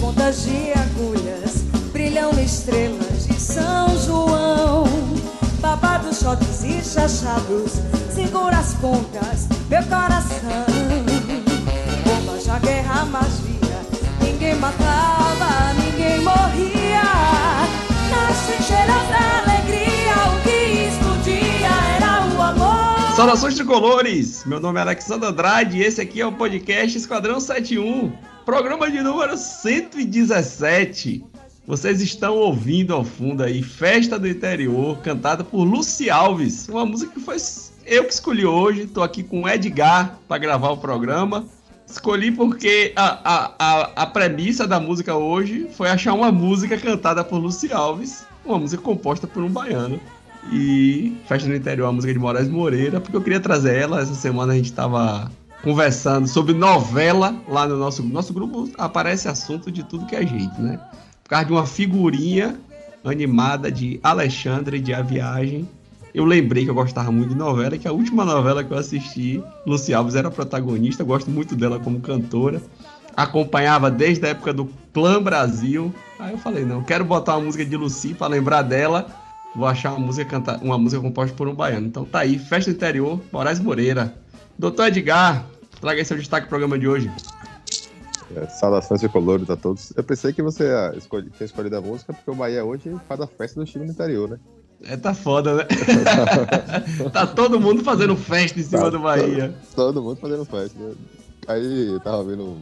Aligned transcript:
pontas 0.00 0.44
de 0.44 0.72
agulhas 0.72 1.62
brilham 1.92 2.30
estrelas 2.42 3.26
de 3.26 3.38
São 3.38 3.96
João. 3.98 4.84
Babados, 5.60 6.18
shots 6.18 6.64
e 6.64 6.82
chachados, 6.82 7.72
segura 8.12 8.56
as 8.56 8.74
pontas, 8.74 9.46
meu 9.68 9.82
coração. 9.82 10.64
Bomba 12.04 12.40
já 12.40 12.58
guerra 12.58 13.04
mais 13.04 13.40
via, 13.40 14.26
ninguém 14.26 14.54
matava, 14.54 15.74
ninguém 15.74 16.20
morria. 16.22 17.02
Nas 18.10 18.46
trincheiras 18.46 19.08
da 19.08 19.52
alegria, 19.52 20.14
o 20.32 20.42
que 20.42 20.88
explodia 20.88 21.68
era 21.96 22.26
o 22.34 22.42
amor. 22.42 23.14
Saudações 23.14 23.54
tricolores! 23.54 24.44
Meu 24.46 24.58
nome 24.58 24.78
é 24.78 24.82
Alexandre 24.82 25.28
Andrade 25.28 25.76
e 25.76 25.82
esse 25.82 26.00
aqui 26.00 26.22
é 26.22 26.26
o 26.26 26.32
podcast 26.32 26.96
Esquadrão 26.96 27.38
71, 27.38 28.10
programa 28.50 28.90
de 28.90 29.00
número 29.00 29.36
117. 29.36 31.24
Vocês 31.64 32.00
estão 32.00 32.34
ouvindo 32.34 32.92
ao 32.92 33.04
fundo 33.04 33.44
aí 33.44 33.62
Festa 33.62 34.18
do 34.18 34.26
Interior, 34.26 34.98
cantada 35.02 35.44
por 35.44 35.62
Luci 35.62 36.10
Alves, 36.10 36.68
uma 36.68 36.84
música 36.84 37.12
que 37.12 37.20
foi 37.20 37.36
eu 37.86 38.02
que 38.02 38.12
escolhi 38.12 38.44
hoje. 38.44 38.82
Estou 38.82 39.04
aqui 39.04 39.22
com 39.22 39.42
o 39.42 39.48
Edgar 39.48 40.18
para 40.26 40.38
gravar 40.38 40.70
o 40.70 40.78
programa. 40.78 41.46
Escolhi 41.86 42.32
porque 42.32 42.92
a, 42.96 43.20
a, 43.22 43.54
a, 43.56 43.82
a, 44.02 44.06
premissa 44.06 44.66
da 44.66 44.80
música 44.80 45.14
hoje 45.14 45.68
foi 45.76 45.88
achar 45.88 46.12
uma 46.12 46.32
música 46.32 46.76
cantada 46.76 47.22
por 47.22 47.38
Luci 47.38 47.72
Alves, 47.72 48.26
uma 48.44 48.58
música 48.58 48.82
composta 48.82 49.28
por 49.28 49.44
um 49.44 49.48
baiano. 49.48 50.00
E 50.52 51.16
Festa 51.28 51.48
do 51.48 51.54
Interior, 51.54 51.86
a 51.86 51.92
música 51.92 52.12
de 52.12 52.18
Moraes 52.18 52.48
Moreira, 52.48 53.00
porque 53.00 53.16
eu 53.16 53.22
queria 53.22 53.38
trazer 53.38 53.76
ela. 53.76 54.00
Essa 54.00 54.14
semana 54.14 54.54
a 54.54 54.56
gente 54.56 54.70
estava 54.70 55.30
conversando 55.62 56.26
sobre 56.26 56.54
novela 56.54 57.34
lá 57.48 57.66
no 57.66 57.76
nosso, 57.76 58.02
nosso 58.02 58.32
grupo. 58.32 58.68
Aparece 58.78 59.28
assunto 59.28 59.70
de 59.70 59.82
tudo 59.82 60.06
que 60.06 60.16
é 60.16 60.26
jeito, 60.26 60.60
né? 60.60 60.78
Por 61.22 61.30
causa 61.30 61.46
de 61.46 61.52
uma 61.52 61.66
figurinha 61.66 62.58
animada 63.04 63.70
de 63.70 64.00
Alexandre 64.02 64.80
de 64.80 64.92
A 64.92 65.02
Viagem. 65.02 65.68
Eu 66.12 66.24
lembrei 66.24 66.64
que 66.64 66.70
eu 66.70 66.74
gostava 66.74 67.10
muito 67.12 67.30
de 67.30 67.36
novela, 67.36 67.78
que 67.78 67.86
a 67.86 67.92
última 67.92 68.24
novela 68.24 68.64
que 68.64 68.72
eu 68.72 68.78
assisti, 68.78 69.42
Luci 69.64 69.94
Alves 69.94 70.16
era 70.16 70.30
protagonista, 70.30 71.04
gosto 71.04 71.30
muito 71.30 71.54
dela 71.54 71.78
como 71.78 72.00
cantora. 72.00 72.60
Acompanhava 73.16 73.90
desde 73.90 74.26
a 74.26 74.30
época 74.30 74.52
do 74.52 74.68
Clã 74.92 75.22
Brasil. 75.22 75.94
Aí 76.18 76.32
eu 76.32 76.38
falei, 76.38 76.64
não, 76.64 76.82
quero 76.82 77.04
botar 77.04 77.36
uma 77.36 77.44
música 77.44 77.64
de 77.64 77.76
Luci 77.76 78.14
para 78.14 78.26
lembrar 78.26 78.62
dela. 78.62 79.06
Vou 79.54 79.66
achar 79.66 79.92
uma 79.92 80.06
música, 80.06 80.28
canta... 80.28 80.58
uma 80.62 80.78
música 80.78 81.00
composta 81.00 81.34
por 81.36 81.48
um 81.48 81.54
baiano. 81.54 81.86
Então 81.86 82.04
tá 82.04 82.20
aí, 82.20 82.38
Festa 82.38 82.70
Interior, 82.70 83.20
Moraes 83.32 83.60
Moreira. 83.60 84.14
Doutor 84.60 84.88
Edgar, 84.88 85.46
traga 85.80 86.02
aí 86.02 86.04
seu 86.04 86.18
destaque 86.18 86.42
pro 86.42 86.50
programa 86.50 86.78
de 86.78 86.86
hoje. 86.86 87.10
É, 88.36 88.46
saudações 88.46 89.00
tricolores 89.00 89.48
a 89.48 89.56
todos. 89.56 89.90
Eu 89.96 90.04
pensei 90.04 90.34
que 90.34 90.42
você 90.42 90.68
escolhi, 90.98 91.30
tinha 91.30 91.46
escolhido 91.46 91.78
a 91.78 91.80
música 91.80 92.12
porque 92.12 92.30
o 92.30 92.34
Bahia 92.34 92.62
hoje 92.62 92.94
faz 93.08 93.22
a 93.22 93.26
festa 93.26 93.58
do 93.58 93.64
time 93.64 93.86
no 93.86 93.92
interior, 93.92 94.28
né? 94.28 94.38
É, 94.82 94.98
tá 94.98 95.14
foda, 95.14 95.54
né? 95.54 95.64
tá 97.10 97.26
todo 97.26 97.58
mundo 97.58 97.82
fazendo 97.82 98.14
festa 98.14 98.60
em 98.60 98.62
cima 98.62 98.82
tá, 98.82 98.90
do 98.90 98.98
Bahia. 98.98 99.54
Todo, 99.74 99.94
todo, 99.94 100.02
mundo 100.02 100.18
fazendo 100.18 100.44
festa. 100.44 100.78
Né? 100.78 100.94
Aí 101.48 101.86
eu 101.86 102.00
tava 102.00 102.22
vendo. 102.22 102.54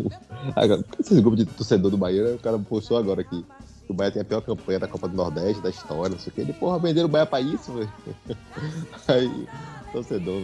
Agora, 0.54 0.84
esses 1.00 1.18
grupos 1.18 1.38
de 1.38 1.46
torcedor 1.46 1.90
do 1.90 1.96
Bahia, 1.96 2.24
né? 2.24 2.32
o 2.32 2.38
cara 2.38 2.58
postou 2.58 2.98
agora 2.98 3.22
aqui. 3.22 3.42
O 3.88 3.94
Bahia 3.94 4.12
tem 4.12 4.20
a 4.20 4.24
pior 4.26 4.42
campanha 4.42 4.80
da 4.80 4.86
Copa 4.86 5.08
do 5.08 5.16
Nordeste, 5.16 5.62
da 5.62 5.70
história, 5.70 6.10
não 6.10 6.18
sei 6.18 6.30
o 6.30 6.34
que. 6.34 6.40
Ele, 6.42 6.52
porra, 6.52 6.78
venderam 6.78 7.08
o 7.08 7.10
Bahia 7.10 7.24
pra 7.24 7.40
isso, 7.40 7.72
velho. 7.72 7.90
Aí 9.08 9.48
torcedor. 9.92 10.42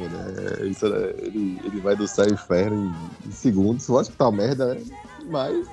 É, 0.60 0.66
isso, 0.66 0.88
né? 0.88 1.12
ele, 1.18 1.60
ele 1.64 1.80
vai 1.80 1.96
do 1.96 2.06
céu 2.06 2.26
e 2.28 2.32
inferno 2.32 2.94
em, 3.24 3.28
em 3.28 3.32
segundos. 3.32 3.88
Lógico 3.88 4.12
que 4.12 4.18
tá 4.18 4.28
uma 4.28 4.36
merda, 4.36 4.74
né? 4.74 4.82
Mas 5.26 5.66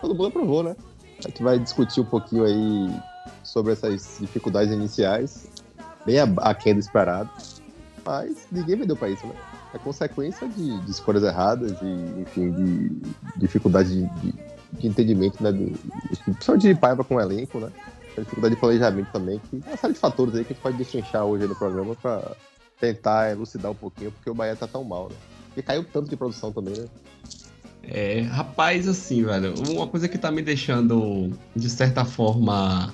todo 0.00 0.14
mundo 0.14 0.28
aprovou, 0.28 0.62
né? 0.62 0.76
A 1.24 1.28
gente 1.28 1.42
vai 1.42 1.58
discutir 1.58 2.00
um 2.00 2.04
pouquinho 2.04 2.44
aí 2.44 3.00
sobre 3.42 3.72
essas 3.72 4.18
dificuldades 4.20 4.72
iniciais, 4.72 5.46
bem 6.04 6.16
aquém 6.38 6.74
do 6.74 6.80
esperado. 6.80 7.30
Mas 8.04 8.46
ninguém 8.52 8.76
vendeu 8.76 8.96
pra 8.96 9.08
isso, 9.08 9.26
né? 9.26 9.34
É 9.72 9.78
consequência 9.78 10.46
de, 10.48 10.78
de 10.80 10.90
escolhas 10.90 11.22
erradas 11.22 11.72
e, 11.82 12.20
enfim, 12.20 12.50
de 12.52 12.90
dificuldade 13.36 13.88
de, 13.88 14.20
de, 14.20 14.34
de 14.78 14.86
entendimento, 14.86 15.42
né? 15.42 15.50
Do, 15.50 15.72
principalmente 16.24 16.68
de 16.68 16.74
paiva 16.74 17.02
com 17.02 17.16
o 17.16 17.20
elenco, 17.20 17.58
né? 17.58 17.70
A 18.16 18.20
dificuldade 18.20 18.54
de 18.54 18.60
planejamento 18.60 19.08
também, 19.10 19.40
que 19.50 19.56
é 19.66 19.70
uma 19.70 19.76
série 19.76 19.94
de 19.94 19.98
fatores 19.98 20.34
aí 20.34 20.44
que 20.44 20.52
a 20.52 20.54
gente 20.54 20.62
pode 20.62 20.76
destrinchar 20.76 21.24
hoje 21.24 21.46
no 21.46 21.56
programa 21.56 21.96
para 21.96 22.36
tentar 22.84 23.30
elucidar 23.30 23.70
um 23.70 23.74
pouquinho, 23.74 24.12
porque 24.12 24.28
o 24.28 24.34
Bahia 24.34 24.56
tá 24.56 24.66
tão 24.66 24.84
mal, 24.84 25.08
né? 25.08 25.16
E 25.56 25.62
caiu 25.62 25.84
tanto 25.84 26.10
de 26.10 26.16
produção 26.16 26.52
também, 26.52 26.74
né? 26.74 26.86
É, 27.82 28.20
rapaz, 28.22 28.88
assim, 28.88 29.24
velho, 29.24 29.54
uma 29.70 29.86
coisa 29.86 30.08
que 30.08 30.18
tá 30.18 30.30
me 30.30 30.42
deixando, 30.42 31.32
de 31.54 31.70
certa 31.70 32.04
forma. 32.04 32.92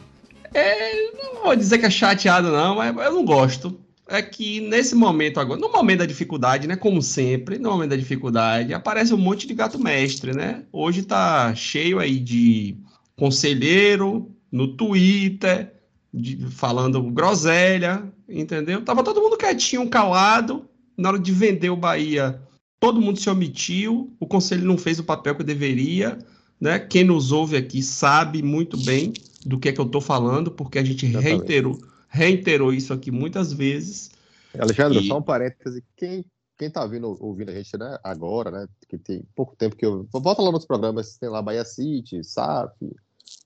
É, 0.53 1.13
não 1.13 1.43
vou 1.43 1.57
dizer 1.57 1.79
que 1.79 1.87
é 1.87 1.91
chateado, 1.91 2.51
não, 2.51 2.77
mas 2.77 2.97
eu 2.97 3.13
não 3.13 3.25
gosto. 3.25 3.79
É 4.09 4.21
que 4.21 4.61
nesse 4.61 4.97
momento 4.97 5.39
agora, 5.39 5.61
no 5.61 5.71
momento 5.71 6.01
da 6.01 6.07
dificuldade, 6.07 6.67
né? 6.67 6.75
Como 6.75 7.01
sempre, 7.01 7.59
no 7.59 7.71
momento 7.71 7.91
da 7.91 7.97
dificuldade, 7.97 8.75
aparece 8.75 9.15
um 9.15 9.17
monte 9.17 9.47
de 9.47 9.55
gato 9.55 9.79
mestre, 9.79 10.35
né? 10.35 10.65
Hoje 10.73 11.05
tá 11.05 11.55
cheio 11.55 12.01
aí 12.01 12.19
de 12.19 12.77
conselheiro 13.17 14.29
no 14.51 14.75
Twitter, 14.77 15.73
de, 16.13 16.45
falando 16.51 17.01
groselha, 17.05 18.03
entendeu? 18.31 18.85
Tava 18.85 19.03
todo 19.03 19.21
mundo 19.21 19.37
quietinho, 19.37 19.89
calado. 19.89 20.67
Na 20.97 21.11
hora 21.11 21.19
de 21.19 21.33
vender 21.33 21.71
o 21.71 21.77
Bahia, 21.77 22.41
todo 22.79 23.01
mundo 23.01 23.19
se 23.19 23.29
omitiu. 23.31 24.15
O 24.21 24.27
conselho 24.27 24.65
não 24.65 24.79
fez 24.79 24.99
o 24.99 25.05
papel 25.05 25.35
que 25.35 25.45
deveria. 25.45 26.19
Né? 26.61 26.79
Quem 26.79 27.05
nos 27.05 27.33
ouve 27.33 27.57
aqui 27.57 27.83
sabe 27.83 28.43
muito 28.43 28.77
bem 28.77 29.13
do 29.45 29.59
que 29.59 29.71
é 29.71 29.73
que 29.73 29.81
eu 29.81 29.87
estou 29.87 30.01
falando, 30.01 30.51
porque 30.51 30.79
a 30.79 30.85
gente 30.85 31.07
reiterou, 31.07 31.79
reiterou 32.09 32.73
isso 32.73 32.93
aqui 32.93 33.11
muitas 33.11 33.53
vezes. 33.53 34.11
Alexandre, 34.59 34.99
e... 34.99 35.09
só 35.09 35.19
um 35.19 35.23
parêntese. 35.23 35.83
Quem, 35.97 36.25
quem 36.59 36.71
tá 36.71 36.83
ouvindo, 36.83 37.17
ouvindo 37.21 37.51
a 37.51 37.55
gente 37.55 37.77
né, 37.79 37.99
agora, 38.05 38.51
né? 38.51 38.67
Que 38.89 38.99
tem 38.99 39.23
pouco 39.35 39.57
tempo 39.57 39.77
que 39.77 39.87
eu. 39.87 40.07
Volta 40.13 40.43
lá 40.43 40.53
nos 40.53 40.67
programas, 40.67 41.17
tem 41.17 41.31
lá 41.31 41.41
Bahia 41.41 41.65
City, 41.65 42.23
SAF, 42.23 42.75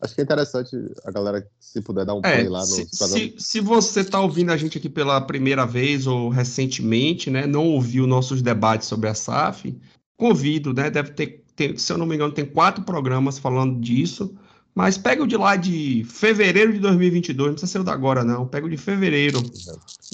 Acho 0.05 0.15
que 0.15 0.21
é 0.21 0.25
interessante 0.25 0.77
a 1.03 1.11
galera, 1.11 1.49
se 1.59 1.81
puder 1.81 2.05
dar 2.05 2.15
um 2.15 2.21
é, 2.23 2.37
play 2.37 2.49
lá 2.49 2.61
no 2.61 2.67
se, 2.67 2.87
se, 2.93 3.35
se, 3.39 3.61
você 3.61 4.01
está 4.01 4.21
ouvindo 4.21 4.53
a 4.53 4.57
gente 4.57 4.77
aqui 4.77 4.91
pela 4.91 5.19
primeira 5.19 5.65
vez 5.65 6.07
ou 6.07 6.29
recentemente, 6.29 7.31
né, 7.31 7.47
não 7.47 7.67
ouviu 7.69 8.07
nossos 8.07 8.43
debates 8.43 8.87
sobre 8.87 9.09
a 9.09 9.15
SAF, 9.15 9.75
convido, 10.15 10.75
né, 10.75 10.91
deve 10.91 11.13
ter, 11.13 11.43
ter, 11.57 11.79
se 11.79 11.91
eu 11.91 11.97
não 11.97 12.05
me 12.05 12.17
engano, 12.17 12.35
tem 12.35 12.45
quatro 12.45 12.85
programas 12.85 13.39
falando 13.39 13.81
disso, 13.81 14.35
mas 14.75 14.99
pega 14.99 15.23
o 15.23 15.27
de 15.27 15.39
lá 15.39 15.57
de 15.57 16.05
fevereiro 16.05 16.75
de 16.75 16.81
2022, 16.81 17.47
não 17.47 17.55
precisa 17.55 17.73
ser 17.73 17.81
o 17.81 17.85
da 17.85 17.95
agora 17.95 18.23
não, 18.23 18.47
pega 18.47 18.67
o 18.67 18.71
de 18.71 18.77
fevereiro, 18.77 19.41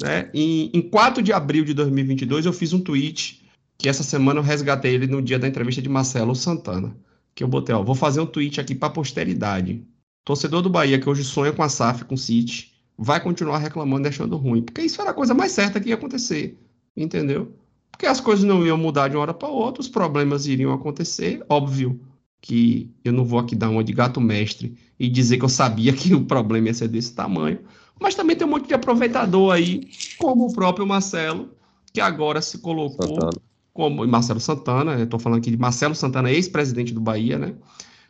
né, 0.00 0.30
em, 0.32 0.70
em 0.72 0.80
4 0.82 1.20
de 1.20 1.32
abril 1.32 1.64
de 1.64 1.74
2022 1.74 2.46
eu 2.46 2.52
fiz 2.52 2.72
um 2.72 2.80
tweet, 2.80 3.44
que 3.76 3.88
essa 3.88 4.04
semana 4.04 4.38
eu 4.38 4.44
resgatei 4.44 4.94
ele 4.94 5.08
no 5.08 5.20
dia 5.20 5.38
da 5.38 5.48
entrevista 5.48 5.82
de 5.82 5.88
Marcelo 5.88 6.36
Santana 6.36 6.94
que 7.34 7.44
eu 7.44 7.48
botei, 7.48 7.74
ó, 7.74 7.82
vou 7.82 7.94
fazer 7.94 8.20
um 8.20 8.26
tweet 8.26 8.60
aqui 8.60 8.74
para 8.74 8.90
posteridade. 8.90 9.84
Torcedor 10.24 10.62
do 10.62 10.70
Bahia 10.70 10.98
que 10.98 11.08
hoje 11.08 11.24
sonha 11.24 11.52
com 11.52 11.62
a 11.62 11.68
SAF, 11.68 12.04
com 12.04 12.14
o 12.14 12.18
City, 12.18 12.72
vai 12.96 13.20
continuar 13.20 13.58
reclamando 13.58 14.06
e 14.06 14.10
achando 14.10 14.36
ruim, 14.36 14.62
porque 14.62 14.82
isso 14.82 15.00
era 15.00 15.10
a 15.10 15.14
coisa 15.14 15.32
mais 15.32 15.52
certa 15.52 15.80
que 15.80 15.88
ia 15.88 15.94
acontecer, 15.94 16.58
entendeu? 16.96 17.52
Porque 17.90 18.06
as 18.06 18.20
coisas 18.20 18.44
não 18.44 18.64
iam 18.64 18.76
mudar 18.76 19.08
de 19.08 19.16
uma 19.16 19.22
hora 19.22 19.34
para 19.34 19.48
outra, 19.48 19.80
os 19.80 19.88
problemas 19.88 20.46
iriam 20.46 20.72
acontecer, 20.72 21.42
óbvio 21.48 22.00
que 22.42 22.90
eu 23.04 23.12
não 23.12 23.24
vou 23.24 23.38
aqui 23.38 23.54
dar 23.54 23.70
uma 23.70 23.84
de 23.84 23.92
gato 23.92 24.20
mestre 24.20 24.76
e 24.98 25.08
dizer 25.08 25.38
que 25.38 25.44
eu 25.44 25.48
sabia 25.48 25.92
que 25.96 26.14
o 26.14 26.24
problema 26.24 26.68
ia 26.68 26.74
ser 26.74 26.88
desse 26.88 27.14
tamanho, 27.14 27.60
mas 27.98 28.14
também 28.14 28.36
tem 28.36 28.46
um 28.46 28.50
monte 28.50 28.68
de 28.68 28.74
aproveitador 28.74 29.52
aí, 29.52 29.88
como 30.18 30.46
o 30.46 30.52
próprio 30.52 30.86
Marcelo, 30.86 31.50
que 31.92 32.00
agora 32.00 32.42
se 32.42 32.58
colocou 32.58 33.08
Santana 33.08 33.49
como 33.80 34.06
Marcelo 34.06 34.38
Santana, 34.38 35.02
estou 35.02 35.18
falando 35.18 35.38
aqui 35.38 35.50
de 35.50 35.56
Marcelo 35.56 35.94
Santana, 35.94 36.30
ex-presidente 36.30 36.92
do 36.92 37.00
Bahia, 37.00 37.38
né? 37.38 37.54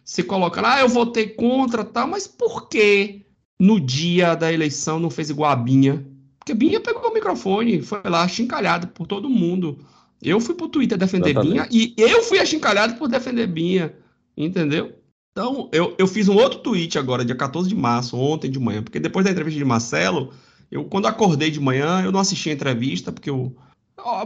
Se 0.04 0.24
coloca 0.24 0.60
lá, 0.60 0.74
ah, 0.74 0.80
eu 0.80 0.88
votei 0.88 1.28
contra, 1.28 1.84
tal, 1.84 2.08
mas 2.08 2.26
por 2.26 2.68
que 2.68 3.24
no 3.56 3.78
dia 3.78 4.34
da 4.34 4.52
eleição 4.52 4.98
não 4.98 5.10
fez 5.10 5.30
igual 5.30 5.48
a 5.52 5.54
Binha? 5.54 6.04
Porque 6.40 6.54
Binha 6.54 6.80
pegou 6.80 7.08
o 7.08 7.14
microfone, 7.14 7.80
foi 7.82 8.00
lá 8.04 8.24
achincalhado 8.24 8.88
por 8.88 9.06
todo 9.06 9.30
mundo. 9.30 9.78
Eu 10.20 10.40
fui 10.40 10.56
pro 10.56 10.68
Twitter 10.68 10.98
defender 10.98 11.30
Exatamente. 11.30 11.68
Binha 11.68 11.68
e 11.70 11.94
eu 11.96 12.24
fui 12.24 12.40
achincalhado 12.40 12.96
por 12.96 13.06
defender 13.06 13.46
Binha, 13.46 13.94
entendeu? 14.36 14.92
Então, 15.30 15.68
eu, 15.70 15.94
eu 15.96 16.08
fiz 16.08 16.28
um 16.28 16.34
outro 16.34 16.58
tweet 16.58 16.98
agora, 16.98 17.24
dia 17.24 17.36
14 17.36 17.68
de 17.68 17.76
março, 17.76 18.16
ontem 18.16 18.50
de 18.50 18.58
manhã, 18.58 18.82
porque 18.82 18.98
depois 18.98 19.24
da 19.24 19.30
entrevista 19.30 19.58
de 19.58 19.64
Marcelo, 19.64 20.32
eu 20.68 20.84
quando 20.86 21.06
acordei 21.06 21.48
de 21.48 21.60
manhã, 21.60 22.02
eu 22.02 22.10
não 22.10 22.18
assisti 22.18 22.50
a 22.50 22.54
entrevista, 22.54 23.12
porque 23.12 23.30
eu 23.30 23.54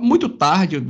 muito 0.00 0.28
tarde, 0.28 0.80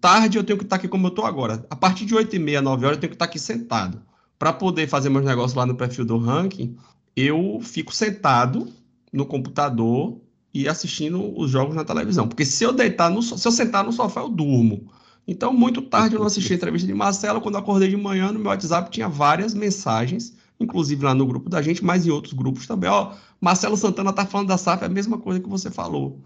tarde 0.00 0.38
eu 0.38 0.44
tenho 0.44 0.58
que 0.58 0.64
estar 0.64 0.76
aqui 0.76 0.88
como 0.88 1.06
eu 1.06 1.10
estou 1.10 1.24
agora. 1.24 1.66
A 1.70 1.76
partir 1.76 2.04
de 2.04 2.14
8 2.14 2.36
e 2.36 2.38
meia, 2.38 2.62
9 2.62 2.84
horas, 2.84 2.96
eu 2.96 3.00
tenho 3.00 3.10
que 3.10 3.14
estar 3.16 3.24
aqui 3.24 3.38
sentado. 3.38 4.02
Para 4.38 4.52
poder 4.52 4.88
fazer 4.88 5.08
meus 5.08 5.24
negócios 5.24 5.54
lá 5.54 5.66
no 5.66 5.74
perfil 5.74 6.04
do 6.04 6.18
ranking, 6.18 6.76
eu 7.16 7.60
fico 7.62 7.94
sentado 7.94 8.72
no 9.12 9.26
computador 9.26 10.20
e 10.54 10.68
assistindo 10.68 11.38
os 11.38 11.50
jogos 11.50 11.74
na 11.74 11.84
televisão. 11.84 12.28
Porque 12.28 12.44
se 12.44 12.64
eu 12.64 12.72
deitar 12.72 13.10
no, 13.10 13.22
se 13.22 13.46
eu 13.46 13.52
sentar 13.52 13.84
no 13.84 13.92
sofá, 13.92 14.20
eu 14.20 14.28
durmo. 14.28 14.88
Então, 15.26 15.52
muito 15.52 15.82
tarde 15.82 16.14
eu 16.14 16.20
não 16.20 16.26
assisti 16.26 16.52
a 16.52 16.56
entrevista 16.56 16.86
de 16.86 16.94
Marcelo. 16.94 17.40
Quando 17.40 17.58
acordei 17.58 17.88
de 17.88 17.96
manhã, 17.96 18.32
no 18.32 18.38
meu 18.38 18.48
WhatsApp 18.48 18.90
tinha 18.90 19.08
várias 19.08 19.52
mensagens, 19.52 20.34
inclusive 20.58 21.04
lá 21.04 21.14
no 21.14 21.26
grupo 21.26 21.50
da 21.50 21.60
gente, 21.60 21.84
mas 21.84 22.06
em 22.06 22.10
outros 22.10 22.32
grupos 22.32 22.66
também. 22.66 22.88
Ó, 22.88 23.12
Marcelo 23.40 23.76
Santana 23.76 24.12
tá 24.12 24.24
falando 24.24 24.48
da 24.48 24.56
SAF, 24.56 24.82
é 24.82 24.86
a 24.86 24.88
mesma 24.88 25.18
coisa 25.18 25.38
que 25.38 25.48
você 25.48 25.70
falou. 25.70 26.20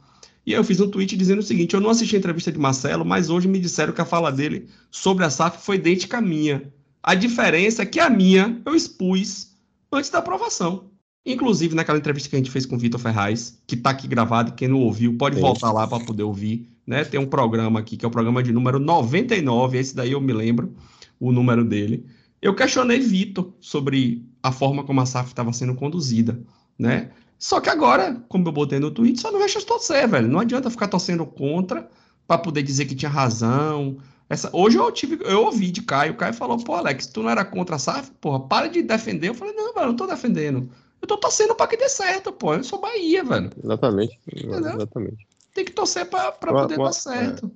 E 0.45 0.53
aí 0.53 0.59
eu 0.59 0.65
fiz 0.65 0.81
um 0.81 0.91
tweet 0.91 1.17
dizendo 1.17 1.39
o 1.39 1.43
seguinte: 1.43 1.75
eu 1.75 1.81
não 1.81 1.91
assisti 1.91 2.17
a 2.17 2.19
entrevista 2.19 2.51
de 2.51 2.59
Marcelo, 2.59 3.05
mas 3.05 3.31
hoje 3.31 3.49
me 3.49 3.59
disseram 3.59 3.93
que 3.93 4.01
a 4.01 4.05
fala 4.05 4.31
dele 4.31 4.69
sobre 4.91 5.25
a 5.25 5.31
SAF 5.31 5.65
foi 5.65 5.77
idêntica 5.77 6.19
à 6.19 6.21
minha. 6.21 6.73
A 7.03 7.15
diferença 7.15 7.83
é 7.83 7.87
que 7.87 8.01
a 8.01 8.09
minha 8.09 8.61
eu 8.65 8.75
expus 8.75 9.53
antes 9.91 10.11
da 10.11 10.19
aprovação. 10.19 10.91
Inclusive, 11.25 11.75
naquela 11.75 11.99
entrevista 11.99 12.29
que 12.29 12.35
a 12.35 12.39
gente 12.39 12.51
fez 12.51 12.67
com 12.67 12.75
o 12.75 12.79
Vitor 12.79 13.01
Ferraz, 13.01 13.61
que 13.67 13.77
está 13.77 13.91
aqui 13.91 14.09
gravado, 14.09 14.53
quem 14.53 14.67
não 14.67 14.81
ouviu, 14.81 15.17
pode 15.17 15.37
Sim. 15.37 15.43
voltar 15.43 15.73
lá 15.73 15.87
para 15.87 16.05
poder 16.05 16.25
ouvir. 16.25 16.69
Né? 16.85 17.05
Tem 17.05 17.21
um 17.21 17.27
programa 17.27 17.79
aqui, 17.79 17.97
que 17.97 18.05
é 18.05 18.09
o 18.09 18.11
programa 18.11 18.43
de 18.43 18.53
número 18.53 18.81
99, 18.81 19.79
esse 19.79 19.95
daí 19.95 20.13
eu 20.13 20.21
me 20.21 20.33
lembro, 20.33 20.75
o 21.21 21.31
número 21.31 21.65
dele. 21.65 22.05
Eu 22.41 22.57
questionei 22.57 22.99
Vitor 22.99 23.53
sobre 23.61 24.27
a 24.43 24.51
forma 24.51 24.83
como 24.83 25.01
a 25.01 25.07
SAF 25.07 25.29
estava 25.29 25.53
sendo 25.53 25.77
conduzida. 25.77 26.41
Né? 26.77 27.11
Só 27.43 27.61
que 27.61 27.69
agora, 27.69 28.23
como 28.29 28.47
eu 28.47 28.53
botei 28.53 28.79
no 28.79 28.89
tweet, 28.89 29.21
só 29.21 29.33
não 29.33 29.41
resta 29.41 29.61
torcer, 29.63 30.07
velho. 30.09 30.29
Não 30.29 30.39
adianta 30.39 30.71
ficar 30.71 30.87
torcendo 30.87 31.27
contra 31.27 31.91
para 32.25 32.39
poder 32.39 32.63
dizer 32.63 32.85
que 32.85 32.95
tinha 32.95 33.11
razão. 33.11 33.97
Essa... 34.29 34.49
Hoje 34.53 34.77
eu 34.77 34.93
tive, 34.93 35.19
eu 35.25 35.47
ouvi 35.47 35.73
de 35.73 35.83
Caio, 35.83 36.13
o 36.13 36.17
Caio 36.17 36.33
falou, 36.33 36.57
pô, 36.63 36.75
Alex, 36.75 37.09
tu 37.09 37.21
não 37.21 37.31
era 37.31 37.45
contra 37.45 37.75
a 37.75 37.79
SAF? 37.81 38.13
Porra, 38.21 38.47
para 38.47 38.69
de 38.69 38.81
defender. 38.81 39.31
Eu 39.31 39.35
falei, 39.35 39.53
não, 39.55 39.75
velho, 39.75 39.89
não 39.89 39.97
tô 39.97 40.07
defendendo. 40.07 40.71
Eu 41.01 41.09
tô 41.09 41.19
torcendo 41.19 41.53
pra 41.53 41.67
que 41.67 41.77
dê 41.77 41.89
certo, 41.89 42.31
pô. 42.33 42.55
Eu 42.55 42.63
sou 42.63 42.81
Bahia, 42.81 43.25
velho. 43.25 43.51
Exatamente. 43.61 44.21
Entendeu? 44.33 44.75
Exatamente. 44.77 45.27
Tem 45.53 45.65
que 45.65 45.73
torcer 45.73 46.09
pra, 46.09 46.31
pra 46.31 46.53
uma, 46.53 46.63
poder 46.63 46.79
uma, 46.79 46.85
dar 46.85 46.93
certo. 46.93 47.51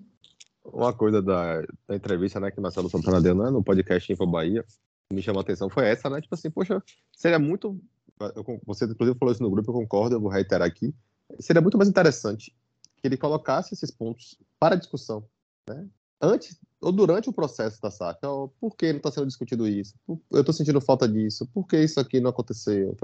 É, 0.64 0.68
uma 0.68 0.92
coisa 0.92 1.22
da, 1.22 1.60
da, 1.86 1.94
entrevista, 1.94 2.40
né, 2.40 2.50
que 2.50 2.60
Marcelo 2.60 2.90
Santana 2.90 3.20
deu 3.20 3.36
né, 3.36 3.50
no 3.50 3.62
podcast 3.62 4.12
Info 4.12 4.26
Bahia, 4.26 4.64
que 5.08 5.14
me 5.14 5.22
chamou 5.22 5.38
a 5.38 5.42
atenção 5.42 5.70
foi 5.70 5.86
essa, 5.86 6.10
né? 6.10 6.20
Tipo 6.20 6.34
assim, 6.34 6.50
poxa, 6.50 6.82
seria 7.16 7.38
muito. 7.38 7.80
Eu, 8.20 8.60
você, 8.64 8.84
inclusive, 8.84 9.18
falou 9.18 9.32
isso 9.32 9.42
no 9.42 9.50
grupo, 9.50 9.70
eu 9.70 9.74
concordo, 9.74 10.16
eu 10.16 10.20
vou 10.20 10.30
reiterar 10.30 10.66
aqui. 10.66 10.94
Seria 11.38 11.60
muito 11.60 11.76
mais 11.76 11.88
interessante 11.88 12.54
que 12.96 13.06
ele 13.06 13.16
colocasse 13.16 13.74
esses 13.74 13.90
pontos 13.90 14.38
para 14.58 14.76
discussão, 14.76 15.24
né? 15.68 15.86
Antes 16.20 16.58
ou 16.80 16.92
durante 16.92 17.28
o 17.28 17.32
processo 17.32 17.80
da 17.80 17.90
saca, 17.90 18.28
por 18.60 18.76
que 18.76 18.92
não 18.92 18.98
está 18.98 19.10
sendo 19.10 19.26
discutido 19.26 19.66
isso? 19.66 19.94
Eu 20.30 20.40
estou 20.40 20.54
sentindo 20.54 20.80
falta 20.80 21.08
disso. 21.08 21.46
Por 21.52 21.66
que 21.66 21.78
isso 21.78 21.98
aqui 21.98 22.20
não 22.20 22.30
aconteceu? 22.30 22.96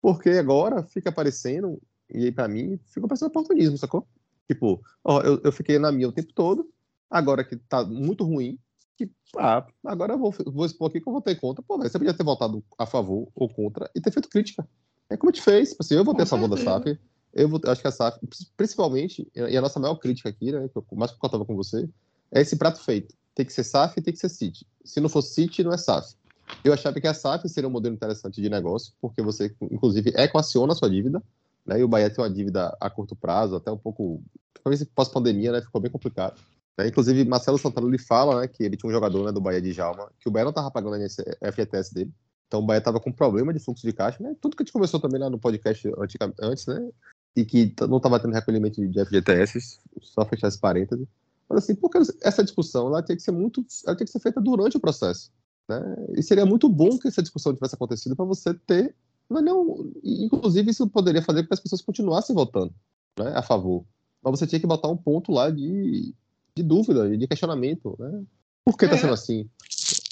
Porque 0.00 0.30
agora 0.30 0.82
fica 0.82 1.10
aparecendo, 1.10 1.80
e 2.12 2.24
aí 2.24 2.32
para 2.32 2.48
mim, 2.48 2.78
fica 2.86 3.06
parecendo 3.06 3.30
oportunismo, 3.30 3.78
sacou? 3.78 4.06
Tipo, 4.48 4.82
ó, 5.04 5.20
eu, 5.22 5.40
eu 5.44 5.52
fiquei 5.52 5.78
na 5.78 5.92
minha 5.92 6.08
o 6.08 6.12
tempo 6.12 6.32
todo, 6.32 6.68
agora 7.08 7.44
que 7.44 7.56
tá 7.56 7.84
muito 7.84 8.24
ruim, 8.24 8.58
que, 9.06 9.12
ah, 9.38 9.66
agora 9.84 10.14
eu 10.14 10.18
vou, 10.18 10.34
vou 10.46 10.66
expor 10.66 10.88
aqui 10.88 11.00
que 11.00 11.08
eu 11.08 11.12
votei 11.12 11.34
contra. 11.34 11.62
Pô, 11.62 11.78
você 11.78 11.98
podia 11.98 12.14
ter 12.14 12.24
votado 12.24 12.62
a 12.78 12.86
favor 12.86 13.28
ou 13.34 13.48
contra 13.48 13.90
e 13.94 14.00
ter 14.00 14.10
feito 14.10 14.28
crítica. 14.28 14.66
É 15.08 15.16
como 15.16 15.30
a 15.30 15.32
gente 15.32 15.44
fez. 15.44 15.74
Assim, 15.78 15.94
eu 15.94 16.04
votei 16.04 16.24
a 16.24 16.26
favor 16.26 16.48
da 16.48 16.56
SAF, 16.56 16.98
eu, 17.32 17.48
vou, 17.48 17.60
eu 17.64 17.70
acho 17.70 17.80
que 17.80 17.88
a 17.88 17.92
SAF, 17.92 18.18
principalmente, 18.56 19.26
e 19.34 19.56
a 19.56 19.60
nossa 19.60 19.80
maior 19.80 19.96
crítica 19.96 20.28
aqui, 20.28 20.52
né, 20.52 20.68
que 20.68 20.76
eu, 20.76 20.84
mais 20.92 21.10
que 21.10 21.24
eu 21.24 21.30
tava 21.30 21.44
com 21.44 21.56
você, 21.56 21.88
é 22.30 22.40
esse 22.40 22.56
prato 22.56 22.80
feito. 22.80 23.14
Tem 23.34 23.46
que 23.46 23.52
ser 23.52 23.64
SAF 23.64 23.98
e 23.98 24.02
tem 24.02 24.12
que 24.12 24.20
ser 24.20 24.28
CIT. 24.28 24.66
Se 24.84 25.00
não 25.00 25.08
for 25.08 25.22
CIT, 25.22 25.64
não 25.64 25.72
é 25.72 25.78
SAF. 25.78 26.14
Eu 26.62 26.72
achava 26.72 27.00
que 27.00 27.06
a 27.06 27.14
SAF 27.14 27.48
seria 27.48 27.68
um 27.68 27.72
modelo 27.72 27.94
interessante 27.94 28.40
de 28.40 28.48
negócio, 28.50 28.92
porque 29.00 29.22
você, 29.22 29.54
inclusive, 29.62 30.12
equaciona 30.16 30.72
a 30.72 30.76
sua 30.76 30.90
dívida, 30.90 31.22
né? 31.64 31.80
E 31.80 31.84
o 31.84 31.88
Bahia 31.88 32.10
tem 32.10 32.22
uma 32.22 32.30
dívida 32.30 32.76
a 32.80 32.90
curto 32.90 33.16
prazo, 33.16 33.56
até 33.56 33.70
um 33.70 33.78
pouco. 33.78 34.22
Talvez 34.62 34.84
pós-pandemia, 34.84 35.52
né? 35.52 35.62
Ficou 35.62 35.80
bem 35.80 35.90
complicado. 35.90 36.40
Né? 36.78 36.88
Inclusive, 36.88 37.24
Marcelo 37.24 37.58
Santana 37.58 37.86
ele 37.86 37.98
fala 37.98 38.40
né, 38.40 38.48
que 38.48 38.62
ele 38.62 38.76
tinha 38.76 38.88
um 38.88 38.92
jogador 38.92 39.24
né, 39.24 39.32
do 39.32 39.40
Bahia 39.40 39.60
de 39.60 39.72
Jalma, 39.72 40.10
que 40.18 40.28
o 40.28 40.32
Bahia 40.32 40.44
não 40.44 40.50
estava 40.50 40.70
pagando 40.70 40.96
a 40.96 41.52
FGTS 41.52 41.94
dele. 41.94 42.12
Então 42.46 42.60
o 42.60 42.66
Bahia 42.66 42.78
estava 42.78 43.00
com 43.00 43.10
problema 43.10 43.52
de 43.52 43.60
fluxo 43.60 43.86
de 43.86 43.94
caixa, 43.94 44.22
né? 44.22 44.36
Tudo 44.38 44.54
que 44.54 44.62
a 44.62 44.64
gente 44.64 44.74
conversou 44.74 45.00
também 45.00 45.18
lá 45.18 45.30
no 45.30 45.38
podcast 45.38 45.90
antes, 45.96 46.66
né? 46.66 46.90
E 47.34 47.46
que 47.46 47.74
não 47.88 47.96
estava 47.96 48.20
tendo 48.20 48.34
recolhimento 48.34 48.86
de 48.86 49.04
FGTS, 49.06 49.78
só 50.02 50.22
fechar 50.26 50.48
esse 50.48 50.60
parênteses. 50.60 51.06
Mas 51.48 51.64
assim, 51.64 51.74
porque 51.74 51.98
essa 52.22 52.44
discussão 52.44 52.88
ela 52.88 53.02
tem 53.02 53.16
que 53.16 53.22
ser 53.22 53.32
muito, 53.32 53.64
ela 53.86 53.96
tem 53.96 54.04
que 54.04 54.12
ser 54.12 54.20
feita 54.20 54.38
durante 54.38 54.76
o 54.76 54.80
processo, 54.80 55.32
né? 55.66 55.80
E 56.14 56.22
seria 56.22 56.44
muito 56.44 56.68
bom 56.68 56.98
que 56.98 57.08
essa 57.08 57.22
discussão 57.22 57.54
tivesse 57.54 57.74
acontecido 57.74 58.14
para 58.14 58.26
você 58.26 58.52
ter, 58.52 58.94
não, 59.30 59.90
inclusive 60.04 60.70
isso 60.70 60.86
poderia 60.88 61.22
fazer 61.22 61.42
com 61.42 61.48
que 61.48 61.54
as 61.54 61.60
pessoas 61.60 61.80
continuassem 61.80 62.36
votando, 62.36 62.74
né, 63.18 63.32
a 63.34 63.42
favor. 63.42 63.84
Mas 64.22 64.38
você 64.38 64.46
tinha 64.46 64.60
que 64.60 64.66
botar 64.66 64.88
um 64.88 64.96
ponto 64.96 65.32
lá 65.32 65.50
de, 65.50 66.14
de 66.56 66.62
dúvida, 66.62 67.16
de 67.16 67.26
questionamento, 67.26 67.96
né? 67.98 68.22
Por 68.64 68.76
que 68.76 68.84
está 68.84 68.96
é, 68.96 69.00
sendo 69.00 69.14
assim? 69.14 69.48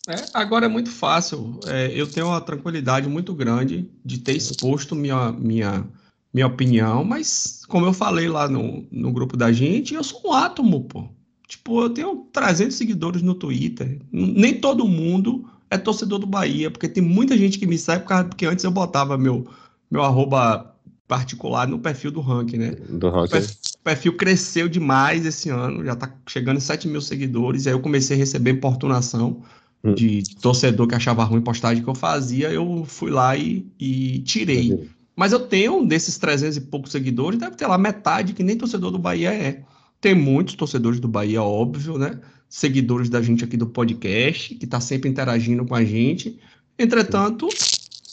É, 0.09 0.15
agora 0.35 0.67
é 0.67 0.69
muito 0.69 0.91
fácil. 0.91 1.61
É, 1.67 1.93
eu 1.95 2.07
tenho 2.07 2.27
uma 2.27 2.41
tranquilidade 2.41 3.09
muito 3.09 3.35
grande 3.35 3.89
de 4.05 4.19
ter 4.19 4.37
exposto 4.37 4.97
minha, 4.97 5.31
minha, 5.33 5.87
minha 6.33 6.47
opinião, 6.47 7.05
mas 7.05 7.63
como 7.69 7.87
eu 7.87 7.93
falei 7.93 8.29
lá 8.29 8.49
no, 8.49 8.87
no 8.91 9.13
grupo 9.13 9.37
da 9.37 9.53
gente, 9.53 9.95
eu 9.95 10.03
sou 10.03 10.21
um 10.27 10.33
átomo, 10.33 10.85
pô. 10.85 11.09
Tipo, 11.47 11.83
eu 11.83 11.91
tenho 11.91 12.29
300 12.33 12.77
seguidores 12.77 13.23
no 13.23 13.35
Twitter. 13.35 14.01
Nem 14.11 14.61
todo 14.61 14.87
mundo 14.87 15.49
é 15.69 15.77
torcedor 15.77 16.19
do 16.19 16.27
Bahia, 16.27 16.71
porque 16.71 16.89
tem 16.89 17.03
muita 17.03 17.37
gente 17.37 17.59
que 17.59 17.67
me 17.67 17.77
segue, 17.77 18.05
porque 18.29 18.47
antes 18.47 18.65
eu 18.65 18.71
botava 18.71 19.19
meu, 19.19 19.47
meu 19.91 20.03
arroba 20.03 20.75
particular 21.07 21.67
no 21.67 21.81
perfil 21.81 22.13
do 22.13 22.21
ranking, 22.21 22.57
né? 22.57 22.71
Do 22.89 23.11
ranking. 23.11 23.47
O 23.81 23.85
perfil 23.85 24.17
cresceu 24.17 24.69
demais 24.69 25.25
esse 25.25 25.49
ano, 25.49 25.85
já 25.85 25.97
tá 25.97 26.13
chegando 26.27 26.59
em 26.59 26.61
7 26.61 26.87
mil 26.87 27.01
seguidores, 27.01 27.67
aí 27.67 27.73
eu 27.73 27.81
comecei 27.81 28.15
a 28.15 28.19
receber 28.19 28.51
importunação 28.51 29.43
hum. 29.83 29.95
de 29.95 30.23
torcedor 30.41 30.87
que 30.87 30.95
achava 30.95 31.25
ruim 31.25 31.41
postagem 31.41 31.83
que 31.83 31.89
eu 31.89 31.95
fazia, 31.95 32.51
eu 32.51 32.85
fui 32.85 33.11
lá 33.11 33.37
e, 33.37 33.67
e 33.79 34.19
tirei. 34.21 34.91
Mas 35.17 35.33
eu 35.33 35.41
tenho, 35.41 35.85
desses 35.87 36.19
300 36.19 36.59
e 36.59 36.61
poucos 36.63 36.93
seguidores, 36.93 37.39
deve 37.39 37.57
ter 37.57 37.67
lá 37.67 37.77
metade 37.77 38.33
que 38.33 38.43
nem 38.43 38.57
torcedor 38.57 38.91
do 38.91 38.99
Bahia 38.99 39.33
é. 39.33 39.63
Tem 40.01 40.15
muitos 40.15 40.55
torcedores 40.55 41.01
do 41.01 41.09
Bahia, 41.09 41.43
óbvio, 41.43 41.99
né? 41.99 42.19
Seguidores 42.49 43.11
da 43.11 43.21
gente 43.21 43.45
aqui 43.45 43.57
do 43.57 43.67
podcast, 43.67 44.55
que 44.55 44.67
tá 44.67 44.81
sempre 44.81 45.11
interagindo 45.11 45.65
com 45.65 45.75
a 45.75 45.85
gente. 45.85 46.39
Entretanto, 46.79 47.49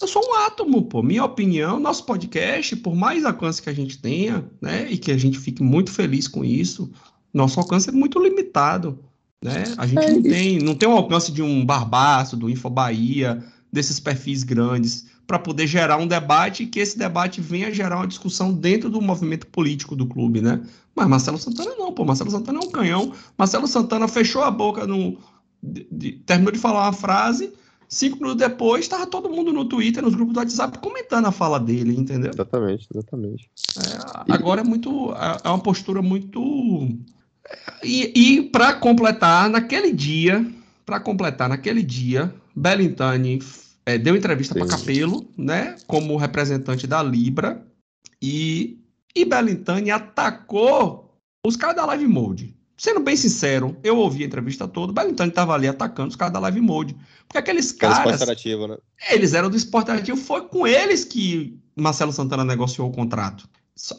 eu 0.02 0.08
sou 0.08 0.22
um 0.26 0.36
átomo, 0.46 0.84
pô. 0.84 1.02
Minha 1.02 1.26
opinião, 1.26 1.80
nosso 1.80 2.06
podcast, 2.06 2.76
por 2.78 2.96
mais 2.96 3.26
alcance 3.26 3.62
que 3.62 3.70
a 3.70 3.74
gente 3.74 3.98
tenha, 4.00 4.50
né? 4.62 4.90
E 4.90 4.98
que 4.98 5.12
a 5.12 5.18
gente 5.18 5.40
fique 5.40 5.64
muito 5.64 5.92
feliz 5.92 6.28
com 6.28 6.44
isso, 6.44 6.92
nosso 7.34 7.60
alcance 7.60 7.90
é 7.90 7.92
muito 7.92 8.20
limitado. 8.20 9.00
Né? 9.44 9.64
A 9.78 9.86
gente 9.86 10.04
é 10.04 10.12
não 10.12 10.22
tem, 10.24 10.60
não 10.60 10.76
tem 10.76 10.90
o 10.90 10.94
alcance 10.94 11.32
de 11.32 11.42
um 11.42 11.66
Barbaço, 11.66 12.36
do 12.36 12.50
Info 12.50 12.70
Bahia, 12.70 13.44
desses 13.72 14.00
perfis 14.00 14.44
grandes 14.44 15.06
para 15.27 15.38
poder 15.38 15.68
gerar 15.68 15.98
um 15.98 16.08
debate 16.08 16.63
e 16.63 16.66
que 16.66 16.80
esse 16.80 16.98
debate 16.98 17.42
venha 17.42 17.72
gerar 17.72 17.98
uma 17.98 18.08
discussão 18.08 18.54
dentro 18.54 18.89
do 18.89 19.01
movimento 19.01 19.46
político 19.48 19.94
do 19.94 20.08
clube, 20.08 20.42
né? 20.42 20.62
Mas 20.96 21.08
Marcelo 21.08 21.38
Santana 21.38 21.75
não, 21.75 21.92
pô. 21.92 22.06
Marcelo 22.06 22.32
Santana 22.32 22.60
é 22.60 22.66
um 22.66 22.72
canhão. 22.72 23.12
Marcelo 23.38 23.68
Santana 23.68 24.08
fechou 24.08 24.42
a 24.42 24.50
boca 24.50 24.88
no. 24.88 25.18
De, 25.62 25.86
de, 25.92 26.12
terminou 26.25 26.51
de 26.51 26.60
falar 26.60 26.86
uma 26.86 26.94
frase. 26.94 27.51
Cinco 27.89 28.17
minutos 28.17 28.38
depois, 28.38 28.82
estava 28.82 29.08
todo 29.08 29.29
mundo 29.29 29.53
no 29.53 29.63
Twitter, 29.63 30.03
nos 30.03 30.13
grupos 30.13 30.34
do 30.34 30.39
WhatsApp, 30.39 30.77
comentando 30.79 31.25
a 31.25 31.32
fala 31.32 31.60
dele, 31.60 31.96
entendeu? 31.96 32.32
Exatamente, 32.34 32.88
exatamente. 32.94 33.50
É, 33.77 34.34
agora 34.34 34.62
é 34.62 34.63
muito. 34.63 35.13
É, 35.13 35.38
é 35.46 35.50
uma 35.50 35.60
postura 35.60 36.01
muito. 36.01 36.41
E, 37.82 38.12
e 38.13 38.41
para 38.50 38.74
completar, 38.74 39.50
naquele 39.50 39.94
dia, 39.94 40.46
para 40.86 41.00
completar, 41.00 41.48
naquele 41.48 41.82
dia, 41.82 42.34
Bellintani 42.53 43.39
é, 43.88 43.98
deu 43.98 44.17
entrevista 44.17 44.53
para 44.53 44.67
Capelo, 44.67 45.25
né, 45.38 45.77
como 45.88 46.17
representante 46.17 46.86
da 46.86 47.01
Libra, 47.01 47.65
e, 48.22 48.84
e 49.15 49.24
Belintani 49.24 49.91
atacou 49.91 51.17
os 51.46 51.56
caras 51.56 51.77
da 51.77 51.86
Live 51.86 52.06
Mode. 52.06 52.57
Sendo 52.77 53.00
bem 53.00 53.15
sincero, 53.15 53.75
eu 53.84 53.98
ouvi 53.98 54.24
a 54.24 54.27
entrevista 54.27 54.67
toda, 54.67 54.91
o 54.91 54.93
Belintani 54.93 55.29
estava 55.29 55.53
ali 55.53 55.67
atacando 55.67 56.10
os 56.10 56.15
caras 56.15 56.34
da 56.34 56.39
Live 56.39 56.62
Mode. 56.62 56.96
Porque 57.27 57.39
aqueles 57.39 57.72
caras. 57.72 58.22
Ativo, 58.22 58.67
né? 58.67 58.77
Eles 59.10 59.34
eram 59.34 59.50
do 59.50 59.57
esporte 59.57 59.89
ativo, 59.89 60.17
foi 60.17 60.41
com 60.48 60.67
eles 60.67 61.03
que 61.03 61.60
Marcelo 61.75 62.13
Santana 62.13 62.46
negociou 62.46 62.88
o 62.88 62.93
contrato. 62.93 63.50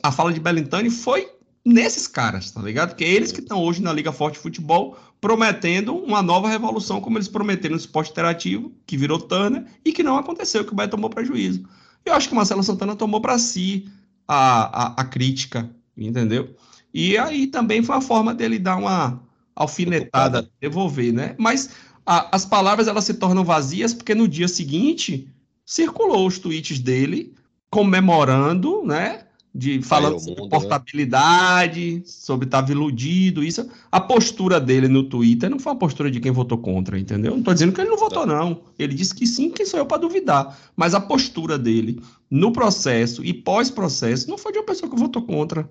A 0.02 0.12
fala 0.12 0.32
de 0.32 0.38
Belintani 0.38 0.90
foi 0.90 1.28
nesses 1.64 2.06
caras, 2.06 2.50
tá 2.50 2.62
ligado? 2.62 2.94
Que 2.94 3.04
é 3.04 3.08
eles 3.08 3.32
que 3.32 3.40
estão 3.40 3.62
hoje 3.62 3.82
na 3.82 3.92
Liga 3.92 4.12
Forte 4.12 4.38
Futebol 4.38 4.96
prometendo 5.20 5.96
uma 5.96 6.22
nova 6.22 6.48
revolução, 6.48 7.00
como 7.00 7.18
eles 7.18 7.28
prometeram 7.28 7.74
no 7.74 7.80
esporte 7.80 8.10
interativo, 8.10 8.72
que 8.86 8.96
virou 8.96 9.18
Turner, 9.18 9.64
e 9.84 9.92
que 9.92 10.02
não 10.02 10.16
aconteceu, 10.16 10.64
que 10.64 10.72
o 10.72 10.74
Bahia 10.74 10.88
tomou 10.88 11.10
prejuízo. 11.10 11.68
Eu 12.04 12.14
acho 12.14 12.28
que 12.28 12.32
o 12.32 12.36
Marcelo 12.36 12.62
Santana 12.62 12.94
tomou 12.94 13.20
para 13.20 13.38
si 13.38 13.90
a, 14.26 14.84
a, 14.84 15.00
a, 15.00 15.04
crítica, 15.04 15.68
entendeu? 15.96 16.54
E 16.92 17.16
aí 17.18 17.46
também 17.46 17.82
foi 17.82 17.96
a 17.96 18.00
forma 18.00 18.34
dele 18.34 18.58
dar 18.58 18.76
uma 18.76 19.22
alfinetada, 19.54 20.48
devolver, 20.60 21.12
né? 21.12 21.34
Mas 21.38 21.70
a, 22.06 22.34
as 22.34 22.46
palavras 22.46 22.88
elas 22.88 23.04
se 23.04 23.14
tornam 23.14 23.44
vazias 23.44 23.92
porque 23.92 24.14
no 24.14 24.28
dia 24.28 24.48
seguinte 24.48 25.28
circulou 25.66 26.26
os 26.26 26.38
tweets 26.38 26.78
dele 26.78 27.34
comemorando, 27.70 28.82
né? 28.84 29.24
de 29.54 29.82
falando 29.82 30.20
sobre 30.20 30.42
mundo, 30.42 30.50
portabilidade, 30.50 31.96
né? 31.96 32.02
sobre 32.04 32.46
estar 32.46 32.68
iludido, 32.70 33.42
isso. 33.42 33.68
A 33.90 34.00
postura 34.00 34.60
dele 34.60 34.86
no 34.86 35.02
Twitter 35.02 35.50
não 35.50 35.58
foi 35.58 35.72
uma 35.72 35.78
postura 35.78 36.10
de 36.10 36.20
quem 36.20 36.30
votou 36.30 36.58
contra, 36.58 36.98
entendeu? 36.98 37.32
Não 37.32 37.38
estou 37.38 37.54
dizendo 37.54 37.72
que 37.72 37.80
ele 37.80 37.90
não 37.90 37.96
votou, 37.96 38.24
não. 38.24 38.62
Ele 38.78 38.94
disse 38.94 39.14
que 39.14 39.26
sim, 39.26 39.50
quem 39.50 39.66
sou 39.66 39.80
eu 39.80 39.86
para 39.86 39.98
duvidar. 39.98 40.56
Mas 40.76 40.94
a 40.94 41.00
postura 41.00 41.58
dele 41.58 42.00
no 42.30 42.52
processo 42.52 43.24
e 43.24 43.32
pós-processo 43.32 44.30
não 44.30 44.38
foi 44.38 44.52
de 44.52 44.58
uma 44.58 44.64
pessoa 44.64 44.90
que 44.90 44.98
votou 44.98 45.22
contra. 45.22 45.68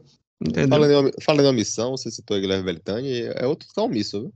Falando 0.69 1.07
em, 1.07 1.11
falando 1.21 1.45
em 1.45 1.49
omissão, 1.49 1.91
você 1.91 2.11
citou 2.11 2.39
Guilherme 2.39 2.63
Belitani, 2.63 3.21
é 3.21 3.45
outro 3.47 3.67
que 3.67 3.73
tá 3.73 3.81
omisso, 3.81 4.21
viu? 4.21 4.33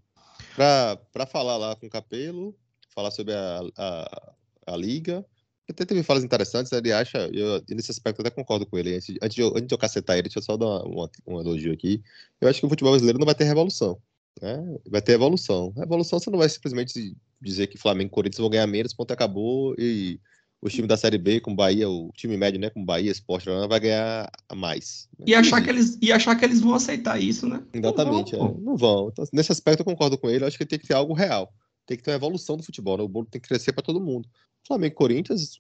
Para 0.56 1.26
falar 1.26 1.58
lá 1.58 1.76
com 1.76 1.86
o 1.86 1.90
Capelo, 1.90 2.56
falar 2.90 3.12
sobre 3.12 3.34
a, 3.34 3.62
a, 3.78 4.34
a 4.68 4.78
Liga, 4.78 5.26
até 5.72 5.86
teve 5.86 6.04
falas 6.04 6.24
interessantes, 6.24 6.72
ele 6.72 6.92
acha, 6.92 7.30
eu, 7.34 7.64
nesse 7.70 7.92
aspecto 7.92 8.20
eu 8.20 8.28
até 8.28 8.36
concordo 8.36 8.66
com 8.66 8.78
ele. 8.78 8.96
Antes, 8.96 9.16
antes, 9.22 9.36
de, 9.36 9.42
eu, 9.42 9.50
antes 9.50 9.68
de 9.68 9.74
eu 9.74 9.78
cacetar 9.78 10.18
ele, 10.18 10.24
deixa 10.24 10.40
eu 10.40 10.44
só 10.44 10.58
dar 10.58 10.84
uma, 10.84 11.10
um 11.26 11.40
elogio 11.40 11.74
aqui. 11.74 12.02
Eu 12.40 12.50
acho 12.50 12.60
que 12.60 12.66
o 12.66 12.70
futebol 12.70 12.92
brasileiro 12.92 13.20
não 13.20 13.26
vai 13.26 13.36
ter 13.36 13.46
revolução. 13.46 13.98
Né? 14.42 14.78
Vai 14.90 15.02
ter 15.02 15.14
evolução. 15.14 15.74
A 15.78 15.84
evolução 15.84 16.20
você 16.20 16.30
não 16.30 16.40
vai 16.40 16.50
simplesmente 16.50 17.16
dizer 17.40 17.68
que 17.68 17.78
Flamengo 17.78 18.10
e 18.10 18.12
Corinthians 18.12 18.40
vão 18.40 18.50
ganhar 18.50 18.68
menos, 18.68 18.94
ponto 18.94 19.12
acabou, 19.12 19.74
e 19.78 20.20
o 20.62 20.70
time 20.70 20.88
da 20.88 20.96
Série 20.96 21.18
B 21.18 21.40
com 21.40 21.56
Bahia, 21.56 21.90
o 21.90 22.12
time 22.14 22.38
médio, 22.38 22.60
né, 22.60 22.70
com 22.70 22.86
Bahia, 22.86 23.12
Sport, 23.12 23.46
vai 23.68 23.80
ganhar 23.80 24.32
mais. 24.56 25.10
E 25.26 25.34
achar, 25.34 25.62
que 25.62 25.70
eles, 25.70 25.98
e 26.00 26.12
achar 26.12 26.36
que 26.36 26.46
eles 26.46 26.62
vão 26.62 26.76
aceitar 26.76 27.20
isso, 27.20 27.48
né? 27.48 27.64
Exatamente, 27.74 28.34
não 28.34 28.40
vão. 28.40 28.48
É, 28.48 28.62
não 28.62 28.78
vão. 28.78 29.10
Então, 29.12 29.26
nesse 29.34 29.52
aspecto 29.52 29.80
eu 29.80 29.86
concordo 29.86 30.18
com 30.18 30.30
ele, 30.30 30.44
eu 30.44 30.48
acho 30.48 30.58
que 30.58 30.66
tem 30.66 30.78
que 30.78 30.88
ter 30.88 30.94
algo 30.94 31.14
real. 31.14 31.52
Tem 31.88 31.98
que 31.98 32.04
ter 32.04 32.12
uma 32.12 32.18
evolução 32.18 32.56
do 32.56 32.64
futebol, 32.64 32.98
né? 32.98 33.04
o 33.04 33.08
bolo 33.08 33.26
tem 33.26 33.42
que 33.42 33.48
crescer 33.48 33.74
para 33.74 33.84
todo 33.84 34.00
mundo. 34.00 34.30
Flamengo 34.66 34.94
e 34.94 34.96
Corinthians, 34.96 35.60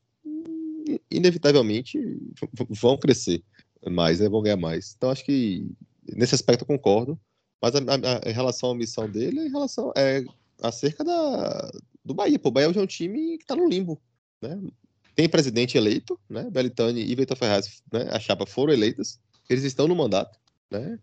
inevitavelmente, 1.09 1.99
vão 2.69 2.95
crescer 2.95 3.43
mais, 3.89 4.19
né? 4.19 4.29
vão 4.29 4.43
ganhar 4.43 4.57
mais. 4.57 4.93
Então, 4.95 5.09
acho 5.09 5.25
que 5.25 5.65
nesse 6.15 6.35
aspecto 6.35 6.61
eu 6.61 6.67
concordo. 6.67 7.19
Mas 7.59 7.75
a, 7.75 7.79
a, 7.79 8.27
a, 8.27 8.29
em 8.29 8.33
relação 8.33 8.71
à 8.71 8.75
missão 8.75 9.09
dele, 9.09 9.39
em 9.47 9.51
relação 9.51 9.91
é 9.95 10.23
acerca 10.61 11.03
da, 11.03 11.71
do 12.03 12.13
Bahia. 12.13 12.39
Pô, 12.39 12.49
o 12.49 12.51
Bahia 12.51 12.69
hoje 12.69 12.79
é 12.79 12.81
um 12.81 12.87
time 12.87 13.37
que 13.37 13.43
está 13.43 13.55
no 13.55 13.67
limbo. 13.67 14.01
Né? 14.41 14.59
Tem 15.15 15.27
presidente 15.27 15.77
eleito, 15.77 16.19
né? 16.29 16.49
Belitani 16.49 17.01
e 17.01 17.15
Vitor 17.15 17.37
Ferraz, 17.37 17.81
né? 17.91 18.07
a 18.11 18.19
chapa 18.19 18.45
foram 18.45 18.73
eleitas. 18.73 19.19
Eles 19.49 19.63
estão 19.63 19.87
no 19.87 19.95
mandato. 19.95 20.39
Né? 20.71 20.97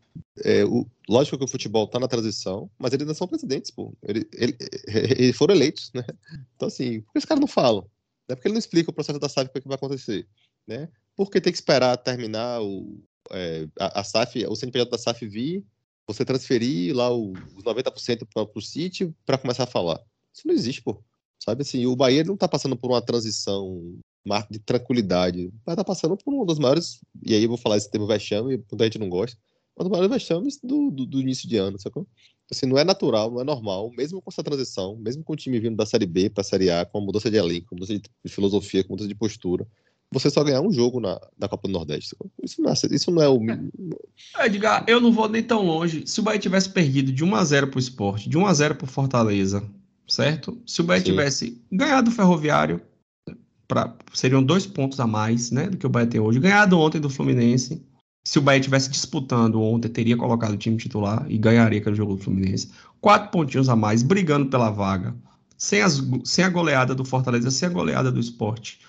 É, 0.45 0.65
o, 0.65 0.87
lógico 1.07 1.37
que 1.37 1.45
o 1.45 1.49
futebol 1.49 1.85
está 1.85 2.01
na 2.01 2.09
transição, 2.09 2.71
mas 2.79 2.93
eles 2.95 3.07
não 3.07 3.15
são 3.15 3.29
presidentes, 3.29 3.71
pô. 3.71 3.95
Eles, 4.03 5.37
foram 5.37 5.55
eleitos, 5.55 5.91
né? 5.95 6.05
Então, 6.57 6.69
assim, 6.69 7.03
por 7.03 7.13
que 7.13 7.19
os 7.19 7.25
caras 7.27 7.41
não 7.41 7.47
falam? 7.47 7.83
Né? 8.27 8.35
Porque 8.35 8.49
ele 8.49 8.55
não 8.55 8.59
explica 8.59 8.91
o 8.91 8.95
processo 8.95 9.19
da 9.19 9.29
SAF, 9.29 9.51
o 9.51 9.61
que 9.61 9.69
vai 9.69 9.75
acontecer, 9.75 10.27
né? 10.67 10.89
Porque 11.15 11.41
tem 11.41 11.53
que 11.53 11.59
esperar 11.59 11.99
terminar 11.99 12.63
o, 12.63 12.99
é, 13.31 13.69
a, 13.79 14.01
a, 14.01 14.05
SAF, 14.05 14.47
o 14.47 14.57
CNPJ 14.57 14.91
da 14.91 14.97
SAF 14.97 15.27
vir, 15.27 15.63
você 16.07 16.25
transferir 16.25 16.97
lá 16.97 17.11
os 17.11 17.63
90% 17.63 18.27
para 18.33 18.49
o 18.55 18.63
sítio 18.63 19.15
para 19.27 19.37
começar 19.37 19.65
a 19.65 19.67
falar. 19.67 20.01
Isso 20.33 20.47
não 20.47 20.55
existe, 20.55 20.81
pô. 20.81 21.03
Sabe 21.39 21.63
assim, 21.63 21.87
o 21.87 21.97
Bahia 21.97 22.25
não 22.25 22.35
está 22.35 22.49
passando 22.49 22.77
por 22.77 22.91
uma 22.91 23.01
transição 23.01 23.99
de 24.51 24.59
tranquilidade, 24.59 25.51
vai 25.65 25.75
estar 25.75 25.77
tá 25.77 25.85
passando 25.85 26.17
por 26.17 26.35
um 26.35 26.45
dos 26.45 26.59
maiores, 26.59 27.01
e 27.25 27.35
aí 27.35 27.43
eu 27.43 27.49
vou 27.49 27.57
falar 27.57 27.79
esse 27.79 27.91
termo 27.91 28.07
vexame, 28.07 28.63
muita 28.71 28.85
gente 28.85 28.99
não 28.99 29.09
gosta, 29.09 29.39
um 29.79 29.85
dos 29.85 29.91
maiores 29.91 30.11
vexames 30.11 30.59
do, 30.63 30.91
do, 30.91 31.07
do, 31.07 31.21
início 31.21 31.49
de 31.49 31.57
ano, 31.57 31.79
sacou? 31.79 32.07
Assim, 32.51 32.67
não 32.67 32.77
é 32.77 32.85
natural, 32.85 33.31
não 33.31 33.41
é 33.41 33.45
normal, 33.45 33.91
mesmo 33.97 34.21
com 34.21 34.31
essa 34.31 34.43
transição, 34.43 34.97
mesmo 34.97 35.23
com 35.23 35.33
o 35.33 35.37
time 35.37 35.59
vindo 35.61 35.77
da 35.77 35.87
Série 35.87 36.07
B 36.07 36.29
para 36.29 36.41
a 36.41 36.45
Série 36.45 36.71
A, 36.71 36.85
com 36.85 36.99
a 36.99 37.01
mudança 37.01 37.31
de 37.31 37.37
elenco, 37.37 37.69
com 37.69 37.75
a 37.75 37.79
mudança 37.79 37.99
de 37.99 38.33
filosofia, 38.33 38.83
com 38.83 38.93
a 38.93 38.95
mudança 38.95 39.09
de 39.09 39.15
postura, 39.15 39.67
você 40.11 40.31
só 40.31 40.43
ganhar 40.43 40.63
um 40.63 40.73
jogo 40.73 41.01
na, 41.01 41.21
na 41.39 41.49
Copa 41.49 41.69
do 41.69 41.73
Nordeste. 41.73 42.17
Isso 42.43 42.63
não 42.63 42.71
é, 42.71 42.75
isso 42.91 43.11
não 43.11 43.23
é 43.23 43.29
o. 43.29 43.39
É, 44.39 44.47
Edgar, 44.47 44.85
eu 44.89 45.01
não 45.01 45.13
vou 45.13 45.29
nem 45.29 45.43
tão 45.43 45.65
longe. 45.65 46.07
Se 46.07 46.21
o 46.21 46.23
Bahia 46.23 46.41
tivesse 46.41 46.71
perdido 46.71 47.13
de 47.13 47.25
1x0 47.25 47.71
pro 47.71 47.79
esporte, 47.79 48.29
de 48.29 48.39
1x0 48.39 48.75
pro 48.75 48.87
Fortaleza, 48.87 49.63
certo? 50.09 50.61
Se 50.67 50.81
o 50.81 50.85
Bahia 50.85 51.01
Sim. 51.01 51.11
tivesse 51.11 51.63
ganhado 51.71 52.11
o 52.11 52.13
Ferroviário, 52.13 52.81
pra, 53.69 53.95
seriam 54.15 54.43
dois 54.43 54.67
pontos 54.67 54.99
a 54.99 55.07
mais 55.07 55.51
né, 55.51 55.69
do 55.69 55.77
que 55.77 55.87
o 55.87 55.91
Bahia 55.91 56.09
tem 56.09 56.21
hoje. 56.21 56.41
Ganhado 56.41 56.79
ontem 56.79 57.01
do 57.01 57.11
Fluminense, 57.11 57.83
se 58.25 58.39
o 58.39 58.43
Bahia 58.43 58.61
tivesse 58.61 58.91
disputando 58.91 59.61
ontem, 59.61 59.89
teria 59.89 60.17
colocado 60.17 60.53
o 60.53 60.57
time 60.57 60.77
titular 60.77 61.25
e 61.29 61.37
ganharia 61.39 61.79
aquele 61.79 61.95
jogo 61.95 62.17
do 62.17 62.23
Fluminense. 62.23 62.71
Quatro 63.01 63.31
pontinhos 63.31 63.69
a 63.69 63.77
mais, 63.77 64.03
brigando 64.03 64.47
pela 64.47 64.71
vaga. 64.71 65.15
Sem, 65.57 65.83
as, 65.83 66.03
sem 66.25 66.45
a 66.45 66.49
goleada 66.49 66.95
do 66.95 67.05
Fortaleza, 67.05 67.51
sem 67.51 67.69
a 67.69 67.73
goleada 67.73 68.11
do 68.11 68.21
esporte. 68.21 68.81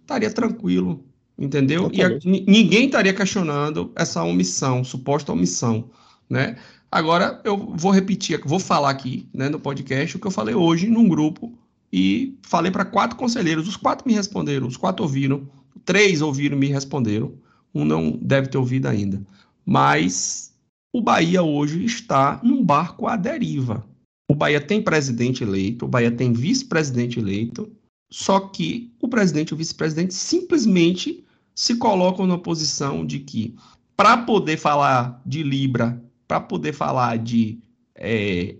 Estaria 0.00 0.30
tranquilo, 0.30 1.04
entendeu? 1.38 1.90
E 1.92 2.02
a, 2.02 2.08
ninguém 2.24 2.86
estaria 2.86 3.14
questionando 3.14 3.92
essa 3.94 4.22
omissão, 4.22 4.82
suposta 4.82 5.32
omissão, 5.32 5.90
né? 6.28 6.56
Agora 6.90 7.40
eu 7.44 7.56
vou 7.56 7.92
repetir, 7.92 8.40
vou 8.44 8.58
falar 8.58 8.90
aqui, 8.90 9.28
né, 9.32 9.48
no 9.48 9.60
podcast 9.60 10.16
o 10.16 10.20
que 10.20 10.26
eu 10.26 10.30
falei 10.30 10.54
hoje 10.54 10.88
num 10.88 11.08
grupo 11.08 11.52
e 11.92 12.38
falei 12.42 12.70
para 12.70 12.84
quatro 12.84 13.16
conselheiros, 13.16 13.68
os 13.68 13.76
quatro 13.76 14.06
me 14.06 14.14
responderam, 14.14 14.66
os 14.66 14.76
quatro 14.76 15.02
ouviram, 15.02 15.46
três 15.84 16.22
ouviram 16.22 16.56
e 16.56 16.60
me 16.60 16.68
responderam 16.68 17.32
um 17.74 17.84
não 17.84 18.18
deve 18.22 18.48
ter 18.48 18.58
ouvido 18.58 18.86
ainda. 18.86 19.22
Mas 19.64 20.54
o 20.92 21.00
Bahia 21.00 21.42
hoje 21.42 21.84
está 21.84 22.40
num 22.42 22.64
barco 22.64 23.06
à 23.06 23.16
deriva. 23.16 23.86
O 24.30 24.34
Bahia 24.34 24.60
tem 24.60 24.82
presidente 24.82 25.42
eleito, 25.42 25.84
o 25.84 25.88
Bahia 25.88 26.10
tem 26.10 26.32
vice-presidente 26.32 27.18
eleito, 27.18 27.70
só 28.10 28.40
que 28.40 28.92
o 29.00 29.08
presidente 29.08 29.50
e 29.50 29.54
o 29.54 29.56
vice-presidente 29.56 30.14
simplesmente 30.14 31.24
se 31.54 31.76
colocam 31.76 32.26
na 32.26 32.38
posição 32.38 33.04
de 33.04 33.18
que, 33.18 33.54
para 33.96 34.18
poder 34.18 34.56
falar 34.56 35.20
de 35.24 35.42
Libra, 35.42 36.00
para 36.28 36.40
poder 36.40 36.74
falar 36.74 37.16
de 37.18 37.58
é, 37.96 38.56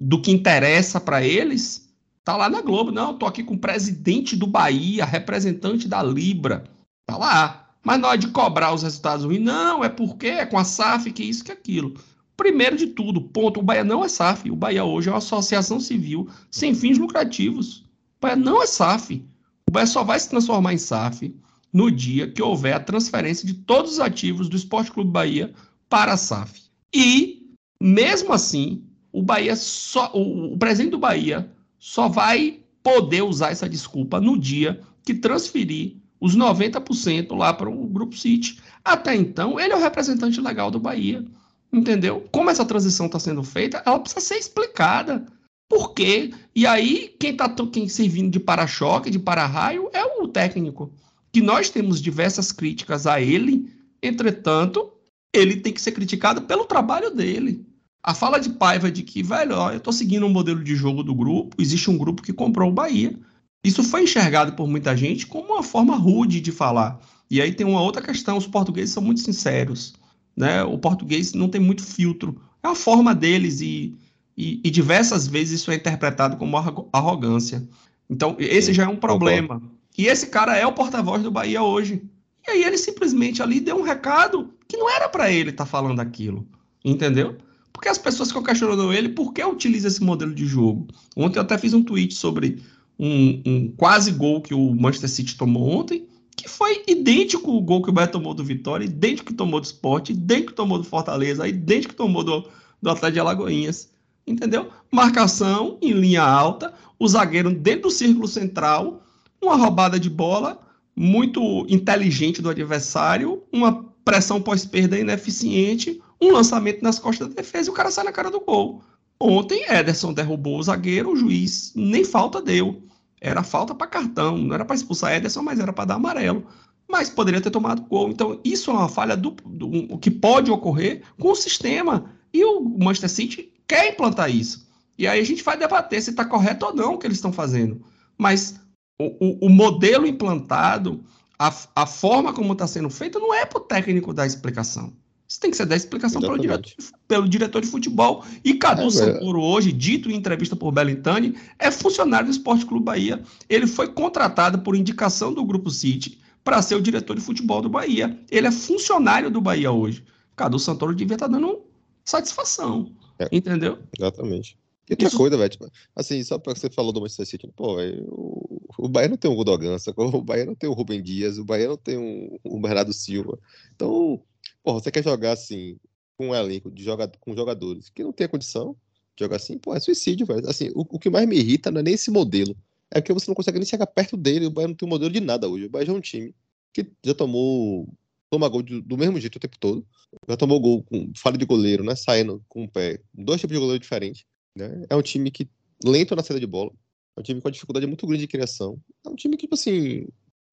do 0.00 0.20
que 0.20 0.32
interessa 0.32 1.00
para 1.00 1.24
eles, 1.24 1.88
tá 2.24 2.36
lá 2.36 2.50
na 2.50 2.60
Globo. 2.60 2.90
Não, 2.90 3.16
tô 3.16 3.24
aqui 3.24 3.44
com 3.44 3.54
o 3.54 3.58
presidente 3.58 4.36
do 4.36 4.46
Bahia, 4.46 5.04
representante 5.04 5.86
da 5.86 6.02
Libra. 6.02 6.64
Tá 7.06 7.16
lá. 7.16 7.70
Mas 7.82 8.00
na 8.00 8.08
hora 8.08 8.18
de 8.18 8.28
cobrar 8.28 8.74
os 8.74 8.82
resultados 8.82 9.24
ruins, 9.24 9.42
não, 9.42 9.84
é 9.84 9.88
porque 9.88 10.26
é 10.26 10.46
com 10.46 10.58
a 10.58 10.64
SAF 10.64 11.12
que 11.12 11.22
isso, 11.22 11.44
que 11.44 11.52
aquilo. 11.52 11.94
Primeiro 12.36 12.76
de 12.76 12.88
tudo, 12.88 13.20
ponto, 13.20 13.60
o 13.60 13.62
Bahia 13.62 13.84
não 13.84 14.02
é 14.04 14.08
SAF. 14.08 14.50
O 14.50 14.56
Bahia 14.56 14.84
hoje 14.84 15.08
é 15.08 15.12
uma 15.12 15.18
associação 15.18 15.78
civil 15.78 16.28
sem 16.50 16.74
fins 16.74 16.98
lucrativos. 16.98 17.84
O 18.18 18.22
Bahia 18.22 18.36
não 18.36 18.62
é 18.62 18.66
SAF. 18.66 19.24
O 19.68 19.70
Bahia 19.70 19.86
só 19.86 20.02
vai 20.02 20.18
se 20.18 20.30
transformar 20.30 20.72
em 20.72 20.78
SAF 20.78 21.34
no 21.72 21.90
dia 21.90 22.30
que 22.30 22.42
houver 22.42 22.72
a 22.72 22.80
transferência 22.80 23.46
de 23.46 23.54
todos 23.54 23.92
os 23.92 24.00
ativos 24.00 24.48
do 24.48 24.56
Esporte 24.56 24.90
Clube 24.90 25.10
Bahia 25.10 25.52
para 25.88 26.14
a 26.14 26.16
SAF. 26.16 26.63
E, 26.94 27.50
mesmo 27.80 28.32
assim, 28.32 28.84
o 29.12 29.22
Bahia 29.22 29.56
só, 29.56 30.10
o, 30.14 30.54
o 30.54 30.58
presidente 30.58 30.92
do 30.92 30.98
Bahia 30.98 31.50
só 31.78 32.08
vai 32.08 32.60
poder 32.82 33.22
usar 33.22 33.50
essa 33.50 33.68
desculpa 33.68 34.20
no 34.20 34.38
dia 34.38 34.80
que 35.02 35.14
transferir 35.14 35.96
os 36.20 36.36
90% 36.36 37.36
lá 37.36 37.52
para 37.52 37.68
o 37.68 37.86
Grupo 37.86 38.16
City. 38.16 38.60
Até 38.84 39.14
então, 39.14 39.58
ele 39.58 39.72
é 39.72 39.76
o 39.76 39.80
representante 39.80 40.40
legal 40.40 40.70
do 40.70 40.78
Bahia. 40.78 41.24
Entendeu? 41.72 42.26
Como 42.30 42.48
essa 42.48 42.64
transição 42.64 43.06
está 43.06 43.18
sendo 43.18 43.42
feita, 43.42 43.82
ela 43.84 43.98
precisa 43.98 44.20
ser 44.20 44.36
explicada. 44.36 45.26
Por 45.68 45.92
quê? 45.92 46.32
E 46.54 46.66
aí, 46.66 47.14
quem 47.18 47.32
está 47.32 47.48
quem 47.48 47.88
servindo 47.88 48.30
de 48.30 48.38
para-choque, 48.38 49.10
de 49.10 49.18
para-raio, 49.18 49.90
é 49.92 50.04
o 50.04 50.28
técnico. 50.28 50.92
Que 51.32 51.40
nós 51.40 51.68
temos 51.68 52.00
diversas 52.00 52.52
críticas 52.52 53.06
a 53.06 53.20
ele, 53.20 53.70
entretanto, 54.00 54.93
ele 55.34 55.56
tem 55.56 55.72
que 55.72 55.82
ser 55.82 55.92
criticado 55.92 56.42
pelo 56.42 56.64
trabalho 56.64 57.10
dele. 57.10 57.66
A 58.02 58.14
fala 58.14 58.38
de 58.38 58.50
Paiva 58.50 58.90
de 58.90 59.02
que, 59.02 59.22
velho, 59.22 59.56
ó, 59.56 59.70
eu 59.70 59.78
estou 59.78 59.92
seguindo 59.92 60.26
um 60.26 60.30
modelo 60.30 60.62
de 60.62 60.76
jogo 60.76 61.02
do 61.02 61.14
grupo, 61.14 61.56
existe 61.60 61.90
um 61.90 61.98
grupo 61.98 62.22
que 62.22 62.32
comprou 62.32 62.70
o 62.70 62.74
Bahia. 62.74 63.18
Isso 63.64 63.82
foi 63.82 64.04
enxergado 64.04 64.52
por 64.52 64.68
muita 64.68 64.96
gente 64.96 65.26
como 65.26 65.54
uma 65.54 65.62
forma 65.62 65.96
rude 65.96 66.40
de 66.40 66.52
falar. 66.52 67.00
E 67.30 67.40
aí 67.40 67.52
tem 67.52 67.66
uma 67.66 67.80
outra 67.80 68.02
questão: 68.02 68.36
os 68.36 68.46
portugueses 68.46 68.94
são 68.94 69.02
muito 69.02 69.20
sinceros. 69.20 69.94
Né? 70.36 70.62
O 70.62 70.78
português 70.78 71.32
não 71.32 71.48
tem 71.48 71.60
muito 71.60 71.82
filtro. 71.82 72.38
É 72.62 72.68
a 72.68 72.74
forma 72.74 73.14
deles 73.14 73.60
e, 73.60 73.96
e, 74.36 74.60
e 74.62 74.70
diversas 74.70 75.26
vezes 75.26 75.60
isso 75.60 75.70
é 75.70 75.76
interpretado 75.76 76.36
como 76.36 76.56
arrogância. 76.92 77.66
Então, 78.08 78.36
esse 78.38 78.68
Sim, 78.68 78.74
já 78.74 78.84
é 78.84 78.88
um 78.88 78.96
problema. 78.96 79.54
Concordo. 79.54 79.74
E 79.96 80.06
esse 80.06 80.26
cara 80.26 80.56
é 80.56 80.66
o 80.66 80.72
porta-voz 80.72 81.22
do 81.22 81.30
Bahia 81.30 81.62
hoje. 81.62 82.02
E 82.46 82.50
aí 82.50 82.64
ele 82.64 82.76
simplesmente 82.76 83.42
ali 83.42 83.60
deu 83.60 83.78
um 83.78 83.82
recado 83.82 84.52
que 84.68 84.76
não 84.76 84.90
era 84.90 85.08
para 85.08 85.30
ele 85.30 85.50
estar 85.50 85.64
tá 85.64 85.70
falando 85.70 86.00
aquilo. 86.00 86.46
Entendeu? 86.84 87.36
Porque 87.72 87.88
as 87.88 87.98
pessoas 87.98 88.28
ficam 88.28 88.42
questionando 88.42 88.92
ele 88.92 89.08
por 89.08 89.32
que 89.32 89.42
utiliza 89.44 89.88
esse 89.88 90.02
modelo 90.02 90.34
de 90.34 90.46
jogo. 90.46 90.86
Ontem 91.16 91.38
eu 91.38 91.42
até 91.42 91.58
fiz 91.58 91.74
um 91.74 91.82
tweet 91.82 92.14
sobre 92.14 92.62
um, 92.98 93.42
um, 93.44 93.74
quase 93.76 94.12
gol 94.12 94.40
que 94.40 94.54
o 94.54 94.74
Manchester 94.74 95.10
City 95.10 95.36
tomou 95.36 95.68
ontem, 95.68 96.06
que 96.36 96.48
foi 96.48 96.82
idêntico 96.86 97.50
ao 97.50 97.60
gol 97.60 97.82
que 97.82 97.90
o 97.90 97.92
Bahia 97.92 98.08
tomou 98.08 98.34
do 98.34 98.44
Vitória, 98.44 98.84
idêntico 98.84 99.28
que 99.28 99.34
tomou 99.34 99.60
do 99.60 99.64
Sport, 99.64 100.10
idêntico 100.10 100.50
que 100.50 100.56
tomou 100.56 100.78
do 100.78 100.84
Fortaleza, 100.84 101.48
idêntico 101.48 101.92
que 101.92 101.98
tomou 101.98 102.22
do, 102.22 102.48
do 102.80 102.90
Atlético 102.90 103.12
de 103.12 103.20
Alagoinhas. 103.20 103.90
Entendeu? 104.26 104.70
Marcação 104.90 105.76
em 105.82 105.92
linha 105.92 106.22
alta, 106.22 106.72
o 106.98 107.06
zagueiro 107.06 107.52
dentro 107.52 107.82
do 107.82 107.90
círculo 107.90 108.26
central, 108.26 109.02
uma 109.42 109.56
roubada 109.56 110.00
de 110.00 110.08
bola 110.08 110.60
muito 110.96 111.66
inteligente 111.68 112.40
do 112.40 112.48
adversário, 112.48 113.42
uma 113.52 113.84
pressão 114.04 114.40
pós-perda 114.40 114.98
ineficiente, 114.98 116.00
um 116.20 116.30
lançamento 116.32 116.82
nas 116.82 116.98
costas 116.98 117.28
da 117.28 117.34
defesa 117.34 117.68
e 117.68 117.72
o 117.72 117.74
cara 117.74 117.90
sai 117.90 118.04
na 118.04 118.12
cara 118.12 118.30
do 118.30 118.40
gol. 118.40 118.82
Ontem, 119.18 119.64
Ederson 119.68 120.12
derrubou 120.12 120.58
o 120.58 120.62
zagueiro, 120.62 121.12
o 121.12 121.16
juiz 121.16 121.72
nem 121.74 122.04
falta 122.04 122.42
deu. 122.42 122.82
Era 123.20 123.42
falta 123.42 123.74
para 123.74 123.86
cartão, 123.86 124.36
não 124.36 124.54
era 124.54 124.64
para 124.64 124.76
expulsar 124.76 125.14
Ederson, 125.14 125.42
mas 125.42 125.58
era 125.58 125.72
para 125.72 125.86
dar 125.86 125.94
amarelo. 125.94 126.44
Mas 126.86 127.08
poderia 127.08 127.40
ter 127.40 127.50
tomado 127.50 127.82
gol. 127.82 128.10
Então, 128.10 128.38
isso 128.44 128.70
é 128.70 128.74
uma 128.74 128.88
falha 128.88 129.16
do, 129.16 129.30
do, 129.30 129.96
que 129.98 130.10
pode 130.10 130.50
ocorrer 130.50 131.02
com 131.18 131.30
o 131.30 131.34
sistema. 131.34 132.04
E 132.32 132.44
o 132.44 132.60
Manchester 132.60 133.08
City 133.08 133.52
quer 133.66 133.92
implantar 133.92 134.30
isso. 134.30 134.68
E 134.98 135.06
aí 135.06 135.20
a 135.20 135.24
gente 135.24 135.42
vai 135.42 135.56
debater 135.56 136.02
se 136.02 136.10
está 136.10 136.24
correto 136.24 136.66
ou 136.66 136.74
não 136.74 136.94
o 136.94 136.98
que 136.98 137.06
eles 137.06 137.16
estão 137.16 137.32
fazendo. 137.32 137.80
Mas 138.18 138.60
o, 139.00 139.44
o, 139.44 139.46
o 139.46 139.48
modelo 139.48 140.06
implantado, 140.06 141.02
a, 141.38 141.54
a 141.74 141.86
forma 141.86 142.32
como 142.32 142.52
está 142.52 142.66
sendo 142.66 142.90
feito, 142.90 143.18
não 143.18 143.34
é 143.34 143.44
para 143.44 143.58
o 143.58 143.64
técnico 143.64 144.12
dar 144.12 144.26
explicação. 144.26 144.92
Isso 145.26 145.40
tem 145.40 145.50
que 145.50 145.56
ser 145.56 145.66
dar 145.66 145.76
explicação 145.76 146.20
pelo 146.20 146.38
diretor, 146.38 146.72
pelo 147.08 147.28
diretor, 147.28 147.62
de 147.62 147.68
futebol. 147.68 148.24
E 148.44 148.54
Cadu 148.54 148.86
é, 148.86 148.90
Santoro, 148.90 149.40
hoje, 149.40 149.72
dito 149.72 150.10
em 150.10 150.14
entrevista 150.14 150.54
por 150.54 150.70
Bellintani, 150.70 151.34
é 151.58 151.70
funcionário 151.70 152.26
do 152.26 152.30
Esporte 152.30 152.66
Clube 152.66 152.84
Bahia. 152.84 153.22
Ele 153.48 153.66
foi 153.66 153.88
contratado 153.88 154.58
por 154.60 154.76
indicação 154.76 155.32
do 155.32 155.44
Grupo 155.44 155.70
City 155.70 156.20
para 156.44 156.60
ser 156.60 156.74
o 156.74 156.80
diretor 156.80 157.16
de 157.16 157.22
futebol 157.22 157.62
do 157.62 157.70
Bahia. 157.70 158.18
Ele 158.30 158.46
é 158.46 158.52
funcionário 158.52 159.30
do 159.30 159.40
Bahia 159.40 159.72
hoje. 159.72 160.04
Cadu 160.36 160.58
Santoro 160.58 160.94
devia 160.94 161.14
estar 161.14 161.26
tá 161.26 161.32
dando 161.32 161.62
satisfação. 162.04 162.92
É, 163.18 163.28
entendeu? 163.32 163.78
Exatamente. 163.98 164.58
E 164.88 164.92
outra 164.92 165.08
Isso... 165.08 165.16
coisa, 165.16 165.36
velho, 165.36 165.48
tipo, 165.48 165.70
assim, 165.96 166.22
só 166.22 166.38
porque 166.38 166.60
você 166.60 166.70
falou 166.70 166.92
do 166.92 167.00
Manchester 167.00 167.26
City, 167.26 167.48
pô, 167.56 167.76
véio, 167.76 168.04
o, 168.08 168.60
o 168.78 168.88
Bahia 168.88 169.08
não 169.08 169.16
tem 169.16 169.30
um 169.30 169.34
Gudogança, 169.34 169.92
o 169.96 170.22
Bahia 170.22 170.44
não 170.44 170.54
tem 170.54 170.68
o 170.68 170.74
Rubem 170.74 171.02
Dias, 171.02 171.38
o 171.38 171.44
Bahia 171.44 171.68
não 171.68 171.76
tem 171.76 171.96
um, 171.96 172.38
um 172.44 172.60
Bernardo 172.60 172.92
Silva. 172.92 173.38
Então, 173.74 174.22
pô, 174.62 174.74
você 174.74 174.90
quer 174.90 175.02
jogar 175.02 175.32
assim, 175.32 175.78
com 176.16 176.28
um 176.28 176.34
elenco 176.34 176.70
de 176.70 176.82
joga, 176.82 177.10
com 177.20 177.34
jogadores 177.34 177.88
que 177.88 178.02
não 178.04 178.12
tem 178.12 178.26
a 178.26 178.28
condição 178.28 178.76
de 179.16 179.24
jogar 179.24 179.36
assim, 179.36 179.58
pô, 179.58 179.74
é 179.74 179.80
suicídio, 179.80 180.26
velho. 180.26 180.48
Assim, 180.48 180.70
o, 180.74 180.80
o 180.82 180.98
que 180.98 181.08
mais 181.08 181.26
me 181.26 181.36
irrita 181.36 181.70
não 181.70 181.80
é 181.80 181.82
nem 181.82 181.94
esse 181.94 182.10
modelo, 182.10 182.54
é 182.90 183.00
que 183.00 183.12
você 183.12 183.30
não 183.30 183.34
consegue 183.34 183.58
nem 183.58 183.66
chegar 183.66 183.86
perto 183.86 184.16
dele, 184.16 184.46
o 184.46 184.50
Bahia 184.50 184.68
não 184.68 184.74
tem 184.74 184.86
um 184.86 184.90
modelo 184.90 185.12
de 185.12 185.20
nada 185.20 185.48
hoje. 185.48 185.64
O 185.66 185.70
Bahia 185.70 185.86
já 185.86 185.92
é 185.92 185.96
um 185.96 186.00
time 186.00 186.34
que 186.72 186.86
já 187.02 187.14
tomou 187.14 187.88
toma 188.30 188.48
gol 188.48 188.62
do, 188.62 188.82
do 188.82 188.98
mesmo 188.98 189.18
jeito 189.20 189.36
o 189.36 189.40
tempo 189.40 189.58
todo. 189.58 189.86
Já 190.28 190.36
tomou 190.36 190.60
gol 190.60 190.82
com 190.82 191.12
falha 191.16 191.38
de 191.38 191.44
goleiro, 191.44 191.84
né? 191.84 191.94
Saindo 191.94 192.44
com 192.48 192.64
o 192.64 192.68
pé. 192.68 193.00
Dois 193.12 193.40
tipos 193.40 193.54
de 193.54 193.60
goleiro 193.60 193.80
diferentes. 193.80 194.24
Né? 194.56 194.84
É 194.88 194.96
um 194.96 195.02
time 195.02 195.30
que 195.30 195.48
lento 195.84 196.14
na 196.14 196.22
saída 196.22 196.40
de 196.40 196.46
bola. 196.46 196.72
É 197.16 197.20
um 197.20 197.22
time 197.22 197.40
com 197.40 197.48
uma 197.48 197.52
dificuldade 197.52 197.86
muito 197.86 198.06
grande 198.06 198.22
de 198.22 198.28
criação. 198.28 198.78
É 199.04 199.08
um 199.08 199.14
time 199.14 199.36
que, 199.36 199.46
tipo 199.46 199.54
assim, 199.54 200.06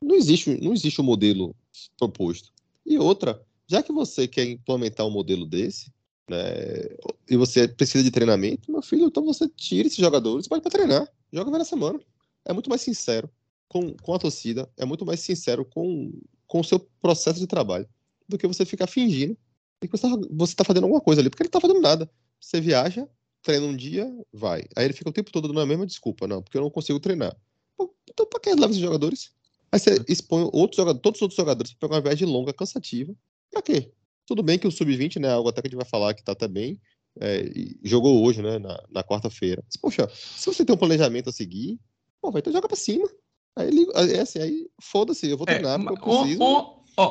não 0.04 0.16
existe, 0.16 0.50
não 0.62 0.74
existe 0.74 1.02
um 1.02 1.04
modelo 1.04 1.56
proposto. 1.98 2.52
E 2.86 2.98
outra, 2.98 3.42
já 3.68 3.82
que 3.82 3.92
você 3.92 4.28
quer 4.28 4.46
implementar 4.46 5.06
um 5.06 5.12
modelo 5.12 5.46
desse, 5.46 5.92
né, 6.30 6.40
e 7.30 7.36
você 7.36 7.68
precisa 7.68 8.04
de 8.04 8.12
treinamento, 8.12 8.72
meu 8.72 8.82
filho, 8.82 9.06
então 9.06 9.24
você 9.26 9.48
tira 9.50 9.88
esses 9.88 10.00
jogadores 10.00 10.46
e 10.46 10.50
pode 10.50 10.62
para 10.62 10.72
treinar. 10.72 11.08
Joga 11.32 11.58
na 11.58 11.66
semana. 11.66 12.00
É 12.46 12.54
muito 12.54 12.70
mais 12.70 12.82
sincero 12.82 13.30
com, 13.68 13.94
com 13.94 14.14
a 14.14 14.20
torcida, 14.20 14.70
é 14.78 14.86
muito 14.86 15.06
mais 15.06 15.20
sincero 15.20 15.64
com, 15.64 16.12
com 16.48 16.60
o 16.60 16.64
seu 16.64 16.80
processo 17.02 17.40
de 17.40 17.48
trabalho 17.48 17.88
do 18.28 18.38
que 18.38 18.48
você 18.48 18.66
ficar 18.66 18.88
fingindo 18.88 19.38
que 19.88 19.98
você 19.98 20.08
está 20.08 20.58
tá 20.58 20.64
fazendo 20.64 20.84
alguma 20.84 21.02
coisa 21.02 21.22
ali, 21.22 21.30
porque 21.30 21.44
ele 21.44 21.50
não 21.52 21.58
está 21.58 21.62
fazendo 21.62 21.82
nada. 21.82 22.10
Você 22.40 22.62
viaja, 22.62 23.08
treina 23.42 23.66
um 23.66 23.76
dia, 23.76 24.12
vai. 24.32 24.64
Aí 24.76 24.86
ele 24.86 24.94
fica 24.94 25.10
o 25.10 25.14
tempo 25.14 25.32
todo 25.32 25.48
dando 25.48 25.60
a 25.60 25.66
mesma 25.66 25.86
desculpa, 25.86 26.28
não, 26.28 26.42
porque 26.42 26.58
eu 26.58 26.62
não 26.62 26.70
consigo 26.70 27.00
treinar. 27.00 27.36
então, 28.10 28.26
para 28.26 28.40
que 28.40 28.54
leva 28.54 28.72
esses 28.72 28.78
jogadores? 28.78 29.32
Aí 29.72 29.80
você 29.80 29.96
é. 29.96 30.06
expõe 30.08 30.50
outros 30.52 30.78
jogadores, 30.78 31.02
todos 31.02 31.18
os 31.18 31.22
outros 31.22 31.38
jogadores 31.38 31.74
para 31.74 31.90
uma 31.90 32.02
viagem 32.02 32.28
longa, 32.28 32.54
cansativa. 32.54 33.14
Pra 33.50 33.62
quê? 33.62 33.92
Tudo 34.26 34.44
bem 34.44 34.60
que 34.60 34.68
o 34.68 34.72
Sub-20, 34.72 35.20
né, 35.20 35.30
algo 35.30 35.50
até 35.50 35.62
que 35.62 35.68
a 35.68 35.70
gente 35.70 35.80
vai 35.80 35.88
falar 35.88 36.14
que 36.14 36.24
tá 36.24 36.34
até 36.34 36.48
bem, 36.48 36.80
é, 37.20 37.46
jogou 37.84 38.24
hoje, 38.24 38.42
né, 38.42 38.60
na, 38.60 38.84
na 38.90 39.04
quarta-feira. 39.04 39.64
Poxa, 39.82 40.08
se 40.14 40.46
você 40.46 40.64
tem 40.64 40.74
um 40.74 40.80
planejamento 40.80 41.30
a 41.30 41.34
seguir, 41.34 41.80
pô, 42.22 42.32
vai 42.32 42.40
então 42.40 42.54
joga 42.54 42.68
pra 42.68 42.78
cima. 42.78 43.10
Aí, 43.56 43.86
é 44.14 44.22
assim, 44.22 44.40
aí 44.40 44.70
foda-se, 44.82 45.30
eu 45.30 45.38
vou 45.38 45.46
é, 45.48 45.54
treinar 45.56 45.80
é, 45.80 45.84
porque 45.84 46.10
eu 46.10 46.20
preciso. 46.20 46.40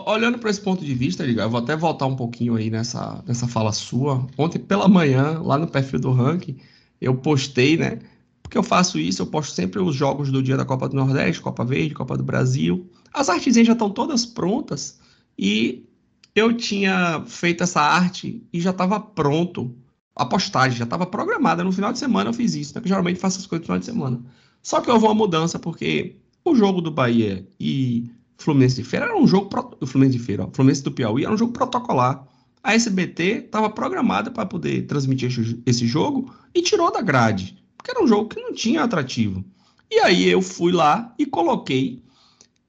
Olhando 0.07 0.38
para 0.38 0.50
esse 0.50 0.61
ponto 0.61 0.85
de 0.85 0.94
vista, 0.94 1.24
eu 1.24 1.50
vou 1.50 1.61
até 1.61 1.76
voltar 1.76 2.07
um 2.07 2.16
pouquinho 2.16 2.57
aí 2.57 2.70
nessa, 2.70 3.22
nessa 3.26 3.46
fala 3.46 3.72
sua. 3.72 4.26
Ontem 4.37 4.59
pela 4.59 4.88
manhã, 4.88 5.40
lá 5.40 5.59
no 5.59 5.66
perfil 5.66 6.00
do 6.00 6.12
ranking, 6.12 6.57
eu 7.00 7.14
postei, 7.14 7.76
né? 7.76 7.98
Porque 8.42 8.59
eu 8.59 8.62
faço 8.62 8.98
isso, 8.98 9.22
eu 9.22 9.26
posto 9.26 9.55
sempre 9.55 9.81
os 9.81 9.94
jogos 9.94 10.31
do 10.31 10.42
dia 10.42 10.57
da 10.57 10.64
Copa 10.64 10.88
do 10.88 10.96
Nordeste, 10.96 11.40
Copa 11.40 11.64
Verde, 11.64 11.94
Copa 11.94 12.16
do 12.16 12.24
Brasil. 12.24 12.90
As 13.12 13.29
artezinhas 13.29 13.66
já 13.66 13.74
estão 13.74 13.90
todas 13.90 14.26
prontas 14.26 14.98
e 15.38 15.87
eu 16.35 16.57
tinha 16.57 17.22
feito 17.26 17.62
essa 17.62 17.81
arte 17.81 18.42
e 18.53 18.61
já 18.61 18.70
estava 18.70 18.98
pronto. 18.98 19.74
A 20.16 20.26
postagem 20.26 20.76
já 20.76 20.85
estava 20.85 21.07
programada. 21.07 21.62
No 21.62 21.72
final 21.72 21.92
de 21.92 21.98
semana 21.98 22.31
eu 22.31 22.35
fiz 22.35 22.55
isso, 22.55 22.74
né? 22.74 22.83
geralmente 22.85 23.20
faço 23.20 23.38
as 23.38 23.46
coisas 23.46 23.62
no 23.62 23.66
final 23.66 23.79
de 23.79 23.87
semana. 23.87 24.20
Só 24.62 24.81
que 24.81 24.90
houve 24.90 25.05
uma 25.07 25.14
mudança 25.14 25.59
porque 25.59 26.16
o 26.44 26.55
jogo 26.55 26.81
do 26.81 26.90
Bahia 26.90 27.46
e 27.59 28.11
Fluminense 28.40 28.76
de 28.76 28.85
Feira 28.85 29.07
era 29.07 29.16
um 29.16 29.26
jogo. 29.26 29.48
Pro... 29.48 29.87
Fluminense 29.87 30.18
de 30.18 30.24
Feira, 30.24 30.44
ó, 30.44 30.50
Fluminense 30.53 30.83
do 30.83 30.90
Piauí 30.90 31.24
era 31.24 31.33
um 31.33 31.37
jogo 31.37 31.53
protocolar. 31.53 32.26
A 32.62 32.74
SBT 32.74 33.44
estava 33.46 33.70
programada 33.70 34.31
para 34.31 34.46
poder 34.46 34.87
transmitir 34.87 35.31
esse 35.64 35.87
jogo 35.87 36.35
e 36.55 36.61
tirou 36.61 36.92
da 36.92 37.00
grade, 37.00 37.57
porque 37.76 37.90
era 37.90 38.03
um 38.03 38.07
jogo 38.07 38.29
que 38.29 38.40
não 38.40 38.53
tinha 38.53 38.83
atrativo. 38.83 39.44
E 39.90 39.98
aí 40.00 40.29
eu 40.29 40.42
fui 40.42 40.72
lá 40.72 41.14
e 41.18 41.26
coloquei 41.26 42.03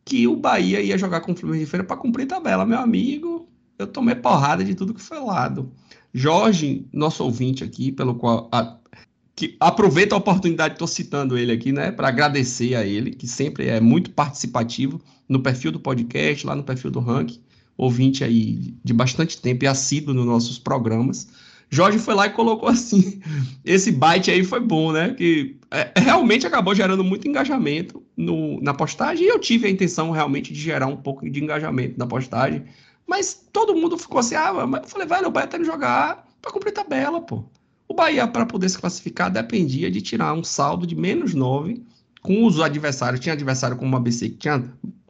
que 0.06 0.28
o 0.28 0.36
Bahia 0.36 0.82
ia 0.82 0.98
jogar 0.98 1.22
com 1.22 1.32
o 1.32 1.36
Fluminense 1.36 1.66
de 1.66 1.72
Feira 1.72 1.86
para 1.86 1.98
cumprir 1.98 2.26
tabela. 2.26 2.66
Meu 2.66 2.80
amigo, 2.80 3.48
eu 3.78 3.88
tomei 3.88 4.16
porrada 4.16 4.64
de 4.64 4.76
tudo 4.76 4.94
que 4.94 5.02
foi 5.02 5.20
lado. 5.20 5.72
Jorge, 6.14 6.86
nosso 6.92 7.24
ouvinte 7.24 7.64
aqui, 7.64 7.92
pelo 7.92 8.16
qual 8.16 8.50
a, 8.52 8.78
que 9.36 9.56
aproveita 9.60 10.16
a 10.16 10.18
oportunidade, 10.18 10.74
estou 10.74 10.88
citando 10.88 11.38
ele 11.38 11.52
aqui, 11.52 11.72
né, 11.72 11.92
para 11.92 12.08
agradecer 12.08 12.76
a 12.76 12.86
ele, 12.86 13.12
que 13.12 13.28
sempre 13.28 13.68
é 13.68 13.80
muito 13.80 14.12
participativo 14.12 15.02
no 15.28 15.42
perfil 15.42 15.72
do 15.72 15.80
podcast, 15.80 16.46
lá 16.46 16.56
no 16.56 16.64
perfil 16.64 16.92
do 16.92 17.00
Rank, 17.00 17.40
ouvinte 17.78 18.24
aí 18.24 18.76
de 18.84 18.94
bastante 18.94 19.42
tempo 19.42 19.64
e 19.64 19.68
assíduo 19.68 20.14
nos 20.14 20.26
nossos 20.26 20.60
programas. 20.60 21.28
Jorge 21.70 21.98
foi 21.98 22.14
lá 22.14 22.28
e 22.28 22.32
colocou 22.32 22.68
assim: 22.68 23.22
esse 23.64 23.92
byte 23.92 24.30
aí 24.30 24.44
foi 24.44 24.60
bom, 24.60 24.92
né? 24.92 25.14
Que 25.14 25.56
é, 25.72 25.92
realmente 25.96 26.46
acabou 26.46 26.76
gerando 26.76 27.04
muito 27.04 27.28
engajamento 27.28 28.04
no, 28.16 28.62
na 28.62 28.74
postagem, 28.74 29.26
e 29.26 29.30
eu 29.30 29.40
tive 29.40 29.68
a 29.68 29.72
intenção 29.72 30.12
realmente 30.12 30.52
de 30.52 30.60
gerar 30.60 30.88
um 30.88 30.98
pouco 30.98 31.28
de 31.30 31.42
engajamento 31.42 31.98
na 31.98 32.06
postagem. 32.06 32.66
Mas 33.08 33.48
todo 33.54 33.76
mundo 33.76 33.98
ficou 33.98 34.20
assim: 34.20 34.36
ah, 34.36 34.68
mas 34.68 34.84
eu 34.84 34.90
falei, 34.90 35.08
velho, 35.08 35.28
o 35.28 35.32
Bahia 35.32 35.48
tem 35.48 35.62
que 35.62 35.66
jogar 35.66 36.28
para 36.42 36.52
cumprir 36.52 36.74
tabela, 36.74 37.22
pô. 37.22 37.46
O 37.92 37.94
Bahia, 37.94 38.26
para 38.26 38.46
poder 38.46 38.70
se 38.70 38.80
classificar, 38.80 39.30
dependia 39.30 39.92
de 39.92 40.02
tirar 40.02 40.34
um 40.34 40.46
saldo 40.46 40.88
de 40.88 40.96
menos 40.96 41.34
9 41.34 41.84
com 42.22 42.46
os 42.46 42.62
adversários. 42.62 43.20
Tinha 43.20 43.34
adversário 43.34 43.76
como 43.76 43.94
o 43.94 43.98
ABC 43.98 44.30
que 44.30 44.38
tinha 44.38 44.64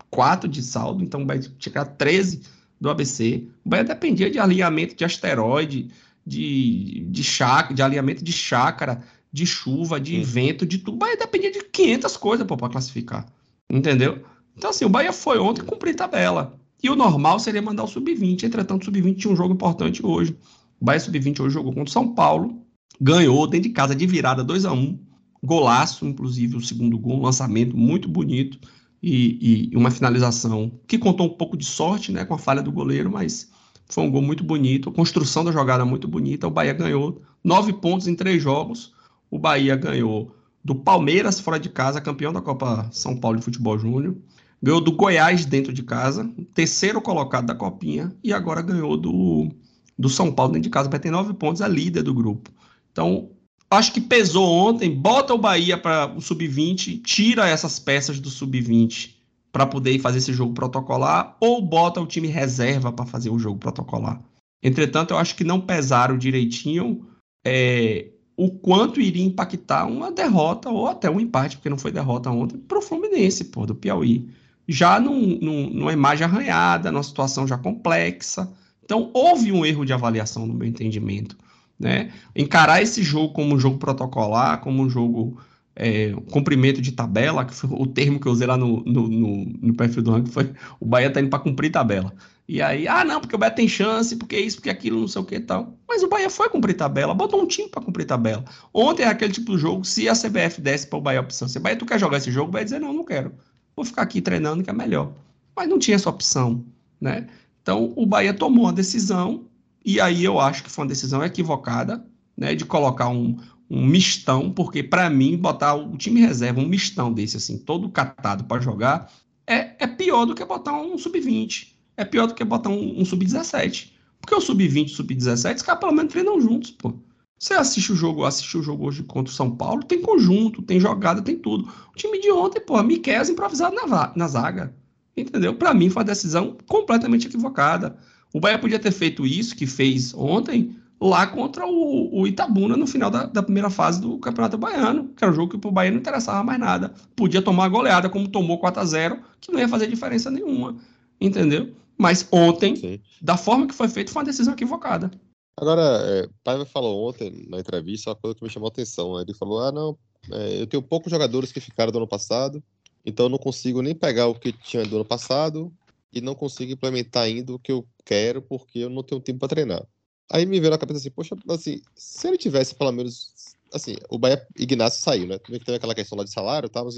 4 0.09 0.49
de 0.49 0.63
saldo, 0.63 1.03
então 1.03 1.21
o 1.21 1.25
Bahia 1.25 1.41
tinha 1.43 1.53
que 1.53 1.59
tirar 1.59 1.85
13 1.85 2.41
do 2.79 2.89
ABC. 2.89 3.47
O 3.63 3.69
Bahia 3.69 3.83
dependia 3.83 4.31
de 4.31 4.39
alinhamento 4.39 4.95
de 4.95 5.05
asteroide, 5.05 5.91
de, 6.25 7.05
de, 7.07 7.23
chácara, 7.23 7.75
de 7.75 7.83
alinhamento 7.83 8.23
de 8.23 8.31
chácara, 8.31 9.03
de 9.31 9.45
chuva, 9.45 9.99
de 9.99 10.15
Sim. 10.15 10.23
vento, 10.23 10.65
de 10.65 10.79
tudo. 10.79 10.95
O 10.95 10.97
Bahia 10.97 11.17
dependia 11.17 11.51
de 11.51 11.63
500 11.63 12.17
coisas 12.17 12.47
para 12.47 12.67
classificar. 12.67 13.27
Entendeu? 13.69 14.23
Então, 14.57 14.71
assim, 14.71 14.85
o 14.85 14.89
Bahia 14.89 15.13
foi 15.13 15.37
ontem 15.37 15.61
cumprir 15.61 15.93
tabela. 15.95 16.59
E 16.81 16.89
o 16.89 16.95
normal 16.95 17.37
seria 17.37 17.61
mandar 17.61 17.83
o 17.83 17.87
sub-20. 17.87 18.41
Entretanto, 18.41 18.81
o 18.81 18.85
sub-20 18.85 19.17
tinha 19.17 19.31
um 19.31 19.37
jogo 19.37 19.53
importante 19.53 20.03
hoje. 20.03 20.35
O 20.79 20.85
Bahia 20.85 20.99
sub-20 20.99 21.41
hoje 21.41 21.53
jogou 21.53 21.71
contra 21.71 21.87
o 21.87 21.93
São 21.93 22.15
Paulo 22.15 22.60
ganhou 23.01 23.47
dentro 23.47 23.67
de 23.67 23.73
casa 23.73 23.95
de 23.95 24.05
virada 24.05 24.43
2 24.43 24.65
a 24.65 24.71
1 24.71 24.99
golaço, 25.43 26.05
inclusive 26.05 26.55
o 26.55 26.61
segundo 26.61 26.99
gol, 26.99 27.17
um 27.17 27.23
lançamento 27.23 27.75
muito 27.75 28.07
bonito 28.07 28.59
e, 29.01 29.71
e, 29.71 29.75
uma 29.75 29.89
finalização 29.89 30.71
que 30.85 30.99
contou 30.99 31.25
um 31.25 31.35
pouco 31.35 31.57
de 31.57 31.65
sorte, 31.65 32.11
né, 32.11 32.23
com 32.23 32.35
a 32.35 32.37
falha 32.37 32.61
do 32.61 32.71
goleiro, 32.71 33.09
mas 33.09 33.49
foi 33.87 34.03
um 34.03 34.11
gol 34.11 34.21
muito 34.21 34.43
bonito, 34.43 34.89
a 34.89 34.93
construção 34.93 35.43
da 35.43 35.51
jogada 35.51 35.83
muito 35.83 36.07
bonita. 36.07 36.47
O 36.47 36.51
Bahia 36.51 36.73
ganhou 36.73 37.21
nove 37.43 37.73
pontos 37.73 38.07
em 38.07 38.15
três 38.15 38.41
jogos. 38.41 38.93
O 39.31 39.39
Bahia 39.39 39.75
ganhou 39.75 40.35
do 40.63 40.75
Palmeiras 40.75 41.39
fora 41.39 41.59
de 41.59 41.69
casa, 41.69 41.99
campeão 41.99 42.31
da 42.31 42.39
Copa 42.39 42.87
São 42.91 43.17
Paulo 43.17 43.37
de 43.37 43.43
Futebol 43.43 43.77
Júnior. 43.79 44.15
Ganhou 44.61 44.79
do 44.79 44.91
Goiás 44.91 45.43
dentro 45.43 45.73
de 45.73 45.81
casa, 45.81 46.31
terceiro 46.53 47.01
colocado 47.01 47.47
da 47.47 47.55
Copinha, 47.55 48.15
e 48.23 48.31
agora 48.31 48.61
ganhou 48.61 48.95
do, 48.95 49.49
do 49.97 50.07
São 50.07 50.31
Paulo 50.31 50.53
dentro 50.53 50.69
de 50.69 50.69
casa. 50.69 50.87
Vai 50.87 50.99
ter 50.99 51.09
nove 51.09 51.33
pontos, 51.33 51.61
é 51.61 51.67
líder 51.67 52.03
do 52.03 52.13
grupo. 52.13 52.51
Então, 52.91 53.29
acho 53.69 53.93
que 53.93 54.01
pesou 54.01 54.47
ontem, 54.49 54.93
bota 54.93 55.33
o 55.33 55.37
Bahia 55.37 55.77
para 55.77 56.13
o 56.15 56.21
sub-20, 56.21 57.01
tira 57.01 57.47
essas 57.47 57.79
peças 57.79 58.19
do 58.19 58.29
sub-20 58.29 59.15
para 59.51 59.65
poder 59.65 59.99
fazer 59.99 60.19
esse 60.19 60.33
jogo 60.33 60.53
protocolar, 60.53 61.35
ou 61.39 61.61
bota 61.61 61.99
o 61.99 62.07
time 62.07 62.27
reserva 62.27 62.91
para 62.91 63.05
fazer 63.05 63.29
o 63.29 63.39
jogo 63.39 63.59
protocolar. 63.59 64.21
Entretanto, 64.63 65.11
eu 65.11 65.17
acho 65.17 65.35
que 65.35 65.43
não 65.43 65.59
pesaram 65.59 66.17
direitinho 66.17 67.05
é, 67.45 68.11
o 68.37 68.49
quanto 68.49 69.01
iria 69.01 69.25
impactar 69.25 69.85
uma 69.85 70.11
derrota 70.11 70.69
ou 70.69 70.87
até 70.87 71.09
um 71.09 71.19
empate, 71.19 71.57
porque 71.57 71.69
não 71.69 71.77
foi 71.77 71.91
derrota 71.91 72.29
ontem, 72.29 72.57
para 72.57 72.77
o 72.77 72.81
Fluminense, 72.81 73.45
pô, 73.45 73.65
do 73.65 73.75
Piauí. 73.75 74.29
já 74.67 74.99
num, 74.99 75.37
num, 75.39 75.69
numa 75.69 75.93
imagem 75.93 76.25
arranhada, 76.25 76.91
numa 76.91 77.03
situação 77.03 77.47
já 77.47 77.57
complexa. 77.57 78.51
Então, 78.83 79.09
houve 79.13 79.51
um 79.51 79.65
erro 79.65 79.85
de 79.85 79.93
avaliação, 79.93 80.45
no 80.45 80.53
meu 80.53 80.67
entendimento. 80.67 81.35
Né? 81.81 82.11
Encarar 82.35 82.81
esse 82.81 83.01
jogo 83.01 83.33
como 83.33 83.55
um 83.55 83.59
jogo 83.59 83.79
protocolar, 83.79 84.61
como 84.61 84.83
um 84.83 84.89
jogo 84.89 85.41
é, 85.75 86.11
cumprimento 86.31 86.79
de 86.79 86.91
tabela, 86.91 87.43
que 87.43 87.55
foi 87.55 87.69
o 87.73 87.87
termo 87.87 88.19
que 88.19 88.27
eu 88.27 88.31
usei 88.31 88.45
lá 88.45 88.55
no, 88.55 88.83
no, 88.83 89.07
no, 89.07 89.45
no 89.45 89.73
perfil 89.73 90.03
do 90.03 90.11
ranking, 90.11 90.31
foi 90.31 90.53
o 90.79 90.85
Bahia 90.85 91.09
tá 91.09 91.19
indo 91.19 91.29
para 91.29 91.39
cumprir 91.39 91.71
tabela. 91.71 92.13
E 92.47 92.61
aí, 92.61 92.87
ah, 92.87 93.03
não, 93.03 93.19
porque 93.19 93.35
o 93.35 93.39
Bahia 93.39 93.55
tem 93.55 93.67
chance, 93.67 94.15
porque 94.15 94.37
isso, 94.37 94.57
porque 94.57 94.69
aquilo, 94.69 94.99
não 94.99 95.07
sei 95.07 95.21
o 95.21 95.25
que 95.25 95.35
e 95.35 95.39
tal. 95.39 95.75
Mas 95.87 96.03
o 96.03 96.07
Bahia 96.07 96.29
foi 96.29 96.49
cumprir 96.49 96.75
tabela, 96.75 97.15
botou 97.15 97.41
um 97.41 97.47
time 97.47 97.67
para 97.67 97.81
cumprir 97.81 98.05
tabela. 98.05 98.45
Ontem 98.71 99.03
é 99.03 99.07
aquele 99.07 99.33
tipo 99.33 99.55
de 99.55 99.61
jogo, 99.61 99.83
se 99.83 100.07
a 100.07 100.13
CBF 100.13 100.61
desse 100.61 100.85
para 100.85 100.99
o 100.99 101.01
Bahia 101.01 101.19
a 101.19 101.23
opção, 101.23 101.47
se 101.47 101.57
o 101.57 101.61
Bahia 101.61 101.77
tu 101.77 101.85
quer 101.85 101.99
jogar 101.99 102.17
esse 102.17 102.31
jogo, 102.31 102.49
o 102.49 102.51
Bahia 102.51 102.65
dizer, 102.65 102.79
não, 102.79 102.93
não 102.93 103.03
quero. 103.03 103.33
Vou 103.75 103.83
ficar 103.83 104.03
aqui 104.03 104.21
treinando 104.21 104.63
que 104.63 104.69
é 104.69 104.73
melhor. 104.73 105.13
Mas 105.55 105.67
não 105.67 105.79
tinha 105.79 105.95
essa 105.95 106.09
opção, 106.09 106.63
né? 106.99 107.27
Então, 107.61 107.91
o 107.95 108.05
Bahia 108.05 108.33
tomou 108.33 108.65
uma 108.65 108.73
decisão, 108.73 109.45
e 109.83 109.99
aí 109.99 110.23
eu 110.23 110.39
acho 110.39 110.63
que 110.63 110.69
foi 110.69 110.83
uma 110.83 110.89
decisão 110.89 111.23
equivocada, 111.23 112.05
né, 112.37 112.55
de 112.55 112.65
colocar 112.65 113.09
um, 113.09 113.37
um 113.69 113.85
mistão, 113.85 114.51
porque 114.51 114.83
para 114.83 115.09
mim, 115.09 115.37
botar 115.37 115.75
o 115.75 115.97
time 115.97 116.21
reserva, 116.21 116.59
um 116.59 116.67
mistão 116.67 117.11
desse, 117.11 117.37
assim, 117.37 117.57
todo 117.57 117.89
catado 117.89 118.43
para 118.43 118.61
jogar, 118.61 119.11
é, 119.45 119.83
é 119.83 119.87
pior 119.87 120.25
do 120.25 120.35
que 120.35 120.45
botar 120.45 120.73
um 120.73 120.97
sub-20 120.97 121.71
é 122.01 122.05
pior 122.05 122.27
do 122.27 122.33
que 122.33 122.43
botar 122.43 122.69
um, 122.69 122.99
um 122.99 123.05
sub-17. 123.05 123.91
Porque 124.19 124.35
o 124.35 124.41
sub-20 124.41 124.89
e 124.89 124.91
o 124.91 124.95
sub-17, 124.95 125.55
os 125.55 125.61
caras 125.61 125.79
pelo 125.79 125.93
menos 125.93 126.11
treinam 126.11 126.39
juntos, 126.39 126.71
pô. 126.71 126.93
Você 127.39 127.55
assiste 127.55 127.91
o 127.91 127.95
jogo, 127.95 128.23
assistiu 128.23 128.59
o 128.59 128.63
jogo 128.63 128.85
hoje 128.85 129.01
contra 129.01 129.31
o 129.31 129.35
São 129.35 129.55
Paulo, 129.55 129.83
tem 129.83 129.99
conjunto, 129.99 130.61
tem 130.61 130.79
jogada, 130.79 131.23
tem 131.23 131.35
tudo. 131.37 131.67
O 131.91 131.95
time 131.95 132.19
de 132.19 132.31
ontem, 132.31 132.59
pô, 132.59 132.81
Miquel 132.83 133.23
improvisado 133.23 133.75
na, 133.75 134.13
na 134.15 134.27
zaga. 134.27 134.75
Entendeu? 135.17 135.55
Para 135.55 135.73
mim 135.73 135.89
foi 135.89 136.01
uma 136.01 136.07
decisão 136.07 136.55
completamente 136.67 137.27
equivocada. 137.27 137.97
O 138.33 138.39
Bahia 138.39 138.59
podia 138.59 138.79
ter 138.79 138.91
feito 138.91 139.25
isso 139.25 139.55
que 139.55 139.67
fez 139.67 140.13
ontem 140.13 140.75
lá 141.01 141.25
contra 141.25 141.65
o, 141.65 142.21
o 142.21 142.27
Itabuna 142.27 142.77
no 142.77 142.85
final 142.85 143.09
da, 143.09 143.25
da, 143.25 143.41
primeira 143.41 143.71
fase 143.71 143.99
do 143.99 144.19
Campeonato 144.19 144.57
Baiano, 144.57 145.09
que 145.15 145.23
era 145.23 145.31
um 145.31 145.35
jogo 145.35 145.57
que 145.57 145.67
o 145.67 145.71
Bahia 145.71 145.89
não 145.89 145.97
interessava 145.97 146.43
mais 146.43 146.59
nada. 146.59 146.93
Podia 147.15 147.41
tomar 147.41 147.65
a 147.65 147.69
goleada, 147.69 148.09
como 148.09 148.27
tomou 148.27 148.59
4 148.59 148.81
a 148.81 148.85
0 148.85 149.19
que 149.39 149.51
não 149.51 149.59
ia 149.59 149.67
fazer 149.67 149.87
diferença 149.87 150.29
nenhuma. 150.29 150.75
Entendeu? 151.19 151.73
Mas 151.97 152.27
ontem, 152.31 152.75
Sim. 152.75 152.99
da 153.21 153.35
forma 153.35 153.67
que 153.67 153.73
foi 153.73 153.87
feito, 153.87 154.11
foi 154.11 154.21
uma 154.21 154.25
decisão 154.25 154.53
equivocada. 154.53 155.11
Agora, 155.59 155.81
é, 156.03 156.29
Paiva 156.43 156.65
falou 156.65 157.09
ontem 157.09 157.45
na 157.49 157.59
entrevista 157.59 158.11
uma 158.11 158.15
coisa 158.15 158.35
que 158.35 158.43
me 158.43 158.49
chamou 158.49 158.67
a 158.67 158.71
atenção. 158.71 159.15
Né? 159.15 159.23
Ele 159.23 159.33
falou: 159.33 159.61
ah, 159.61 159.71
não, 159.71 159.97
é, 160.31 160.61
eu 160.61 160.67
tenho 160.67 160.81
poucos 160.81 161.11
jogadores 161.11 161.51
que 161.51 161.59
ficaram 161.59 161.91
do 161.91 161.97
ano 161.97 162.07
passado, 162.07 162.63
então 163.05 163.25
eu 163.25 163.29
não 163.29 163.37
consigo 163.37 163.81
nem 163.81 163.93
pegar 163.93 164.27
o 164.27 164.35
que 164.35 164.51
tinha 164.51 164.85
do 164.85 164.95
ano 164.95 165.05
passado 165.05 165.71
e 166.13 166.21
não 166.21 166.35
consigo 166.35 166.71
implementar 166.71 167.23
ainda 167.23 167.53
o 167.53 167.59
que 167.59 167.71
eu 167.71 167.87
quero 168.05 168.41
porque 168.41 168.79
eu 168.79 168.89
não 168.89 169.03
tenho 169.03 169.21
tempo 169.21 169.39
para 169.39 169.49
treinar. 169.49 169.87
Aí 170.29 170.45
me 170.45 170.59
veio 170.59 170.71
na 170.71 170.77
cabeça 170.77 170.99
assim, 170.99 171.11
poxa, 171.11 171.35
assim, 171.49 171.81
se 171.95 172.27
ele 172.27 172.37
tivesse 172.37 172.75
pelo 172.75 172.91
menos, 172.91 173.55
assim, 173.73 173.95
o 174.09 174.17
Bahia 174.17 174.45
Ignacio 174.57 175.01
saiu, 175.01 175.27
né? 175.27 175.37
Também 175.39 175.59
teve 175.59 175.75
aquela 175.75 175.95
questão 175.95 176.17
lá 176.17 176.23
de 176.23 176.31
salário, 176.31 176.69
tá? 176.69 176.83
Mas, 176.83 176.97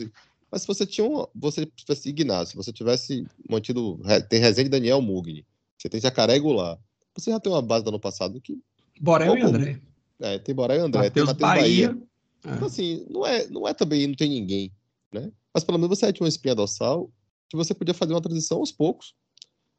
mas 0.51 0.61
se 0.61 0.67
você 0.67 0.85
tinha 0.85 1.05
um, 1.05 1.25
você 1.33 1.65
tivesse 1.65 2.09
Ignacio, 2.09 2.51
se 2.51 2.55
você 2.55 2.71
tivesse 2.71 3.25
mantido, 3.49 3.99
tem 4.29 4.39
Rezende 4.39 4.69
Daniel 4.69 5.01
Mugni, 5.01 5.45
você 5.77 5.89
tem 5.89 5.99
Jacaré 5.99 6.35
e 6.35 6.39
Goulart, 6.39 6.79
você 7.15 7.31
já 7.31 7.39
tem 7.39 7.51
uma 7.51 7.61
base 7.61 7.83
do 7.83 7.89
ano 7.89 7.99
passado 7.99 8.39
que... 8.39 8.59
Borel 9.01 9.37
e 9.37 9.41
André. 9.41 9.81
É, 10.19 10.37
tem 10.39 10.53
Borel 10.53 10.77
e 10.77 10.81
André, 10.81 11.03
Mateus 11.03 11.13
tem 11.13 11.25
Matheus 11.25 11.49
Bahia. 11.49 11.87
Bahia. 11.89 12.03
É. 12.45 12.55
Então, 12.55 12.67
assim, 12.67 13.05
não 13.09 13.25
é, 13.25 13.47
não 13.47 13.67
é 13.67 13.73
também, 13.73 14.05
não 14.05 14.15
tem 14.15 14.29
ninguém, 14.29 14.71
né? 15.11 15.31
Mas 15.53 15.63
pelo 15.63 15.77
menos 15.77 15.97
você 15.97 16.11
tinha 16.11 16.25
uma 16.25 16.29
espinha 16.29 16.55
dorsal 16.55 17.09
que 17.53 17.57
você 17.57 17.73
podia 17.73 17.93
fazer 17.93 18.13
uma 18.13 18.21
transição 18.21 18.57
aos 18.57 18.71
poucos. 18.71 19.13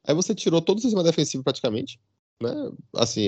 Aí 0.07 0.15
você 0.15 0.33
tirou 0.33 0.61
todo 0.61 0.77
o 0.77 0.81
sistema 0.81 1.03
defensivo 1.03 1.43
praticamente, 1.43 1.99
né? 2.41 2.53
Assim, 2.95 3.27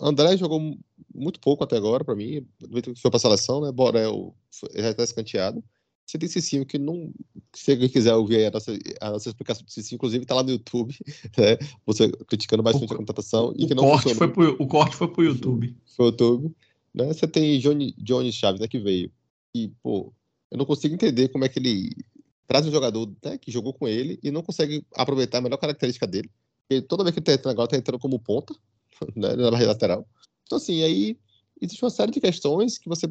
André 0.00 0.36
jogou 0.36 0.78
muito 1.12 1.40
pouco 1.40 1.64
até 1.64 1.76
agora 1.76 2.04
para 2.04 2.14
mim, 2.14 2.46
foi 2.96 3.10
para 3.10 3.16
a 3.16 3.20
seleção, 3.20 3.60
né? 3.60 3.72
Borel 3.72 4.34
já 4.74 4.90
está 4.90 5.02
escanteado. 5.02 5.64
Você 6.06 6.16
tem 6.16 6.28
Cicinho 6.28 6.64
que 6.64 6.78
não. 6.78 7.12
Se 7.54 7.72
alguém 7.72 7.88
quiser 7.88 8.14
ouvir 8.14 8.46
a 8.46 8.50
nossa, 8.50 8.78
a 9.00 9.10
nossa 9.10 9.28
explicação 9.28 9.64
do 9.64 9.70
Cicinho, 9.70 9.96
inclusive 9.96 10.22
está 10.22 10.34
lá 10.34 10.42
no 10.42 10.50
YouTube, 10.50 10.94
né? 11.36 11.58
Você 11.84 12.10
criticando 12.26 12.62
bastante 12.62 12.90
o, 12.90 12.94
a 12.94 12.98
contratação 12.98 13.52
e 13.56 13.66
que 13.66 13.74
não 13.74 13.84
corte 13.84 14.14
foi 14.14 14.28
pro, 14.28 14.56
O 14.58 14.66
corte 14.66 14.96
foi 14.96 15.08
pro 15.08 15.24
YouTube. 15.24 15.76
Foi 15.96 16.06
o 16.06 16.08
YouTube. 16.08 16.54
Né? 16.94 17.12
Você 17.12 17.26
tem 17.26 17.58
Johnny, 17.58 17.94
Johnny 17.98 18.32
Chaves, 18.32 18.60
né, 18.60 18.68
que 18.68 18.78
veio. 18.78 19.10
E, 19.54 19.68
pô, 19.82 20.12
eu 20.50 20.56
não 20.56 20.64
consigo 20.64 20.94
entender 20.94 21.28
como 21.28 21.44
é 21.44 21.48
que 21.48 21.58
ele 21.58 21.90
traz 22.48 22.66
um 22.66 22.72
jogador 22.72 23.06
né, 23.22 23.38
que 23.38 23.52
jogou 23.52 23.74
com 23.74 23.86
ele 23.86 24.18
e 24.22 24.30
não 24.30 24.42
consegue 24.42 24.84
aproveitar 24.96 25.38
a 25.38 25.40
melhor 25.42 25.58
característica 25.58 26.06
dele. 26.06 26.30
Porque 26.66 26.82
toda 26.82 27.04
vez 27.04 27.12
que 27.12 27.20
ele 27.20 27.26
tá 27.26 27.32
entrando 27.34 27.52
agora, 27.52 27.68
tá 27.68 27.76
entrando 27.76 28.00
como 28.00 28.18
ponta, 28.18 28.54
né, 29.14 29.36
na 29.36 29.50
lateral. 29.50 30.08
Então, 30.44 30.56
assim, 30.56 30.82
aí 30.82 31.18
existe 31.60 31.84
uma 31.84 31.90
série 31.90 32.10
de 32.10 32.20
questões 32.20 32.78
que 32.78 32.88
você 32.88 33.06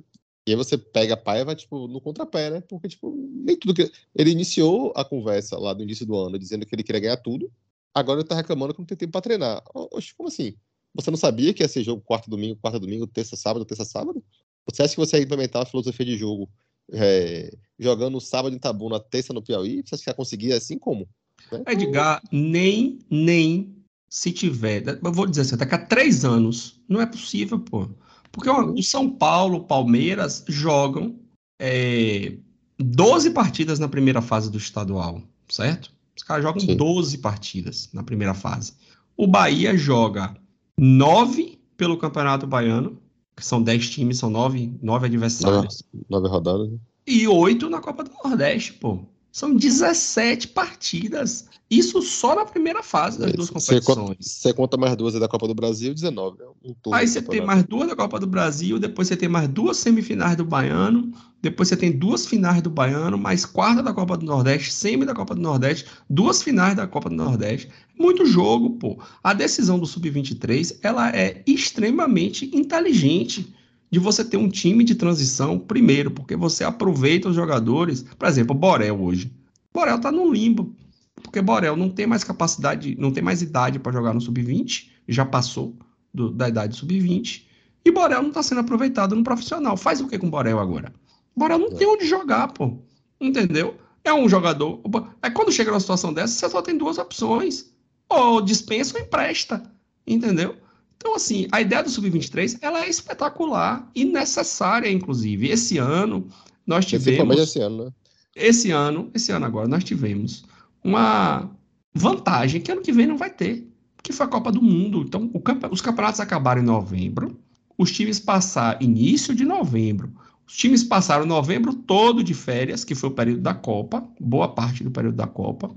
e 0.48 0.52
aí 0.52 0.56
você 0.56 0.78
pega 0.78 1.14
a 1.14 1.18
Paiva, 1.18 1.54
tipo, 1.54 1.90
no 1.90 2.00
contrapé, 2.00 2.50
né? 2.50 2.62
Porque, 2.62 2.88
tipo, 2.88 3.14
nem 3.18 3.58
tudo 3.58 3.74
que. 3.74 3.92
Ele 4.16 4.32
iniciou 4.32 4.94
a 4.96 5.04
conversa 5.04 5.58
lá 5.60 5.74
no 5.74 5.84
início 5.84 6.06
do 6.06 6.16
ano 6.16 6.40
dizendo 6.40 6.66
que 6.66 6.74
ele 6.74 6.84
queria 6.84 7.02
ganhar 7.02 7.18
tudo. 7.18 7.52
Agora 7.94 8.22
ele 8.22 8.28
tá 8.28 8.34
reclamando 8.34 8.74
que 8.74 8.80
não 8.80 8.86
tem 8.86 8.98
tempo 8.98 9.12
pra 9.12 9.20
treinar. 9.20 9.62
Oxe, 9.74 10.16
como 10.16 10.30
assim? 10.30 10.56
Você 10.96 11.12
não 11.12 11.18
sabia 11.18 11.54
que 11.54 11.64
ia 11.64 11.68
ser 11.68 11.84
jogo 11.84 12.02
quarto 12.02 12.30
domingo, 12.30 12.58
quarto 12.62 12.80
domingo, 12.80 13.06
terça 13.06 13.36
sábado, 13.36 13.66
terça 13.66 13.84
sábado? 13.84 14.24
Você 14.66 14.84
acha 14.84 14.94
que 14.94 15.00
você 15.00 15.18
ia 15.18 15.24
implementar 15.24 15.64
a 15.64 15.66
filosofia 15.66 16.06
de 16.06 16.18
jogo 16.18 16.50
é, 16.92 17.56
jogando 17.80 18.20
sábado 18.20 18.56
em 18.56 18.60
Tabuna, 18.60 19.00
terça 19.00 19.34
no 19.34 19.42
Piauí? 19.42 19.84
Você 19.86 19.96
acha 19.96 20.04
que 20.04 20.10
ia 20.10 20.16
conseguir 20.16 20.54
assim 20.54 20.78
como? 20.78 21.08
Né? 21.52 21.64
Edgar, 21.68 22.22
nem, 22.32 23.00
nem 23.10 23.76
se 24.10 24.32
tiver. 24.32 24.84
Eu 25.04 25.12
vou 25.12 25.28
dizer 25.28 25.42
assim, 25.42 25.58
daqui 25.58 25.76
a 25.76 25.86
três 25.86 26.26
anos, 26.26 26.82
não 26.88 27.02
é 27.02 27.06
possível, 27.06 27.60
pô. 27.60 27.90
Porque 28.32 28.50
o 28.50 28.84
São 28.84 29.10
Paulo, 29.10 29.58
o 29.58 29.64
Palmeiras 29.64 30.44
jogam 30.48 31.20
é, 31.60 32.34
12 32.78 33.32
partidas 33.32 33.80
na 33.80 33.88
primeira 33.88 34.22
fase 34.22 34.52
do 34.52 34.58
estadual, 34.58 35.22
certo? 35.50 35.92
Os 36.16 36.24
caras 36.24 36.44
jogam 36.44 36.60
Sim. 36.60 36.76
12 36.76 37.18
partidas 37.20 37.90
na 37.94 38.04
primeira 38.04 38.34
fase. 38.34 38.74
O 39.16 39.28
Bahia 39.28 39.76
joga 39.78 40.36
9 40.78 41.60
pelo 41.76 41.98
Campeonato 41.98 42.46
Baiano, 42.48 43.00
que 43.38 43.46
são 43.46 43.62
10 43.62 43.90
times, 43.92 44.18
são 44.18 44.32
9, 44.32 44.74
9 44.82 45.06
adversários. 45.06 45.84
9 46.10 46.28
rodadas. 46.28 46.72
Né? 46.72 46.78
E 47.06 47.28
8 47.28 47.70
na 47.70 47.80
Copa 47.80 48.04
do 48.04 48.12
Nordeste, 48.24 48.74
pô. 48.74 49.00
São 49.38 49.54
17 49.54 50.48
partidas. 50.48 51.46
Isso 51.70 52.02
só 52.02 52.34
na 52.34 52.44
primeira 52.44 52.82
fase 52.82 53.20
das 53.20 53.32
duas 53.34 53.52
competições. 53.52 54.18
Você 54.20 54.52
conta 54.52 54.78
mais 54.78 54.96
duas 54.96 55.14
da 55.14 55.28
Copa 55.28 55.48
do 55.48 55.54
Brasil, 55.54 55.94
19. 55.94 56.40
Né? 56.40 56.46
Um 56.66 56.92
Aí 56.92 57.08
você 57.08 57.22
tem 57.22 57.46
mais 57.46 57.64
duas 57.64 57.88
da 57.88 57.96
Copa 57.96 58.20
do 58.20 58.26
Brasil, 58.26 58.80
depois 58.80 59.08
você 59.08 59.16
tem 59.16 59.30
mais 59.30 59.48
duas 59.48 59.78
semifinais 59.78 60.36
do 60.36 60.44
Baiano, 60.44 61.12
depois 61.40 61.70
você 61.70 61.78
tem 61.78 61.92
duas 61.92 62.26
finais 62.26 62.64
do 62.64 62.72
Baiano, 62.72 63.16
mais 63.16 63.46
quarta 63.46 63.84
da 63.84 63.94
Copa 63.94 64.18
do 64.18 64.26
Nordeste, 64.26 64.74
semi 64.74 65.06
da 65.06 65.14
Copa 65.14 65.36
do 65.36 65.42
Nordeste, 65.42 65.86
duas 66.10 66.42
finais 66.42 66.76
da 66.76 66.88
Copa 66.88 67.08
do 67.08 67.16
Nordeste. 67.16 67.70
Muito 67.96 68.26
jogo, 68.26 68.72
pô. 68.72 68.98
A 69.24 69.36
decisão 69.36 69.78
do 69.78 69.86
Sub-23, 69.86 70.80
ela 70.82 71.16
é 71.16 71.44
extremamente 71.46 72.50
inteligente 72.58 73.54
de 73.90 74.00
você 74.00 74.24
ter 74.24 74.38
um 74.38 74.50
time 74.50 74.84
de 74.84 74.96
transição 74.96 75.58
primeiro, 75.58 76.12
porque 76.12 76.36
você 76.36 76.64
aproveita 76.64 77.30
os 77.30 77.36
jogadores. 77.36 78.04
Por 78.18 78.28
exemplo, 78.28 78.56
o 78.56 78.60
Borel 78.60 79.02
hoje. 79.02 79.32
O 79.74 79.80
Borel 79.80 80.00
tá 80.00 80.12
no 80.12 80.32
limbo, 80.32 80.76
porque 81.22 81.42
Borel 81.42 81.76
não 81.76 81.90
tem 81.90 82.06
mais 82.06 82.24
capacidade, 82.24 82.96
não 83.00 83.12
tem 83.12 83.24
mais 83.24 83.42
idade 83.42 83.80
para 83.80 83.92
jogar 83.92 84.14
no 84.14 84.22
sub-20, 84.22 84.90
já 85.08 85.26
passou 85.26 85.76
do, 86.14 86.32
da 86.32 86.50
idade 86.50 86.76
sub-20, 86.76 87.46
e 87.86 87.92
Borel 87.92 88.22
não 88.22 88.30
está 88.30 88.44
sendo 88.44 88.60
aproveitado 88.60 89.16
no 89.16 89.24
profissional. 89.24 89.78
Faz 89.78 90.02
o 90.02 90.08
que 90.08 90.18
com 90.18 90.30
Borel 90.30 90.60
agora? 90.60 90.94
Borel 91.36 91.60
não 91.60 91.68
é. 91.68 91.76
tem 91.76 91.88
onde 91.88 92.06
jogar, 92.06 92.50
pô. 92.50 92.78
Entendeu? 93.20 93.78
É 94.04 94.14
um 94.14 94.28
jogador. 94.28 94.82
É 95.22 95.30
quando 95.30 95.52
chega 95.52 95.72
numa 95.72 95.80
situação 95.80 96.14
dessa, 96.14 96.34
você 96.34 96.50
só 96.50 96.62
tem 96.62 96.78
duas 96.78 96.98
opções. 96.98 97.72
Ou 98.10 98.42
dispensa 98.42 98.98
ou 98.98 99.04
empresta. 99.04 99.64
Entendeu? 100.06 100.58
Então, 100.98 101.16
assim, 101.16 101.48
a 101.52 101.62
ideia 101.62 101.84
do 101.84 101.90
Sub-23, 101.90 102.58
ela 102.62 102.84
é 102.84 102.90
espetacular 102.90 103.90
e 103.96 104.04
necessária, 104.04 104.92
inclusive. 104.92 105.48
Esse 105.48 105.78
ano, 105.78 106.28
nós 106.66 106.86
tivemos... 106.86 107.38
esse 107.38 107.60
ano, 107.60 107.86
né? 107.86 107.92
Esse 108.36 108.72
ano, 108.72 109.10
esse 109.14 109.32
ano 109.32 109.46
agora, 109.46 109.68
nós 109.68 109.84
tivemos 109.84 110.44
uma 110.84 111.50
vantagem 111.94 112.62
que 112.62 112.72
ano 112.72 112.82
que 112.82 112.92
vem 112.92 113.08
não 113.08 113.18
vai 113.18 113.30
ter, 113.30 113.68
que 114.04 114.12
foi 114.12 114.26
a 114.26 114.30
Copa 114.30 114.52
do 114.52 114.62
Mundo. 114.62 115.02
Então, 115.02 115.28
campe... 115.40 115.68
os 115.72 115.82
campeonatos 115.82 116.20
acabaram 116.20 116.62
em 116.62 116.66
novembro, 116.66 117.40
os 117.78 117.92
times 117.92 118.20
passaram 118.20 118.82
início 118.82 119.36
de 119.36 119.46
novembro. 119.46 120.12
Os 120.48 120.56
times 120.56 120.84
passaram 120.84 121.26
novembro 121.26 121.74
todo 121.74 122.24
de 122.24 122.34
férias, 122.34 122.84
que 122.84 122.96
foi 122.96 123.10
o 123.10 123.14
período 123.14 123.42
da 123.42 123.54
Copa, 123.54 124.04
boa 124.20 124.48
parte 124.48 124.84
do 124.84 124.90
período 124.90 125.16
da 125.16 125.28
Copa. 125.28 125.70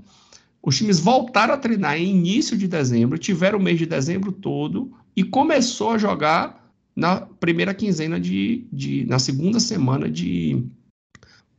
Os 0.63 0.77
times 0.77 0.99
voltaram 0.99 1.53
a 1.53 1.57
treinar 1.57 1.97
em 1.97 2.09
início 2.09 2.57
de 2.57 2.67
dezembro, 2.67 3.17
tiveram 3.17 3.59
o 3.59 3.61
mês 3.61 3.77
de 3.77 3.85
dezembro 3.85 4.31
todo 4.31 4.91
e 5.15 5.23
começou 5.23 5.91
a 5.91 5.97
jogar 5.97 6.71
na 6.95 7.21
primeira 7.21 7.73
quinzena 7.73 8.19
de, 8.19 8.67
de 8.71 9.05
na 9.05 9.19
segunda 9.19 9.59
semana 9.59 10.09
de 10.09 10.63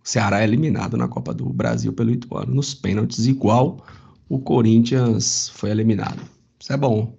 O 0.04 0.08
Ceará 0.08 0.40
é 0.40 0.44
eliminado 0.44 0.96
na 0.96 1.08
Copa 1.08 1.32
do 1.32 1.48
Brasil 1.52 1.92
pelo 1.92 2.10
Ituano 2.10 2.54
nos 2.54 2.74
pênaltis, 2.74 3.26
igual 3.26 3.84
o 4.28 4.38
Corinthians 4.38 5.50
foi 5.50 5.70
eliminado. 5.70 6.22
Isso 6.58 6.72
é 6.72 6.76
bom. 6.76 7.16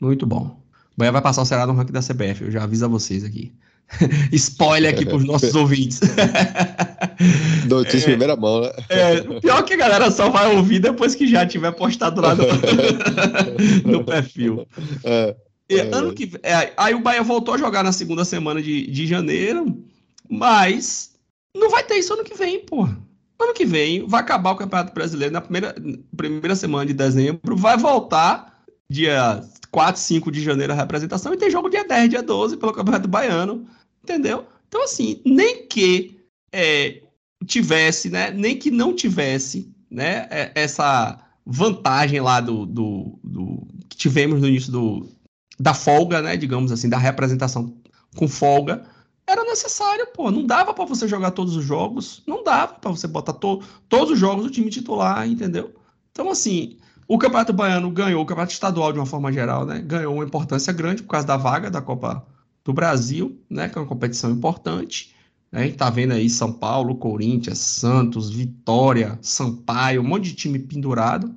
Muito 0.00 0.26
bom. 0.26 0.60
Bahia 0.96 1.12
vai 1.12 1.22
passar 1.22 1.42
o 1.42 1.46
Ceará 1.46 1.66
no 1.66 1.72
ranking 1.72 1.92
da 1.92 2.00
CBF, 2.00 2.44
eu 2.44 2.50
já 2.50 2.62
aviso 2.62 2.84
a 2.84 2.88
vocês 2.88 3.24
aqui. 3.24 3.52
Spoiler 4.32 4.92
aqui 4.92 5.04
para 5.04 5.16
os 5.16 5.24
nossos 5.24 5.54
ouvintes. 5.56 6.00
Notícia 7.68 8.06
em 8.06 8.10
primeira 8.10 8.36
mão, 8.36 8.60
né? 8.60 8.70
É, 8.88 9.20
pior 9.40 9.62
que 9.62 9.74
a 9.74 9.76
galera 9.76 10.10
só 10.10 10.28
vai 10.28 10.54
ouvir 10.54 10.80
depois 10.80 11.14
que 11.14 11.26
já 11.26 11.46
tiver 11.46 11.72
postado 11.72 12.20
lá 12.20 12.34
no, 12.34 12.44
no 13.84 14.04
perfil. 14.04 14.66
É, 15.04 15.36
é, 15.68 15.80
ano 15.92 16.12
que, 16.12 16.30
é, 16.42 16.72
aí 16.76 16.94
o 16.94 17.00
Bahia 17.00 17.22
voltou 17.22 17.54
a 17.54 17.58
jogar 17.58 17.82
na 17.82 17.92
segunda 17.92 18.24
semana 18.24 18.62
de, 18.62 18.86
de 18.86 19.06
janeiro, 19.06 19.82
mas 20.28 21.12
não 21.56 21.70
vai 21.70 21.82
ter 21.82 21.96
isso 21.96 22.12
ano 22.12 22.24
que 22.24 22.34
vem, 22.34 22.60
porra. 22.60 22.98
Ano 23.40 23.52
que 23.52 23.64
vem 23.64 24.06
vai 24.06 24.20
acabar 24.20 24.52
o 24.52 24.56
Campeonato 24.56 24.94
Brasileiro 24.94 25.32
na 25.32 25.40
primeira, 25.40 25.74
primeira 26.16 26.54
semana 26.54 26.86
de 26.86 26.92
dezembro, 26.92 27.56
vai 27.56 27.76
voltar 27.76 28.53
dia 28.94 29.42
4, 29.72 30.00
5 30.00 30.30
de 30.30 30.40
janeiro 30.40 30.72
a 30.72 30.76
representação 30.76 31.34
e 31.34 31.36
tem 31.36 31.50
jogo 31.50 31.68
dia 31.68 31.84
10, 31.84 32.10
dia 32.10 32.22
12 32.22 32.56
pelo 32.56 32.72
Campeonato 32.72 33.08
Baiano, 33.08 33.66
entendeu? 34.02 34.46
Então, 34.68 34.84
assim, 34.84 35.20
nem 35.24 35.66
que 35.66 36.20
é, 36.52 37.02
tivesse, 37.44 38.08
né, 38.08 38.30
nem 38.30 38.56
que 38.56 38.70
não 38.70 38.94
tivesse, 38.94 39.68
né, 39.90 40.28
é, 40.30 40.52
essa 40.54 41.20
vantagem 41.44 42.20
lá 42.20 42.40
do, 42.40 42.64
do, 42.64 43.18
do, 43.22 43.66
que 43.88 43.96
tivemos 43.96 44.40
no 44.40 44.46
início 44.46 44.70
do, 44.70 45.08
da 45.58 45.74
folga, 45.74 46.22
né, 46.22 46.36
digamos 46.36 46.70
assim, 46.70 46.88
da 46.88 46.96
representação 46.96 47.74
com 48.16 48.28
folga, 48.28 48.84
era 49.26 49.42
necessário, 49.42 50.06
pô, 50.14 50.30
não 50.30 50.46
dava 50.46 50.72
para 50.72 50.84
você 50.84 51.08
jogar 51.08 51.32
todos 51.32 51.56
os 51.56 51.64
jogos, 51.64 52.22
não 52.26 52.44
dava 52.44 52.74
para 52.74 52.90
você 52.92 53.08
botar 53.08 53.32
to, 53.32 53.60
todos 53.88 54.12
os 54.12 54.18
jogos 54.18 54.44
do 54.44 54.50
time 54.50 54.70
titular, 54.70 55.26
entendeu? 55.26 55.74
Então, 56.12 56.30
assim, 56.30 56.76
o 57.06 57.18
Campeonato 57.18 57.52
Baiano 57.52 57.90
ganhou, 57.90 58.22
o 58.22 58.26
Campeonato 58.26 58.52
Estadual, 58.52 58.92
de 58.92 58.98
uma 58.98 59.06
forma 59.06 59.32
geral, 59.32 59.64
né, 59.66 59.80
ganhou 59.80 60.14
uma 60.14 60.24
importância 60.24 60.72
grande 60.72 61.02
por 61.02 61.10
causa 61.10 61.26
da 61.26 61.36
vaga 61.36 61.70
da 61.70 61.82
Copa 61.82 62.26
do 62.64 62.72
Brasil, 62.72 63.38
né, 63.48 63.68
que 63.68 63.76
é 63.76 63.80
uma 63.80 63.86
competição 63.86 64.30
importante. 64.30 65.14
Né, 65.52 65.62
a 65.62 65.64
gente 65.64 65.76
tá 65.76 65.90
vendo 65.90 66.12
aí 66.12 66.30
São 66.30 66.52
Paulo, 66.52 66.96
Corinthians, 66.96 67.58
Santos, 67.58 68.30
Vitória, 68.30 69.18
Sampaio, 69.20 70.00
um 70.00 70.04
monte 70.04 70.24
de 70.24 70.34
time 70.34 70.58
pendurado, 70.58 71.34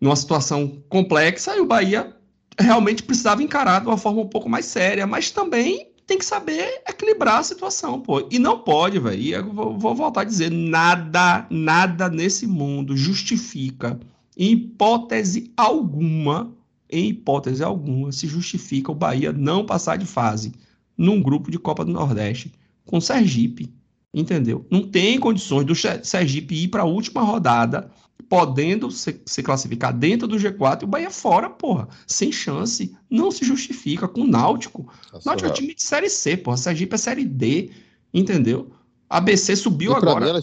numa 0.00 0.16
situação 0.16 0.82
complexa, 0.88 1.56
e 1.56 1.60
o 1.60 1.66
Bahia 1.66 2.14
realmente 2.58 3.02
precisava 3.02 3.42
encarar 3.42 3.80
de 3.80 3.88
uma 3.88 3.96
forma 3.96 4.20
um 4.20 4.28
pouco 4.28 4.48
mais 4.48 4.66
séria, 4.66 5.06
mas 5.06 5.30
também 5.30 5.88
tem 6.06 6.18
que 6.18 6.24
saber 6.24 6.82
equilibrar 6.86 7.38
a 7.38 7.42
situação, 7.42 8.00
pô. 8.00 8.28
E 8.30 8.38
não 8.38 8.58
pode, 8.58 8.98
velho. 8.98 9.52
Vou 9.52 9.94
voltar 9.94 10.20
a 10.20 10.24
dizer, 10.24 10.50
nada, 10.50 11.46
nada 11.48 12.08
nesse 12.10 12.46
mundo 12.46 12.96
justifica 12.96 13.98
em 14.36 14.52
hipótese 14.52 15.52
alguma, 15.56 16.52
em 16.90 17.08
hipótese 17.10 17.62
alguma, 17.62 18.12
se 18.12 18.26
justifica 18.26 18.90
o 18.90 18.94
Bahia 18.94 19.32
não 19.32 19.64
passar 19.64 19.96
de 19.96 20.06
fase 20.06 20.52
num 20.96 21.20
grupo 21.20 21.50
de 21.50 21.58
Copa 21.58 21.84
do 21.84 21.92
Nordeste 21.92 22.52
com 22.84 23.00
Sergipe, 23.00 23.72
entendeu? 24.12 24.66
Não 24.70 24.82
tem 24.82 25.18
condições 25.18 25.64
do 25.64 25.74
Sergipe 25.74 26.54
ir 26.54 26.68
para 26.68 26.82
a 26.82 26.86
última 26.86 27.22
rodada, 27.22 27.90
podendo 28.28 28.90
se, 28.90 29.20
se, 29.26 29.42
classificar 29.42 29.92
dentro 29.92 30.26
do 30.26 30.36
G4 30.36 30.82
e 30.82 30.84
o 30.84 30.88
Bahia 30.88 31.10
fora, 31.10 31.50
porra, 31.50 31.88
sem 32.06 32.32
chance, 32.32 32.96
não 33.10 33.30
se 33.30 33.44
justifica 33.44 34.08
com 34.08 34.22
o 34.22 34.26
Náutico. 34.26 34.90
Nossa, 35.12 35.28
Náutico 35.28 35.50
é 35.50 35.52
time 35.52 35.74
de 35.74 35.82
Série 35.82 36.08
C, 36.08 36.36
porra, 36.36 36.56
Sergipe 36.56 36.94
é 36.94 36.98
Série 36.98 37.24
D, 37.24 37.70
entendeu? 38.12 38.70
ABC 39.08 39.54
subiu 39.56 39.94
agora 39.94 40.42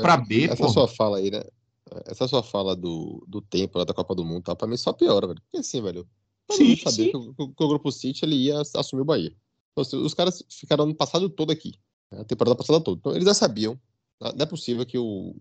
para 0.00 0.16
B, 0.16 0.44
Essa 0.44 0.56
porra. 0.56 0.70
sua 0.70 0.88
fala 0.88 1.18
aí, 1.18 1.30
né? 1.30 1.42
Essa 2.06 2.28
sua 2.28 2.42
fala 2.42 2.76
do, 2.76 3.24
do 3.26 3.40
tempo 3.40 3.78
lá 3.78 3.84
da 3.84 3.94
Copa 3.94 4.14
do 4.14 4.24
Mundo, 4.24 4.42
tá, 4.42 4.54
pra 4.54 4.68
mim 4.68 4.76
só 4.76 4.92
piora, 4.92 5.26
velho. 5.26 5.40
Porque 5.40 5.58
assim, 5.58 5.82
velho, 5.82 6.08
todo 6.46 6.56
sim, 6.56 6.68
mundo 6.68 6.78
sabia 6.82 7.10
que 7.10 7.16
o, 7.16 7.34
que 7.34 7.64
o, 7.64 7.68
Grupo 7.68 7.90
City 7.90 8.24
ele 8.24 8.36
ia 8.36 8.60
assumir 8.60 9.02
o 9.02 9.04
Bahia. 9.04 9.34
Então, 9.72 9.82
assim, 9.82 9.96
os 9.96 10.14
caras 10.14 10.42
ficaram 10.48 10.86
no 10.86 10.94
passado 10.94 11.28
todo 11.28 11.50
aqui, 11.50 11.74
né, 12.10 12.20
a 12.20 12.24
temporada 12.24 12.56
passada 12.56 12.80
toda. 12.80 12.98
Então, 12.98 13.12
eles 13.12 13.24
já 13.24 13.34
sabiam. 13.34 13.78
Não 14.20 14.42
é 14.42 14.46
possível 14.46 14.84
que 14.84 14.98
o, 14.98 15.34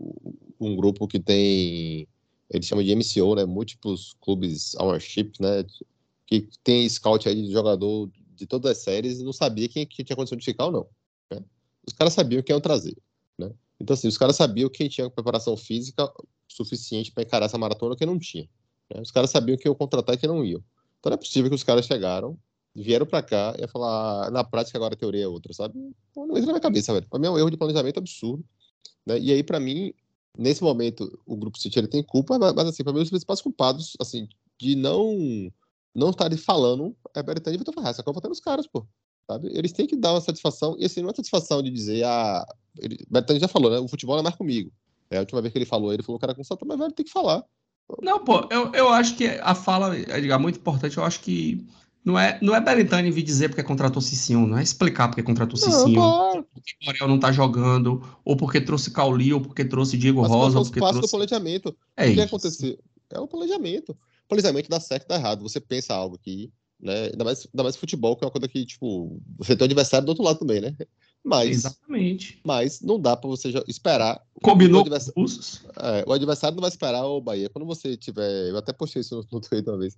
um 0.59 0.75
grupo 0.75 1.07
que 1.07 1.19
tem, 1.19 2.07
eles 2.49 2.65
chamam 2.65 2.83
de 2.83 2.95
MCO, 2.95 3.35
né, 3.35 3.45
múltiplos 3.45 4.15
clubes 4.21 4.73
ownership, 4.75 5.33
né, 5.39 5.65
que 6.25 6.47
tem 6.63 6.87
scout 6.87 7.27
aí 7.27 7.35
de 7.35 7.51
jogador 7.51 8.09
de 8.35 8.47
todas 8.47 8.71
as 8.71 8.77
séries, 8.77 9.19
não 9.21 9.33
sabia 9.33 9.67
quem, 9.67 9.85
quem 9.85 10.05
tinha 10.05 10.15
condição 10.15 10.37
de 10.37 10.45
ficar 10.45 10.67
ou 10.67 10.71
não. 10.71 10.87
Né? 11.29 11.43
Os 11.85 11.91
caras 11.91 12.13
sabiam 12.13 12.41
quem 12.41 12.53
iam 12.53 12.61
trazer, 12.61 12.95
né? 13.37 13.51
Então, 13.79 13.93
assim, 13.93 14.07
os 14.07 14.17
caras 14.17 14.35
sabiam 14.35 14.69
quem 14.69 14.89
tinha 14.89 15.09
preparação 15.09 15.55
física 15.55 16.11
suficiente 16.49 17.11
para 17.11 17.23
encarar 17.23 17.45
essa 17.45 17.57
maratona 17.57 17.95
que 17.95 18.05
não 18.05 18.19
tinha. 18.19 18.49
Né? 18.93 19.01
Os 19.01 19.11
caras 19.11 19.29
sabiam 19.29 19.57
que 19.57 19.67
iam 19.67 19.75
contratar 19.75 20.15
e 20.15 20.17
que 20.17 20.27
não 20.27 20.43
iam. 20.43 20.63
Então, 20.99 21.09
não 21.09 21.15
é 21.15 21.17
possível 21.17 21.49
que 21.49 21.55
os 21.55 21.63
caras 21.63 21.85
chegaram, 21.85 22.37
vieram 22.75 23.05
para 23.05 23.23
cá 23.23 23.53
e 23.57 23.61
ia 23.61 23.67
falar, 23.67 24.27
ah, 24.27 24.31
na 24.31 24.43
prática 24.43 24.77
agora 24.77 24.93
a 24.93 24.97
teoria 24.97 25.23
é 25.23 25.27
outra, 25.27 25.53
sabe? 25.53 25.73
Pô, 26.13 26.25
não 26.25 26.35
entra 26.35 26.47
na 26.47 26.53
minha 26.53 26.61
cabeça, 26.61 26.93
velho. 26.93 27.07
Para 27.07 27.19
mim 27.19 27.27
é 27.27 27.31
um 27.31 27.37
erro 27.37 27.49
de 27.49 27.57
planejamento 27.57 27.97
absurdo. 27.97 28.43
Né? 29.05 29.19
E 29.19 29.31
aí, 29.31 29.43
para 29.43 29.59
mim, 29.59 29.93
nesse 30.37 30.63
momento, 30.63 31.19
o 31.25 31.35
Grupo 31.37 31.57
City 31.57 31.79
ele 31.79 31.87
tem 31.87 32.03
culpa, 32.03 32.37
mas, 32.37 32.67
assim, 32.67 32.83
para 32.83 32.93
mim, 32.93 33.01
os 33.01 33.09
principais 33.09 33.41
culpados, 33.41 33.95
assim, 33.99 34.27
de 34.59 34.75
não 34.75 35.51
não 35.95 36.11
estarem 36.11 36.37
falando 36.37 36.95
é 37.15 37.23
Bertani 37.23 37.55
e 37.55 37.57
Vitor 37.57 37.73
Ferraz. 37.73 37.99
A 37.99 38.03
culpa 38.03 38.21
tá 38.21 38.29
nos 38.29 38.39
caras, 38.39 38.67
pô. 38.67 38.85
Sabe? 39.27 39.49
Eles 39.51 39.71
têm 39.71 39.87
que 39.87 39.95
dar 39.95 40.13
uma 40.13 40.21
satisfação, 40.21 40.75
e 40.79 40.85
assim, 40.85 41.01
não 41.01 41.09
é 41.09 41.13
satisfação 41.13 41.61
de 41.61 41.69
dizer, 41.69 42.03
ah, 42.03 42.45
ele, 42.77 42.97
Bertani 43.09 43.39
já 43.39 43.47
falou, 43.47 43.71
né? 43.71 43.79
O 43.79 43.87
futebol 43.87 44.15
não 44.15 44.21
é 44.21 44.23
mais 44.23 44.35
comigo. 44.35 44.71
É 45.09 45.17
a 45.17 45.21
última 45.21 45.41
vez 45.41 45.51
que 45.51 45.57
ele 45.57 45.65
falou, 45.65 45.93
ele 45.93 46.03
falou 46.03 46.19
que 46.19 46.25
era 46.25 46.35
com 46.35 46.41
mas 46.65 46.79
velho, 46.79 46.91
tem 46.91 47.05
que 47.05 47.11
falar. 47.11 47.43
Não, 48.01 48.23
pô, 48.23 48.47
eu, 48.51 48.71
eu 48.73 48.89
acho 48.89 49.15
que 49.15 49.27
a 49.27 49.55
fala, 49.55 49.97
é 49.97 50.37
muito 50.37 50.59
importante, 50.59 50.97
eu 50.97 51.03
acho 51.03 51.19
que 51.21 51.65
não 52.05 52.17
é, 52.17 52.39
não 52.41 52.55
é 52.55 52.61
Bertani 52.61 53.11
vir 53.11 53.23
dizer 53.23 53.49
porque 53.49 53.63
contratou 53.63 54.01
Cicinho, 54.01 54.47
não 54.47 54.57
é 54.57 54.63
explicar 54.63 55.07
porque 55.07 55.23
contratou 55.23 55.57
Cicinho, 55.57 55.95
claro. 55.95 56.47
porque 56.53 56.71
o 56.81 56.85
Morel 56.85 57.07
não 57.07 57.19
tá 57.19 57.31
jogando, 57.31 58.01
ou 58.23 58.37
porque 58.37 58.61
trouxe 58.61 58.91
Cauli, 58.91 59.33
ou 59.33 59.41
porque 59.41 59.65
trouxe 59.65 59.97
Diego 59.97 60.21
Mas 60.21 60.31
Rosa, 60.31 60.59
ou 60.59 60.65
porque 60.65 60.79
trouxe... 60.79 61.01
do 61.01 61.09
planejamento. 61.09 61.75
É 61.97 62.09
o 62.09 62.13
que 62.13 62.21
aconteceu? 62.21 62.79
É 63.09 63.19
o 63.19 63.27
planejamento. 63.27 63.91
O 63.91 64.27
planejamento 64.29 64.69
dá 64.69 64.79
certo, 64.79 65.07
dá 65.07 65.15
errado. 65.15 65.41
Você 65.41 65.59
pensa 65.59 65.93
algo 65.93 66.15
aqui, 66.15 66.51
né? 66.79 67.07
Ainda 67.11 67.23
mais, 67.23 67.47
ainda 67.51 67.63
mais 67.63 67.75
futebol, 67.75 68.15
que 68.15 68.23
é 68.23 68.27
uma 68.27 68.31
coisa 68.31 68.47
que, 68.47 68.65
tipo, 68.65 69.19
você 69.37 69.55
tem 69.55 69.65
o 69.65 69.65
adversário 69.65 70.05
do 70.05 70.09
outro 70.09 70.23
lado 70.23 70.39
também, 70.39 70.61
né? 70.61 70.75
Mas, 71.23 71.49
Exatamente. 71.49 72.39
Mas 72.43 72.81
não 72.81 72.99
dá 72.99 73.15
para 73.15 73.29
você 73.29 73.49
esperar. 73.67 74.21
Combinou 74.41 74.79
o 74.79 74.81
adversário, 74.81 75.25
é, 75.77 76.03
o 76.07 76.13
adversário 76.13 76.55
não 76.55 76.61
vai 76.61 76.69
esperar 76.69 77.05
o 77.05 77.19
Bahia. 77.19 77.49
Quando 77.49 77.65
você 77.65 77.97
tiver. 77.97 78.49
Eu 78.49 78.57
até 78.57 78.71
postei 78.71 79.01
isso 79.01 79.15
no, 79.15 79.25
no 79.31 79.41
Twitter 79.41 79.73
uma 79.73 79.79
vez. 79.79 79.97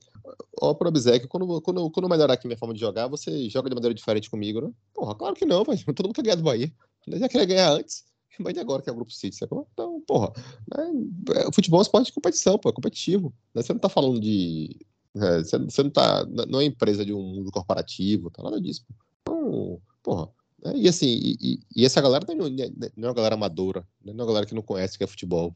Ó, 0.59 0.73
pro 0.73 0.89
Obsec, 0.89 1.27
quando, 1.27 1.61
quando, 1.61 1.89
quando 1.91 2.09
melhorar 2.09 2.33
aqui 2.33 2.47
minha 2.47 2.57
forma 2.57 2.73
de 2.73 2.79
jogar, 2.79 3.07
você 3.07 3.47
joga 3.49 3.69
de 3.69 3.75
maneira 3.75 3.93
diferente 3.93 4.29
comigo, 4.29 4.61
né? 4.61 4.71
Porra, 4.93 5.13
claro 5.15 5.35
que 5.35 5.45
não, 5.45 5.63
mas 5.67 5.83
todo 5.95 6.07
mundo 6.07 6.15
quer 6.15 6.23
ganhar 6.23 6.35
do 6.35 6.43
Bahia. 6.43 6.71
Eu 7.07 7.19
já 7.19 7.29
queria 7.29 7.45
ganhar 7.45 7.71
antes. 7.71 8.03
Mas 8.39 8.57
agora 8.57 8.81
que 8.81 8.89
é 8.89 8.91
o 8.93 8.95
Grupo 8.95 9.11
City, 9.11 9.35
sacou? 9.35 9.67
Então, 9.73 10.01
porra. 10.07 10.31
Né? 10.73 11.45
O 11.47 11.53
futebol 11.53 11.79
é 11.79 11.81
um 11.81 11.83
esporte 11.83 12.07
de 12.07 12.13
competição, 12.13 12.57
pô, 12.57 12.69
é 12.69 12.73
competitivo. 12.73 13.33
Né? 13.53 13.61
Você 13.61 13.73
não 13.73 13.79
tá 13.79 13.89
falando 13.89 14.19
de 14.19 14.79
é, 15.15 15.39
você, 15.39 15.57
você, 15.57 15.83
não 15.83 15.89
tá. 15.89 16.25
Não 16.47 16.59
é 16.59 16.65
empresa 16.65 17.05
de 17.05 17.13
um 17.13 17.21
mundo 17.21 17.51
corporativo, 17.51 18.29
tá 18.31 18.41
nada 18.43 18.59
disso. 18.61 18.85
Então, 19.21 19.81
porra. 20.01 20.29
É, 20.63 20.77
e 20.77 20.87
assim, 20.87 21.07
e, 21.07 21.59
e, 21.75 21.85
essa 21.85 22.01
galera 22.01 22.25
não 22.35 22.45
é, 22.45 22.69
não 22.95 23.07
é 23.07 23.09
uma 23.09 23.13
galera 23.13 23.35
amadora, 23.35 23.85
não 24.03 24.11
é 24.11 24.15
uma 24.15 24.25
galera 24.25 24.45
que 24.45 24.53
não 24.53 24.61
conhece 24.61 24.95
o 24.95 24.97
que 24.97 25.03
é 25.03 25.07
futebol. 25.07 25.55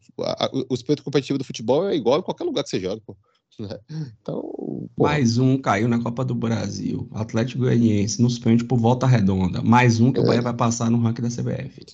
O 0.70 0.74
espírito 0.74 1.04
competitivo 1.04 1.38
do 1.38 1.44
futebol 1.44 1.88
é 1.88 1.96
igual 1.96 2.20
em 2.20 2.24
qualquer 2.24 2.44
lugar 2.44 2.64
que 2.64 2.70
você 2.70 2.80
joga, 2.80 3.02
pô. 3.06 3.16
Né? 3.60 3.80
Então, 4.22 4.90
Mais 4.98 5.38
um 5.38 5.58
caiu 5.58 5.88
na 5.88 6.02
Copa 6.02 6.26
do 6.26 6.36
Brasil. 6.36 7.08
Atlético 7.14 7.62
Goianiense 7.62 8.22
nos 8.22 8.38
pênaltis 8.38 8.68
por 8.68 8.78
volta 8.78 9.06
redonda. 9.06 9.62
Mais 9.62 10.00
um 10.00 10.12
que 10.12 10.20
é. 10.20 10.24
o 10.24 10.26
Bahia 10.26 10.42
vai 10.42 10.54
passar 10.54 10.90
no 10.90 11.00
ranking 11.00 11.22
da 11.22 11.30
CBF. 11.30 11.86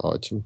Ótimo. 0.00 0.44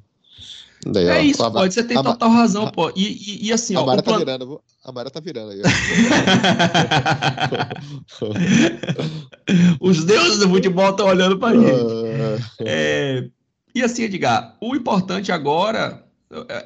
Daí, 0.84 1.06
é 1.06 1.12
ó, 1.12 1.20
isso, 1.20 1.50
pode. 1.50 1.74
Você 1.74 1.82
tem 1.82 2.02
total 2.02 2.30
razão, 2.30 2.70
pô. 2.70 2.90
E, 2.94 3.04
e, 3.04 3.46
e 3.46 3.52
assim, 3.52 3.74
a 3.74 3.80
ó. 3.80 3.86
Mara 3.86 4.02
tá 4.02 4.10
plan... 4.10 4.18
virando, 4.18 4.60
a 4.84 4.92
Mara 4.92 5.10
tá 5.10 5.20
virando 5.20 5.52
aí. 5.52 5.62
Os 9.80 10.04
deuses 10.04 10.38
do 10.38 10.48
futebol 10.48 10.90
estão 10.90 11.06
olhando 11.06 11.38
pra 11.38 11.54
gente. 11.54 11.70
é... 12.60 13.28
E 13.74 13.82
assim, 13.82 14.04
Edgar, 14.04 14.56
o 14.60 14.74
importante 14.74 15.32
agora. 15.32 16.04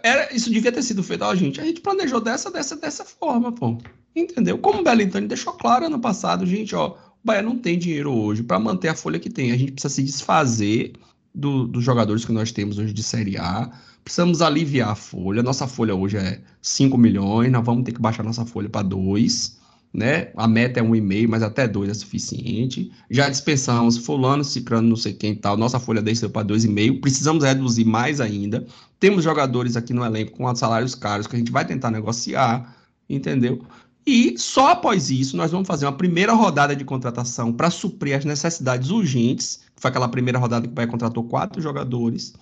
Era, 0.02 0.34
isso 0.34 0.50
devia 0.50 0.72
ter 0.72 0.82
sido 0.82 1.02
feito, 1.02 1.22
ó, 1.22 1.34
gente. 1.34 1.60
A 1.60 1.64
gente 1.64 1.80
planejou 1.80 2.20
dessa, 2.20 2.50
dessa, 2.50 2.76
dessa 2.76 3.04
forma, 3.04 3.52
pô. 3.52 3.76
Entendeu? 4.14 4.58
Como 4.58 4.80
o 4.80 4.84
Belintani 4.84 5.26
deixou 5.26 5.52
claro 5.52 5.86
ano 5.86 5.98
passado, 5.98 6.46
gente, 6.46 6.74
ó. 6.74 6.88
O 6.88 7.26
Bahia 7.26 7.42
não 7.42 7.58
tem 7.58 7.78
dinheiro 7.78 8.12
hoje 8.12 8.42
para 8.42 8.58
manter 8.58 8.88
a 8.88 8.94
folha 8.94 9.18
que 9.18 9.28
tem. 9.28 9.52
A 9.52 9.56
gente 9.56 9.72
precisa 9.72 9.94
se 9.94 10.02
desfazer 10.02 10.92
do, 11.34 11.66
dos 11.66 11.84
jogadores 11.84 12.24
que 12.24 12.32
nós 12.32 12.52
temos 12.52 12.78
hoje 12.78 12.92
de 12.92 13.02
Série 13.02 13.36
A 13.36 13.70
precisamos 14.04 14.42
aliviar 14.42 14.90
a 14.90 14.94
folha. 14.94 15.42
Nossa 15.42 15.66
folha 15.66 15.94
hoje 15.94 16.16
é 16.16 16.40
5 16.62 16.96
milhões, 16.96 17.50
nós 17.50 17.64
vamos 17.64 17.84
ter 17.84 17.92
que 17.92 18.00
baixar 18.00 18.22
nossa 18.22 18.44
folha 18.44 18.68
para 18.68 18.82
2, 18.82 19.60
né? 19.92 20.30
A 20.36 20.46
meta 20.46 20.80
é 20.80 20.82
um 20.82 20.94
e-mail, 20.94 21.28
mas 21.28 21.42
até 21.42 21.66
dois 21.66 21.90
é 21.90 21.94
suficiente. 21.94 22.92
Já 23.10 23.28
dispensamos 23.28 23.98
fulano, 23.98 24.44
cicrano, 24.44 24.88
não 24.88 24.96
sei 24.96 25.12
quem 25.12 25.34
tal. 25.34 25.56
Nossa 25.56 25.80
folha 25.80 26.00
desceu 26.00 26.30
para 26.30 26.44
dois 26.44 26.64
e 26.64 26.68
meio. 26.68 27.00
Precisamos 27.00 27.44
reduzir 27.44 27.84
mais 27.84 28.20
ainda. 28.20 28.64
Temos 29.00 29.24
jogadores 29.24 29.76
aqui 29.76 29.92
no 29.92 30.04
elenco 30.04 30.32
com 30.32 30.54
salários 30.54 30.94
caros 30.94 31.26
que 31.26 31.34
a 31.34 31.38
gente 31.38 31.50
vai 31.50 31.64
tentar 31.64 31.90
negociar, 31.90 32.76
entendeu? 33.08 33.64
E 34.06 34.38
só 34.38 34.70
após 34.70 35.10
isso 35.10 35.36
nós 35.36 35.50
vamos 35.50 35.66
fazer 35.66 35.86
uma 35.86 35.92
primeira 35.92 36.32
rodada 36.32 36.74
de 36.74 36.84
contratação 36.84 37.52
para 37.52 37.70
suprir 37.70 38.16
as 38.16 38.24
necessidades 38.24 38.90
urgentes. 38.90 39.60
Foi 39.76 39.90
aquela 39.90 40.08
primeira 40.08 40.38
rodada 40.38 40.66
que 40.66 40.72
o 40.72 40.74
Bahia 40.74 40.88
contratou 40.88 41.24
quatro 41.24 41.60
jogadores. 41.60 42.32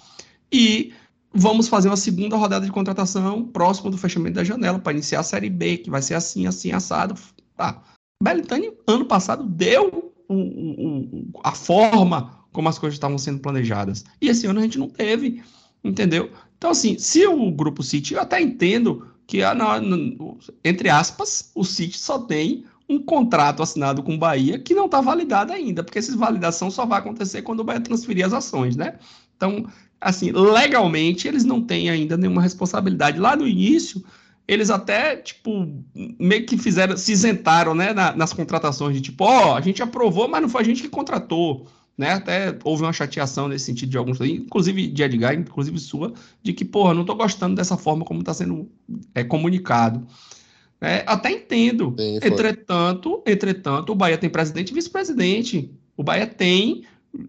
E 0.53 0.93
vamos 1.33 1.69
fazer 1.69 1.89
uma 1.89 1.97
segunda 1.97 2.37
rodada 2.37 2.65
de 2.65 2.73
contratação 2.73 3.45
próximo 3.45 3.91
do 3.91 3.99
fechamento 3.99 4.37
da 4.37 4.45
janela 4.45 4.79
para 4.79 4.93
iniciar 4.93 5.21
a 5.21 5.25
Série 5.25 5.51
B, 5.51 5.79
que 5.79 5.91
vai 5.91 6.03
ser 6.03 6.15
assim, 6.15 6.47
assim, 6.47 6.73
assado. 6.73 7.15
Tá. 7.57 7.83
Belitani, 8.23 8.73
ano 8.87 9.05
passado, 9.05 9.45
deu 9.45 10.13
a 11.43 11.53
forma 11.53 12.39
como 12.53 12.69
as 12.69 12.79
coisas 12.79 12.97
estavam 12.97 13.19
sendo 13.19 13.41
planejadas. 13.41 14.05
E 14.21 14.29
esse 14.29 14.47
ano 14.47 14.59
a 14.59 14.63
gente 14.63 14.79
não 14.79 14.89
teve, 14.89 15.43
entendeu? 15.85 16.31
Então, 16.57 16.71
assim, 16.71 16.99
se 16.99 17.27
o 17.27 17.51
Grupo 17.53 17.83
City, 17.83 18.15
eu 18.15 18.21
até 18.21 18.41
entendo 18.41 19.07
que, 19.27 19.43
ah, 19.43 19.55
entre 20.65 20.89
aspas, 20.89 21.53
o 21.55 21.65
City 21.65 21.99
só 21.99 22.19
tem 22.19 22.65
um 22.89 22.99
contrato 22.99 23.63
assinado 23.63 24.03
com 24.03 24.15
o 24.15 24.19
Bahia 24.19 24.59
que 24.59 24.75
não 24.75 24.87
está 24.87 25.01
validado 25.01 25.53
ainda, 25.53 25.85
porque 25.85 25.99
essa 25.99 26.17
validação 26.17 26.71
só 26.71 26.87
vai 26.87 26.99
acontecer 26.99 27.43
quando 27.43 27.61
o 27.61 27.65
Bahia 27.65 27.81
transferir 27.81 28.25
as 28.25 28.33
ações, 28.33 28.77
né? 28.77 28.99
Então, 29.37 29.67
assim, 30.01 30.31
legalmente, 30.33 31.27
eles 31.27 31.45
não 31.45 31.61
têm 31.61 31.91
ainda 31.91 32.17
nenhuma 32.17 32.43
responsabilidade. 32.43 33.19
Lá 33.19 33.35
no 33.35 33.47
início, 33.47 34.03
eles 34.47 34.71
até, 34.71 35.17
tipo, 35.17 35.69
meio 36.19 36.47
que 36.47 36.57
fizeram, 36.57 36.97
se 36.97 37.13
isentaram, 37.13 37.75
né, 37.75 37.93
na, 37.93 38.15
nas 38.17 38.33
contratações 38.33 38.97
de 38.97 39.03
tipo, 39.03 39.25
ó, 39.25 39.53
oh, 39.53 39.55
a 39.55 39.61
gente 39.61 39.83
aprovou, 39.83 40.29
mas 40.29 40.41
não 40.41 40.49
foi 40.49 40.63
a 40.63 40.65
gente 40.65 40.83
que 40.83 40.89
contratou, 40.89 41.67
né? 41.97 42.13
Até 42.13 42.57
houve 42.65 42.83
uma 42.83 42.93
chateação 42.93 43.49
nesse 43.49 43.67
sentido 43.67 43.91
de 43.91 43.99
alguns, 43.99 44.21
inclusive 44.21 44.87
de 44.87 45.03
Edgar, 45.03 45.35
inclusive 45.35 45.79
sua, 45.79 46.15
de 46.43 46.53
que, 46.53 46.65
porra, 46.65 46.95
não 46.95 47.05
tô 47.05 47.15
gostando 47.15 47.57
dessa 47.57 47.77
forma 47.77 48.05
como 48.05 48.21
está 48.21 48.33
sendo 48.33 48.71
é, 49.15 49.25
comunicado. 49.25 50.07
É, 50.81 51.03
até 51.07 51.33
entendo. 51.33 51.95
Sim, 51.99 52.17
entretanto, 52.23 53.23
entretanto, 53.27 53.93
o 53.93 53.97
Bahia 53.97 54.17
tem 54.17 54.31
presidente 54.31 54.71
e 54.71 54.75
vice-presidente. 54.75 55.73
O 55.97 56.05
Bahia 56.05 56.27
tem 56.27 56.85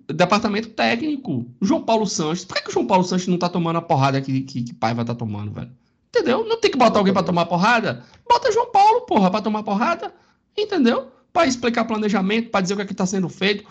departamento 0.07 0.69
técnico. 0.69 1.45
João 1.61 1.81
Paulo 1.81 2.05
Sanches. 2.05 2.45
Por 2.45 2.55
que, 2.57 2.63
que 2.63 2.69
o 2.69 2.73
João 2.73 2.85
Paulo 2.85 3.03
Sanches 3.03 3.27
não 3.27 3.37
tá 3.37 3.49
tomando 3.49 3.77
a 3.77 3.81
porrada 3.81 4.21
que, 4.21 4.41
que, 4.41 4.63
que 4.63 4.73
Paiva 4.73 5.03
tá 5.03 5.15
tomando, 5.15 5.51
velho? 5.51 5.71
Entendeu? 6.09 6.45
Não 6.45 6.59
tem 6.59 6.71
que 6.71 6.77
botar 6.77 6.99
alguém 6.99 7.13
para 7.13 7.25
tomar 7.25 7.45
porrada? 7.45 8.03
Bota 8.27 8.51
João 8.51 8.71
Paulo, 8.71 9.01
porra, 9.01 9.29
para 9.29 9.41
tomar 9.41 9.63
porrada. 9.63 10.13
Entendeu? 10.57 11.07
Para 11.31 11.47
explicar 11.47 11.85
planejamento, 11.85 12.49
para 12.49 12.61
dizer 12.61 12.73
o 12.73 12.77
que 12.77 12.83
é 12.83 12.85
que 12.85 12.93
tá 12.93 13.05
sendo 13.05 13.29
feito. 13.29 13.63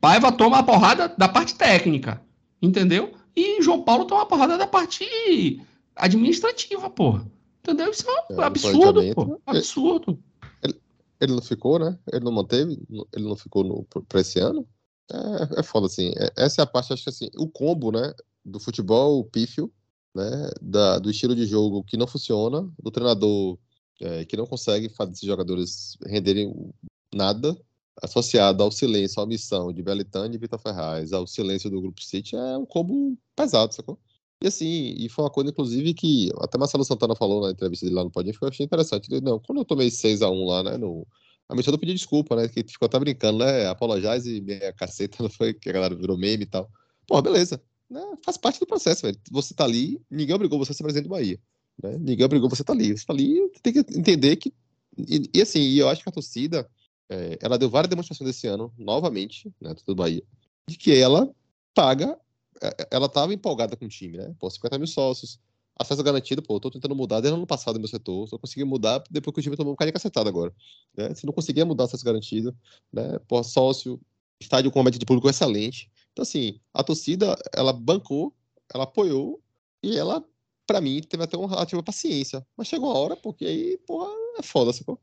Paiva 0.00 0.32
toma 0.32 0.58
a 0.58 0.62
porrada 0.62 1.12
da 1.16 1.28
parte 1.28 1.54
técnica. 1.54 2.20
Entendeu? 2.60 3.12
E 3.34 3.62
João 3.62 3.82
Paulo 3.82 4.04
toma 4.04 4.22
a 4.22 4.26
porrada 4.26 4.58
da 4.58 4.66
parte 4.66 5.60
administrativa, 5.96 6.90
porra. 6.90 7.26
Entendeu? 7.62 7.90
Isso 7.90 8.04
é, 8.08 8.34
é 8.34 8.42
absurdo, 8.42 9.14
pô. 9.14 9.40
Absurdo. 9.46 10.18
Ele, 10.62 10.80
ele, 11.20 11.32
não 11.34 11.42
ficou, 11.42 11.78
né? 11.78 11.98
Ele 12.12 12.24
não 12.24 12.32
manteve? 12.32 12.78
Ele 13.14 13.24
não 13.24 13.36
ficou 13.36 13.86
pra 14.08 14.20
esse 14.20 14.38
ano? 14.38 14.66
É, 15.12 15.60
é 15.60 15.62
foda, 15.62 15.86
assim. 15.86 16.12
É, 16.16 16.44
essa 16.44 16.62
é 16.62 16.64
a 16.64 16.66
parte, 16.66 16.92
acho 16.92 17.02
que 17.02 17.10
assim, 17.10 17.30
o 17.36 17.48
combo, 17.48 17.90
né? 17.92 18.14
Do 18.44 18.60
futebol 18.60 19.24
pífio, 19.24 19.72
né? 20.14 20.50
Da, 20.60 20.98
do 20.98 21.10
estilo 21.10 21.34
de 21.34 21.46
jogo 21.46 21.84
que 21.84 21.96
não 21.96 22.06
funciona, 22.06 22.62
do 22.82 22.90
treinador 22.90 23.58
é, 24.00 24.24
que 24.24 24.36
não 24.36 24.46
consegue 24.46 24.88
fazer 24.88 25.12
esses 25.12 25.26
jogadores 25.26 25.96
renderem 26.06 26.72
nada, 27.14 27.56
associado 28.02 28.62
ao 28.62 28.70
silêncio, 28.70 29.20
à 29.22 29.26
missão 29.26 29.72
de 29.72 29.82
Belitani 29.82 30.36
e 30.36 30.38
Vitor 30.38 30.58
Ferraz, 30.58 31.12
ao 31.12 31.26
silêncio 31.26 31.70
do 31.70 31.80
Grupo 31.80 32.02
City, 32.02 32.36
é 32.36 32.56
um 32.56 32.66
combo 32.66 33.16
pesado, 33.34 33.74
sacou? 33.74 33.98
E 34.40 34.46
assim, 34.46 34.94
e 34.96 35.08
foi 35.08 35.24
uma 35.24 35.30
coisa, 35.30 35.50
inclusive, 35.50 35.94
que 35.94 36.30
até 36.38 36.56
Marcelo 36.56 36.84
Santana 36.84 37.16
falou 37.16 37.42
na 37.42 37.50
entrevista 37.50 37.84
dele 37.84 37.96
lá 37.96 38.04
no 38.04 38.10
Podinho, 38.10 38.38
que 38.38 38.44
eu 38.44 38.48
achei 38.48 38.64
interessante. 38.64 39.12
Ele, 39.12 39.20
não, 39.20 39.40
quando 39.40 39.58
eu 39.58 39.64
tomei 39.64 39.88
6x1 39.88 40.46
lá, 40.46 40.62
né, 40.62 40.76
no, 40.76 41.04
a 41.48 41.54
Michelle 41.54 41.78
pediu 41.78 41.94
desculpa, 41.94 42.36
né? 42.36 42.46
Que 42.48 42.62
ficou 42.62 42.86
até 42.86 42.98
brincando, 42.98 43.38
né? 43.38 43.66
Apologize 43.68 44.44
e 44.46 44.72
caceta, 44.74 45.16
não 45.22 45.30
foi 45.30 45.54
que 45.54 45.70
a 45.70 45.72
galera 45.72 45.94
virou 45.94 46.18
meme 46.18 46.42
e 46.44 46.46
tal. 46.46 46.70
Pô, 47.06 47.22
beleza. 47.22 47.62
Né? 47.88 48.02
Faz 48.22 48.36
parte 48.36 48.60
do 48.60 48.66
processo, 48.66 49.02
velho. 49.02 49.18
Você 49.30 49.54
tá 49.54 49.64
ali, 49.64 50.00
ninguém 50.10 50.34
obrigou 50.34 50.58
você 50.58 50.72
a 50.72 50.74
ser 50.74 50.82
presidente 50.82 51.04
do 51.04 51.10
Bahia. 51.10 51.40
Né? 51.82 51.96
Ninguém 51.98 52.26
obrigou 52.26 52.50
você 52.50 52.60
a 52.60 52.64
tá 52.64 52.74
ali. 52.74 52.96
Você 52.96 53.06
tá 53.06 53.14
ali, 53.14 53.48
tem 53.62 53.72
que 53.72 53.78
entender 53.78 54.36
que. 54.36 54.52
E, 54.96 55.30
e 55.32 55.40
assim, 55.40 55.62
eu 55.74 55.88
acho 55.88 56.02
que 56.02 56.08
a 56.08 56.12
torcida, 56.12 56.68
é, 57.08 57.38
ela 57.40 57.56
deu 57.56 57.70
várias 57.70 57.88
demonstrações 57.88 58.28
desse 58.28 58.46
ano, 58.46 58.72
novamente, 58.76 59.50
né? 59.58 59.74
Do 59.86 59.94
Bahia, 59.94 60.22
de 60.68 60.76
que 60.76 60.94
ela 60.94 61.34
paga. 61.74 62.18
É, 62.60 62.88
ela 62.90 63.08
tava 63.08 63.32
empolgada 63.32 63.74
com 63.76 63.86
o 63.86 63.88
time, 63.88 64.18
né? 64.18 64.34
Pô, 64.38 64.50
50 64.50 64.76
mil 64.76 64.86
sócios, 64.86 65.40
acesso 65.78 66.02
garantido, 66.02 66.42
pô, 66.42 66.56
eu 66.56 66.60
tô 66.60 66.70
tentando 66.70 66.94
mudar 66.94 67.20
desde 67.20 67.34
o 67.34 67.36
ano 67.36 67.46
passado 67.46 67.78
meu 67.78 67.88
setor, 67.88 68.28
só 68.28 68.36
consegui 68.36 68.64
mudar 68.64 69.02
depois 69.10 69.32
que 69.32 69.40
o 69.40 69.42
time 69.42 69.56
tomou 69.56 69.72
um 69.72 69.76
carinho 69.76 69.92
cacetado 69.92 70.28
agora. 70.28 70.52
Né? 70.96 71.14
Se 71.14 71.24
não 71.24 71.32
conseguia 71.32 71.64
mudar 71.64 71.84
acesso 71.84 72.04
garantido, 72.04 72.56
né? 72.92 73.18
Pô, 73.28 73.42
sócio, 73.44 74.00
estádio 74.40 74.70
com 74.70 74.82
média 74.82 74.98
de 74.98 75.06
público 75.06 75.28
excelente. 75.28 75.90
Então, 76.12 76.22
assim, 76.22 76.60
a 76.74 76.82
torcida, 76.82 77.36
ela 77.54 77.72
bancou, 77.72 78.34
ela 78.74 78.84
apoiou, 78.84 79.40
e 79.82 79.96
ela, 79.96 80.24
para 80.66 80.80
mim, 80.80 81.00
teve 81.00 81.22
até 81.22 81.36
uma 81.36 81.48
relativa 81.48 81.82
paciência. 81.82 82.44
Mas 82.56 82.66
chegou 82.66 82.90
a 82.90 82.98
hora, 82.98 83.16
porque 83.16 83.44
aí, 83.44 83.78
porra, 83.86 84.10
é 84.38 84.42
foda, 84.42 84.72
sacou? 84.72 85.00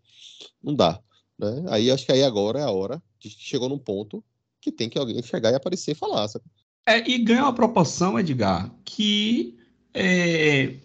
Não 0.61 0.75
dá. 0.75 1.01
Né? 1.39 1.65
Aí 1.69 1.89
acho 1.89 2.05
que 2.05 2.11
aí 2.11 2.23
agora 2.23 2.59
é 2.59 2.63
a 2.63 2.71
hora, 2.71 3.01
que 3.19 3.29
chegou 3.29 3.69
num 3.69 3.79
ponto 3.79 4.23
que 4.59 4.71
tem 4.71 4.89
que 4.89 4.97
alguém 4.97 5.21
chegar 5.21 5.51
e 5.51 5.55
aparecer 5.55 5.91
e 5.91 5.95
falar, 5.95 6.27
sacou? 6.27 6.51
É, 6.87 7.07
e 7.09 7.17
ganha 7.17 7.43
uma 7.43 7.55
proporção, 7.55 8.19
Edgar, 8.19 8.71
que 8.83 9.57
é, 9.95 10.75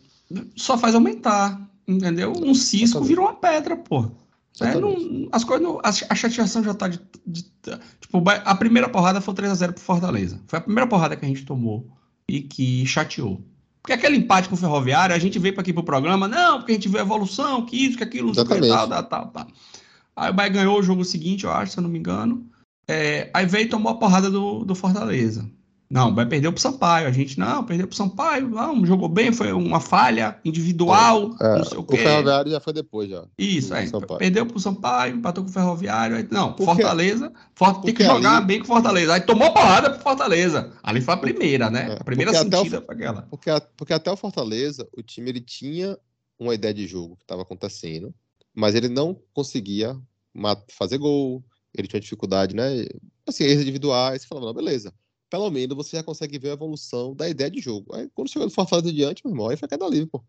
só 0.55 0.79
faz 0.79 0.95
aumentar, 0.95 1.61
entendeu? 1.87 2.33
Um 2.33 2.55
cisco 2.55 3.03
virou 3.03 3.27
uma 3.27 3.35
pedra, 3.35 3.77
pô. 3.77 4.11
É, 4.61 4.79
não, 4.79 5.29
as 5.33 5.43
coisas 5.43 5.67
não, 5.67 5.79
a, 5.79 5.89
a, 5.89 6.15
chateação 6.15 6.63
já 6.63 6.75
tá 6.75 6.87
de, 6.87 7.01
de, 7.27 7.43
tipo, 8.01 8.23
a 8.27 8.55
primeira 8.55 8.89
porrada 8.89 9.21
foi 9.21 9.33
3 9.33 9.53
a 9.53 9.55
0 9.55 9.73
pro 9.73 9.83
Fortaleza. 9.83 10.41
Foi 10.47 10.59
a 10.59 10.63
primeira 10.63 10.87
porrada 10.89 11.17
que 11.17 11.25
a 11.25 11.29
gente 11.29 11.45
tomou 11.45 11.87
e 12.29 12.43
que 12.43 12.85
chateou. 12.87 13.41
Porque 13.83 13.95
aquele 13.95 14.17
empate 14.17 14.49
com 14.49 14.55
o 14.55 14.59
Ferroviário, 14.59 15.15
a 15.15 15.19
gente 15.19 15.39
veio 15.39 15.55
para 15.55 15.63
aqui 15.63 15.73
pro 15.73 15.83
programa, 15.83 16.29
não, 16.29 16.59
porque 16.59 16.73
a 16.73 16.75
gente 16.75 16.89
vê 16.89 16.99
a 16.99 17.03
evolução, 17.03 17.65
que 17.65 17.77
isso, 17.77 17.97
que 17.97 18.05
aquilo, 18.05 18.33
que 18.33 18.45
tal, 18.45 18.89
tal, 18.89 19.03
tal, 19.05 19.27
tal. 19.29 19.47
Aí 20.15 20.31
o 20.31 20.35
Bahia 20.35 20.51
ganhou 20.51 20.79
o 20.79 20.83
jogo 20.83 21.05
seguinte, 21.05 21.45
eu 21.45 21.51
acho, 21.51 21.73
se 21.73 21.79
eu 21.79 21.83
não 21.83 21.89
me 21.89 21.99
engano. 21.99 22.47
É, 22.87 23.31
aí 23.33 23.47
veio 23.47 23.65
e 23.65 23.69
tomou 23.69 23.91
a 23.91 23.97
porrada 23.97 24.31
do, 24.31 24.65
do 24.65 24.75
Fortaleza. 24.75 25.51
Não, 25.91 26.15
vai 26.15 26.25
perder 26.25 26.53
pro 26.53 26.61
Sampaio. 26.61 27.09
A 27.09 27.11
gente, 27.11 27.37
não, 27.37 27.65
perdeu 27.65 27.89
pro 27.89 27.97
Sampaio, 27.97 28.49
não, 28.49 28.87
jogou 28.87 29.09
bem, 29.09 29.33
foi 29.33 29.53
uma 29.53 29.81
falha 29.81 30.39
individual, 30.45 31.35
é, 31.41 31.59
não 31.59 31.65
sei 31.65 31.79
o 31.79 31.83
quê. 31.83 31.97
O 31.97 31.99
Ferroviário 31.99 32.51
já 32.53 32.61
foi 32.61 32.73
depois, 32.73 33.11
já. 33.11 33.25
Isso, 33.37 33.75
é. 33.75 33.91
Perdeu 34.17 34.47
pro 34.47 34.61
Sampaio, 34.61 35.17
empatou 35.17 35.43
com 35.43 35.51
o 35.51 35.53
Ferroviário. 35.53 36.17
Aí, 36.17 36.29
não, 36.31 36.53
porque, 36.53 36.65
Fortaleza, 36.65 37.33
Fortaleza 37.57 37.87
tem 37.87 37.95
que 37.95 38.05
jogar 38.05 38.37
ali... 38.37 38.47
bem 38.47 38.59
com 38.61 38.67
o 38.67 38.69
Fortaleza. 38.69 39.15
Aí 39.15 39.21
tomou 39.23 39.53
porrada 39.53 39.91
pro 39.91 40.01
Fortaleza. 40.01 40.73
Ali 40.81 41.01
foi 41.01 41.15
a 41.15 41.17
primeira, 41.17 41.69
né? 41.69 41.89
É, 41.91 42.01
a 42.01 42.05
primeira 42.05 42.33
sentida 42.35 42.79
o, 42.79 42.83
foi 42.83 42.95
aquela. 42.95 43.23
Porque, 43.23 43.51
porque 43.77 43.93
até 43.93 44.13
o 44.13 44.17
Fortaleza, 44.17 44.89
o 44.97 45.03
time 45.03 45.31
ele 45.31 45.41
tinha 45.41 45.99
uma 46.39 46.55
ideia 46.55 46.73
de 46.73 46.87
jogo 46.87 47.17
que 47.17 47.25
estava 47.25 47.43
acontecendo, 47.43 48.15
mas 48.55 48.77
ele 48.77 48.89
não 48.89 49.21
conseguia 49.35 49.97
fazer 50.69 50.99
gol, 50.99 51.43
ele 51.77 51.89
tinha 51.89 51.99
dificuldade, 51.99 52.55
né? 52.55 52.87
Assim, 53.27 53.43
erros 53.43 53.63
individuais, 53.63 54.23
você 54.23 54.29
falava, 54.29 54.47
não, 54.47 54.55
beleza 54.55 54.95
pelo 55.31 55.51
menos 55.51 55.77
você 55.77 55.97
já 55.97 56.03
consegue 56.03 56.39
ver 56.39 56.51
a 56.51 56.55
evolução 56.55 57.15
da 57.15 57.29
ideia 57.29 57.51
de 57.51 57.61
jogo. 57.61 57.95
Aí 57.95 58.11
quando 58.13 58.29
chegou 58.29 58.49
do 58.49 58.55
Fortaleza 58.55 58.93
diante, 58.93 59.23
meu 59.25 59.33
irmão, 59.33 59.49
aí 59.49 59.57
foi 59.57 59.69
queda 59.69 59.89
livre, 59.89 60.07
pô. 60.07 60.23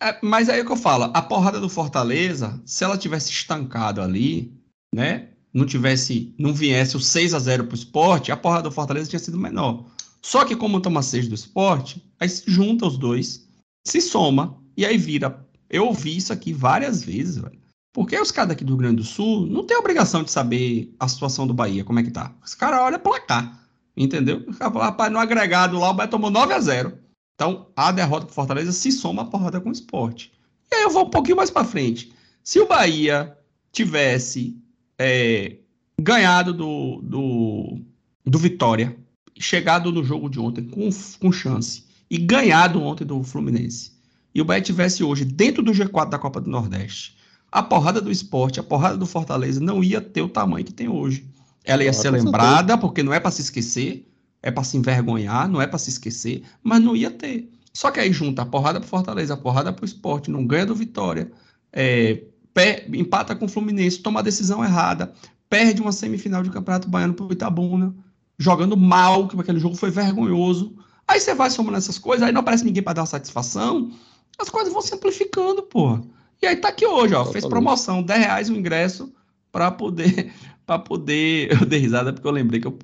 É, 0.00 0.18
mas 0.22 0.48
aí 0.48 0.58
é 0.58 0.62
o 0.62 0.66
que 0.66 0.72
eu 0.72 0.76
falo, 0.76 1.04
a 1.14 1.22
porrada 1.22 1.60
do 1.60 1.68
Fortaleza, 1.68 2.60
se 2.66 2.84
ela 2.84 2.98
tivesse 2.98 3.30
estancado 3.30 4.02
ali, 4.02 4.52
né? 4.94 5.28
Não 5.54 5.64
tivesse, 5.64 6.34
não 6.38 6.52
viesse 6.52 6.96
o 6.96 7.00
6 7.00 7.34
a 7.34 7.38
0 7.38 7.66
pro 7.66 7.76
esporte, 7.76 8.32
a 8.32 8.36
porrada 8.36 8.64
do 8.64 8.74
Fortaleza 8.74 9.08
tinha 9.08 9.20
sido 9.20 9.38
menor. 9.38 9.86
Só 10.20 10.44
que 10.44 10.56
como 10.56 10.80
toma 10.80 11.02
6 11.02 11.28
do 11.28 11.34
esporte, 11.34 12.02
aí 12.18 12.28
se 12.28 12.50
junta 12.50 12.86
os 12.86 12.96
dois, 12.96 13.46
se 13.86 14.00
soma, 14.00 14.58
e 14.76 14.84
aí 14.84 14.96
vira. 14.96 15.46
Eu 15.68 15.86
ouvi 15.86 16.16
isso 16.16 16.32
aqui 16.32 16.52
várias 16.52 17.02
vezes, 17.02 17.36
velho. 17.36 17.60
Porque 17.92 18.18
os 18.18 18.30
caras 18.30 18.50
daqui 18.50 18.64
do 18.64 18.70
Rio 18.70 18.78
Grande 18.78 18.96
do 18.96 19.04
Sul 19.04 19.46
não 19.46 19.66
tem 19.66 19.76
obrigação 19.76 20.22
de 20.22 20.30
saber 20.30 20.94
a 20.98 21.06
situação 21.06 21.46
do 21.46 21.52
Bahia, 21.52 21.84
como 21.84 21.98
é 21.98 22.02
que 22.02 22.10
tá. 22.10 22.34
Os 22.42 22.54
caras 22.54 22.80
olham 22.80 22.98
placar. 22.98 23.61
Entendeu? 23.96 24.44
Rapaz, 24.60 25.12
no 25.12 25.18
agregado 25.18 25.78
lá, 25.78 25.90
o 25.90 25.94
Bahia 25.94 26.10
tomou 26.10 26.30
9 26.30 26.54
a 26.54 26.60
0 26.60 26.98
Então, 27.34 27.68
a 27.76 27.92
derrota 27.92 28.26
para 28.26 28.34
Fortaleza 28.34 28.72
se 28.72 28.90
soma 28.90 29.22
a 29.22 29.26
porrada 29.26 29.60
com 29.60 29.68
o 29.68 29.72
esporte. 29.72 30.32
E 30.70 30.74
aí 30.74 30.82
eu 30.82 30.90
vou 30.90 31.06
um 31.06 31.10
pouquinho 31.10 31.36
mais 31.36 31.50
para 31.50 31.64
frente. 31.64 32.12
Se 32.42 32.58
o 32.58 32.66
Bahia 32.66 33.36
tivesse 33.70 34.56
é, 34.98 35.58
ganhado 36.00 36.52
do, 36.52 37.00
do, 37.02 37.80
do 38.24 38.38
Vitória, 38.38 38.96
chegado 39.38 39.92
no 39.92 40.02
jogo 40.02 40.28
de 40.28 40.40
ontem 40.40 40.64
com, 40.64 40.88
com 41.20 41.32
chance, 41.32 41.84
e 42.10 42.18
ganhado 42.18 42.82
ontem 42.82 43.04
do 43.04 43.22
Fluminense, 43.22 43.92
e 44.34 44.40
o 44.40 44.44
Bahia 44.44 44.62
tivesse 44.62 45.04
hoje 45.04 45.24
dentro 45.24 45.62
do 45.62 45.72
G4 45.72 46.08
da 46.08 46.18
Copa 46.18 46.40
do 46.40 46.50
Nordeste, 46.50 47.16
a 47.50 47.62
porrada 47.62 48.00
do 48.00 48.10
esporte, 48.10 48.58
a 48.58 48.62
porrada 48.62 48.96
do 48.96 49.04
Fortaleza 49.04 49.60
não 49.60 49.84
ia 49.84 50.00
ter 50.00 50.22
o 50.22 50.28
tamanho 50.28 50.64
que 50.64 50.72
tem 50.72 50.88
hoje. 50.88 51.26
Ela 51.64 51.84
ia 51.84 51.90
Ah, 51.90 51.92
ser 51.94 52.10
lembrada, 52.10 52.76
porque 52.78 53.02
não 53.02 53.12
é 53.14 53.20
para 53.20 53.30
se 53.30 53.42
esquecer, 53.42 54.08
é 54.42 54.50
para 54.50 54.64
se 54.64 54.76
envergonhar, 54.76 55.48
não 55.48 55.60
é 55.62 55.66
para 55.66 55.78
se 55.78 55.90
esquecer, 55.90 56.42
mas 56.62 56.80
não 56.82 56.96
ia 56.96 57.10
ter. 57.10 57.48
Só 57.72 57.90
que 57.90 58.00
aí 58.00 58.12
junta 58.12 58.42
a 58.42 58.46
porrada 58.46 58.80
pro 58.80 58.88
Fortaleza, 58.88 59.34
a 59.34 59.36
porrada 59.36 59.72
pro 59.72 59.84
esporte, 59.84 60.30
não 60.30 60.46
ganha 60.46 60.66
do 60.66 60.74
Vitória, 60.74 61.30
é, 61.72 62.22
pé- 62.52 62.86
empata 62.92 63.34
com 63.34 63.46
o 63.46 63.48
Fluminense, 63.48 63.98
toma 64.00 64.20
a 64.20 64.22
decisão 64.22 64.62
errada, 64.64 65.12
perde 65.48 65.80
uma 65.80 65.92
semifinal 65.92 66.42
de 66.42 66.50
Campeonato 66.50 66.88
Baiano 66.88 67.14
pro 67.14 67.32
Itabuna, 67.32 67.94
jogando 68.38 68.76
mal, 68.76 69.28
que 69.28 69.38
aquele 69.40 69.60
jogo 69.60 69.76
foi 69.76 69.90
vergonhoso. 69.90 70.74
Aí 71.06 71.20
você 71.20 71.34
vai 71.34 71.50
somando 71.50 71.78
essas 71.78 71.98
coisas, 71.98 72.26
aí 72.26 72.32
não 72.32 72.40
aparece 72.40 72.64
ninguém 72.64 72.82
para 72.82 72.94
dar 72.94 73.06
satisfação, 73.06 73.90
as 74.38 74.50
coisas 74.50 74.72
vão 74.72 74.82
se 74.82 74.94
amplificando, 74.94 75.62
porra. 75.62 76.02
E 76.42 76.46
aí 76.46 76.56
tá 76.56 76.68
aqui 76.68 76.84
hoje, 76.86 77.14
ó, 77.14 77.22
fez 77.24 77.36
Exatamente. 77.36 77.50
promoção, 77.50 78.02
10 78.02 78.18
reais 78.20 78.50
o 78.50 78.54
ingresso 78.54 79.12
para 79.50 79.70
poder, 79.70 80.32
para 80.66 80.78
poder, 80.78 81.50
eu 81.60 81.66
dei 81.66 81.78
risada 81.80 82.12
porque 82.12 82.26
eu 82.26 82.32
lembrei 82.32 82.60
que 82.60 82.66
eu, 82.66 82.78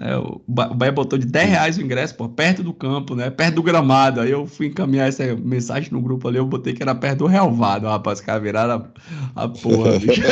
é, 0.00 0.16
o 0.16 0.40
Ba- 0.46 0.68
o 0.70 0.74
Bahia 0.74 0.92
botou 0.92 1.18
de 1.18 1.26
10 1.26 1.48
reais 1.48 1.78
o 1.78 1.82
ingresso, 1.82 2.14
pô, 2.14 2.28
perto 2.28 2.62
do 2.62 2.72
campo, 2.72 3.14
né, 3.14 3.30
perto 3.30 3.56
do 3.56 3.62
gramado, 3.62 4.20
aí 4.20 4.30
eu 4.30 4.46
fui 4.46 4.66
encaminhar 4.66 5.08
essa 5.08 5.24
mensagem 5.36 5.90
no 5.92 6.00
grupo 6.00 6.28
ali, 6.28 6.38
eu 6.38 6.46
botei 6.46 6.72
que 6.74 6.82
era 6.82 6.94
perto 6.94 7.18
do 7.20 7.26
relvado, 7.26 7.86
rapaz, 7.86 8.20
caras 8.20 8.42
viraram 8.42 8.86
a, 9.34 9.48
porra, 9.48 9.98
bicho. 9.98 10.22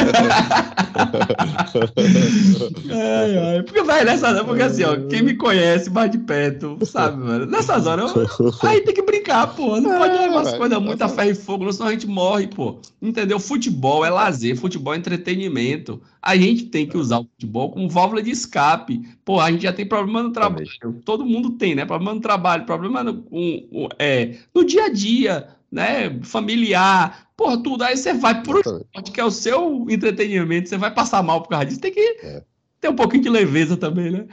Ai, 2.91 3.39
ai. 3.39 3.63
Porque, 3.63 3.83
velho, 3.83 4.05
nessa 4.07 4.45
porque 4.45 4.63
assim, 4.63 4.85
ó, 4.85 4.97
quem 5.09 5.23
me 5.23 5.35
conhece 5.35 5.91
mais 5.91 6.11
de 6.11 6.19
perto, 6.19 6.79
sabe, 6.85 7.19
mano? 7.23 7.47
Nessas 7.47 7.87
horas, 7.87 8.15
eu- 8.15 8.53
aí 8.63 8.81
tem 8.83 8.95
que 8.95 9.03
brincar, 9.03 9.49
pô. 9.55 9.81
Não 9.81 9.99
pode 9.99 10.17
É, 10.17 10.21
levar 10.21 10.41
as 10.43 10.55
coisas 10.55 10.79
muito 10.81 11.03
a 11.03 11.09
ferro 11.09 11.31
e 11.31 11.35
fogo, 11.35 11.65
não, 11.65 11.73
senão 11.73 11.89
a 11.89 11.93
gente 11.93 12.07
morre, 12.07 12.47
pô. 12.47 12.79
Entendeu? 13.01 13.39
Futebol 13.41 14.05
é 14.05 14.11
lazer, 14.11 14.57
futebol 14.57 14.95
é 14.95 14.97
entretenimento. 14.99 16.01
A 16.23 16.37
gente 16.37 16.67
tem 16.67 16.87
que 16.87 16.97
usar 16.97 17.19
o 17.21 17.25
futebol 17.25 17.71
como 17.71 17.89
válvula 17.89 18.23
de 18.23 18.31
escape. 18.31 19.03
Pô, 19.25 19.41
a 19.41 19.51
gente 19.57 19.65
já 19.65 19.73
tem 19.73 19.87
problema 19.87 20.23
no 20.23 20.33
trabalho. 20.33 20.67
Todo 21.05 21.25
mundo 21.27 21.51
tem, 21.51 21.75
né? 21.75 21.85
Problema 21.85 22.15
no 22.15 22.21
trabalho, 22.21 22.65
problema 22.65 23.03
no, 23.03 23.23
com- 23.23 23.69
com- 23.71 23.89
é, 23.99 24.39
no 24.55 24.65
dia 24.65 24.85
a 24.85 24.89
dia, 24.89 25.49
né? 25.71 26.21
Familiar, 26.23 27.29
porra, 27.37 27.63
tudo. 27.63 27.83
Aí 27.85 27.97
você 27.97 28.15
vai 28.15 28.43
pro 28.43 28.59
esporte, 28.61 29.11
que 29.13 29.21
é 29.21 29.25
o 29.25 29.31
seu 29.31 29.87
entretenimento, 29.91 30.69
você 30.69 30.77
vai 30.77 30.93
passar 30.95 31.23
mal 31.23 31.43
por 31.43 31.49
causa 31.49 31.67
disso. 31.67 31.81
Tem 31.81 31.93
que 31.93 32.01
É. 32.23 32.43
ter 32.81 32.89
um 32.89 32.97
pouquinho 32.97 33.23
de 33.23 33.29
leveza 33.29 33.77
também, 33.77 34.11
né? 34.11 34.27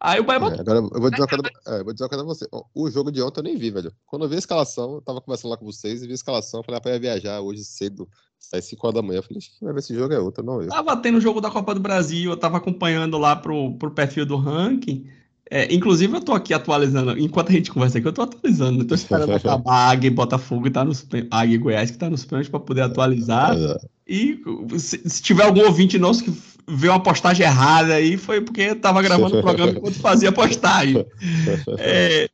Aí 0.00 0.20
o 0.20 0.24
Bahia 0.24 0.38
É, 0.54 0.60
agora 0.60 0.78
eu 0.78 0.88
vou 1.00 1.10
dizer 1.10 1.22
uma 1.22 1.28
coisa, 1.28 1.50
é, 1.66 1.80
eu 1.80 1.84
vou 1.84 1.92
dizer 1.92 2.04
uma 2.04 2.08
coisa 2.08 2.24
pra 2.24 2.34
você. 2.34 2.46
O 2.74 2.88
jogo 2.90 3.10
de 3.10 3.20
ontem 3.20 3.40
eu 3.40 3.44
nem 3.44 3.56
vi, 3.56 3.70
velho. 3.70 3.92
Quando 4.06 4.24
eu 4.24 4.28
vi 4.28 4.36
a 4.36 4.38
escalação, 4.38 4.94
eu 4.94 5.02
tava 5.02 5.20
conversando 5.20 5.50
lá 5.50 5.56
com 5.56 5.64
vocês 5.66 6.02
e 6.02 6.06
vi 6.06 6.12
a 6.12 6.14
escalação, 6.14 6.60
eu 6.60 6.64
falei, 6.64 6.76
rapaz, 6.78 6.94
eu 6.94 7.02
ia 7.02 7.12
viajar 7.14 7.40
hoje 7.40 7.64
cedo, 7.64 8.08
sai 8.50 8.62
5 8.62 8.86
horas 8.86 8.94
da 8.94 9.02
manhã. 9.02 9.18
Eu 9.18 9.22
falei, 9.22 9.38
"Ixi, 9.38 9.50
vai 9.60 9.72
ver 9.72 9.78
esse 9.80 9.94
jogo 9.94 10.14
é 10.14 10.18
outro, 10.18 10.42
não 10.42 10.62
eu. 10.62 10.68
Tava 10.68 10.96
tendo 10.96 11.18
o 11.18 11.20
jogo 11.20 11.40
da 11.40 11.50
Copa 11.50 11.74
do 11.74 11.80
Brasil, 11.80 12.30
eu 12.30 12.36
tava 12.36 12.56
acompanhando 12.56 13.18
lá 13.18 13.36
pro, 13.36 13.72
pro 13.74 13.90
perfil 13.90 14.24
do 14.24 14.36
ranking. 14.36 15.06
É, 15.50 15.72
inclusive, 15.72 16.14
eu 16.14 16.20
tô 16.20 16.34
aqui 16.34 16.52
atualizando, 16.52 17.18
enquanto 17.18 17.48
a 17.48 17.52
gente 17.52 17.70
conversa 17.70 17.98
aqui, 17.98 18.06
eu 18.06 18.12
tô 18.12 18.22
atualizando. 18.22 18.82
Eu 18.82 18.86
tô 18.86 18.94
esperando 18.94 19.32
acabar 19.34 19.72
a 19.72 19.90
Águia 19.90 20.08
e 20.08 20.10
Botafogo, 20.10 20.70
tá 20.70 20.84
nos, 20.84 21.06
Águia 21.30 21.54
e 21.54 21.58
Goiás, 21.58 21.90
que 21.90 21.98
tá 21.98 22.10
nos 22.10 22.24
pênaltis 22.24 22.50
pra 22.50 22.60
poder 22.60 22.82
atualizar. 22.82 23.56
É, 23.56 23.78
E 24.06 24.40
se, 24.78 25.00
se 25.06 25.22
tiver 25.22 25.44
algum 25.44 25.64
ouvinte 25.64 25.98
nosso 25.98 26.24
que 26.24 26.32
vê 26.66 26.88
uma 26.88 27.02
postagem 27.02 27.46
errada 27.46 27.94
aí, 27.94 28.18
foi 28.18 28.42
porque 28.42 28.60
eu 28.60 28.80
tava 28.80 29.00
gravando 29.00 29.38
o 29.38 29.42
programa 29.42 29.72
enquanto 29.72 29.98
fazia 30.00 30.28
a 30.28 30.32
postagem. 30.32 31.06
É, 31.78 32.28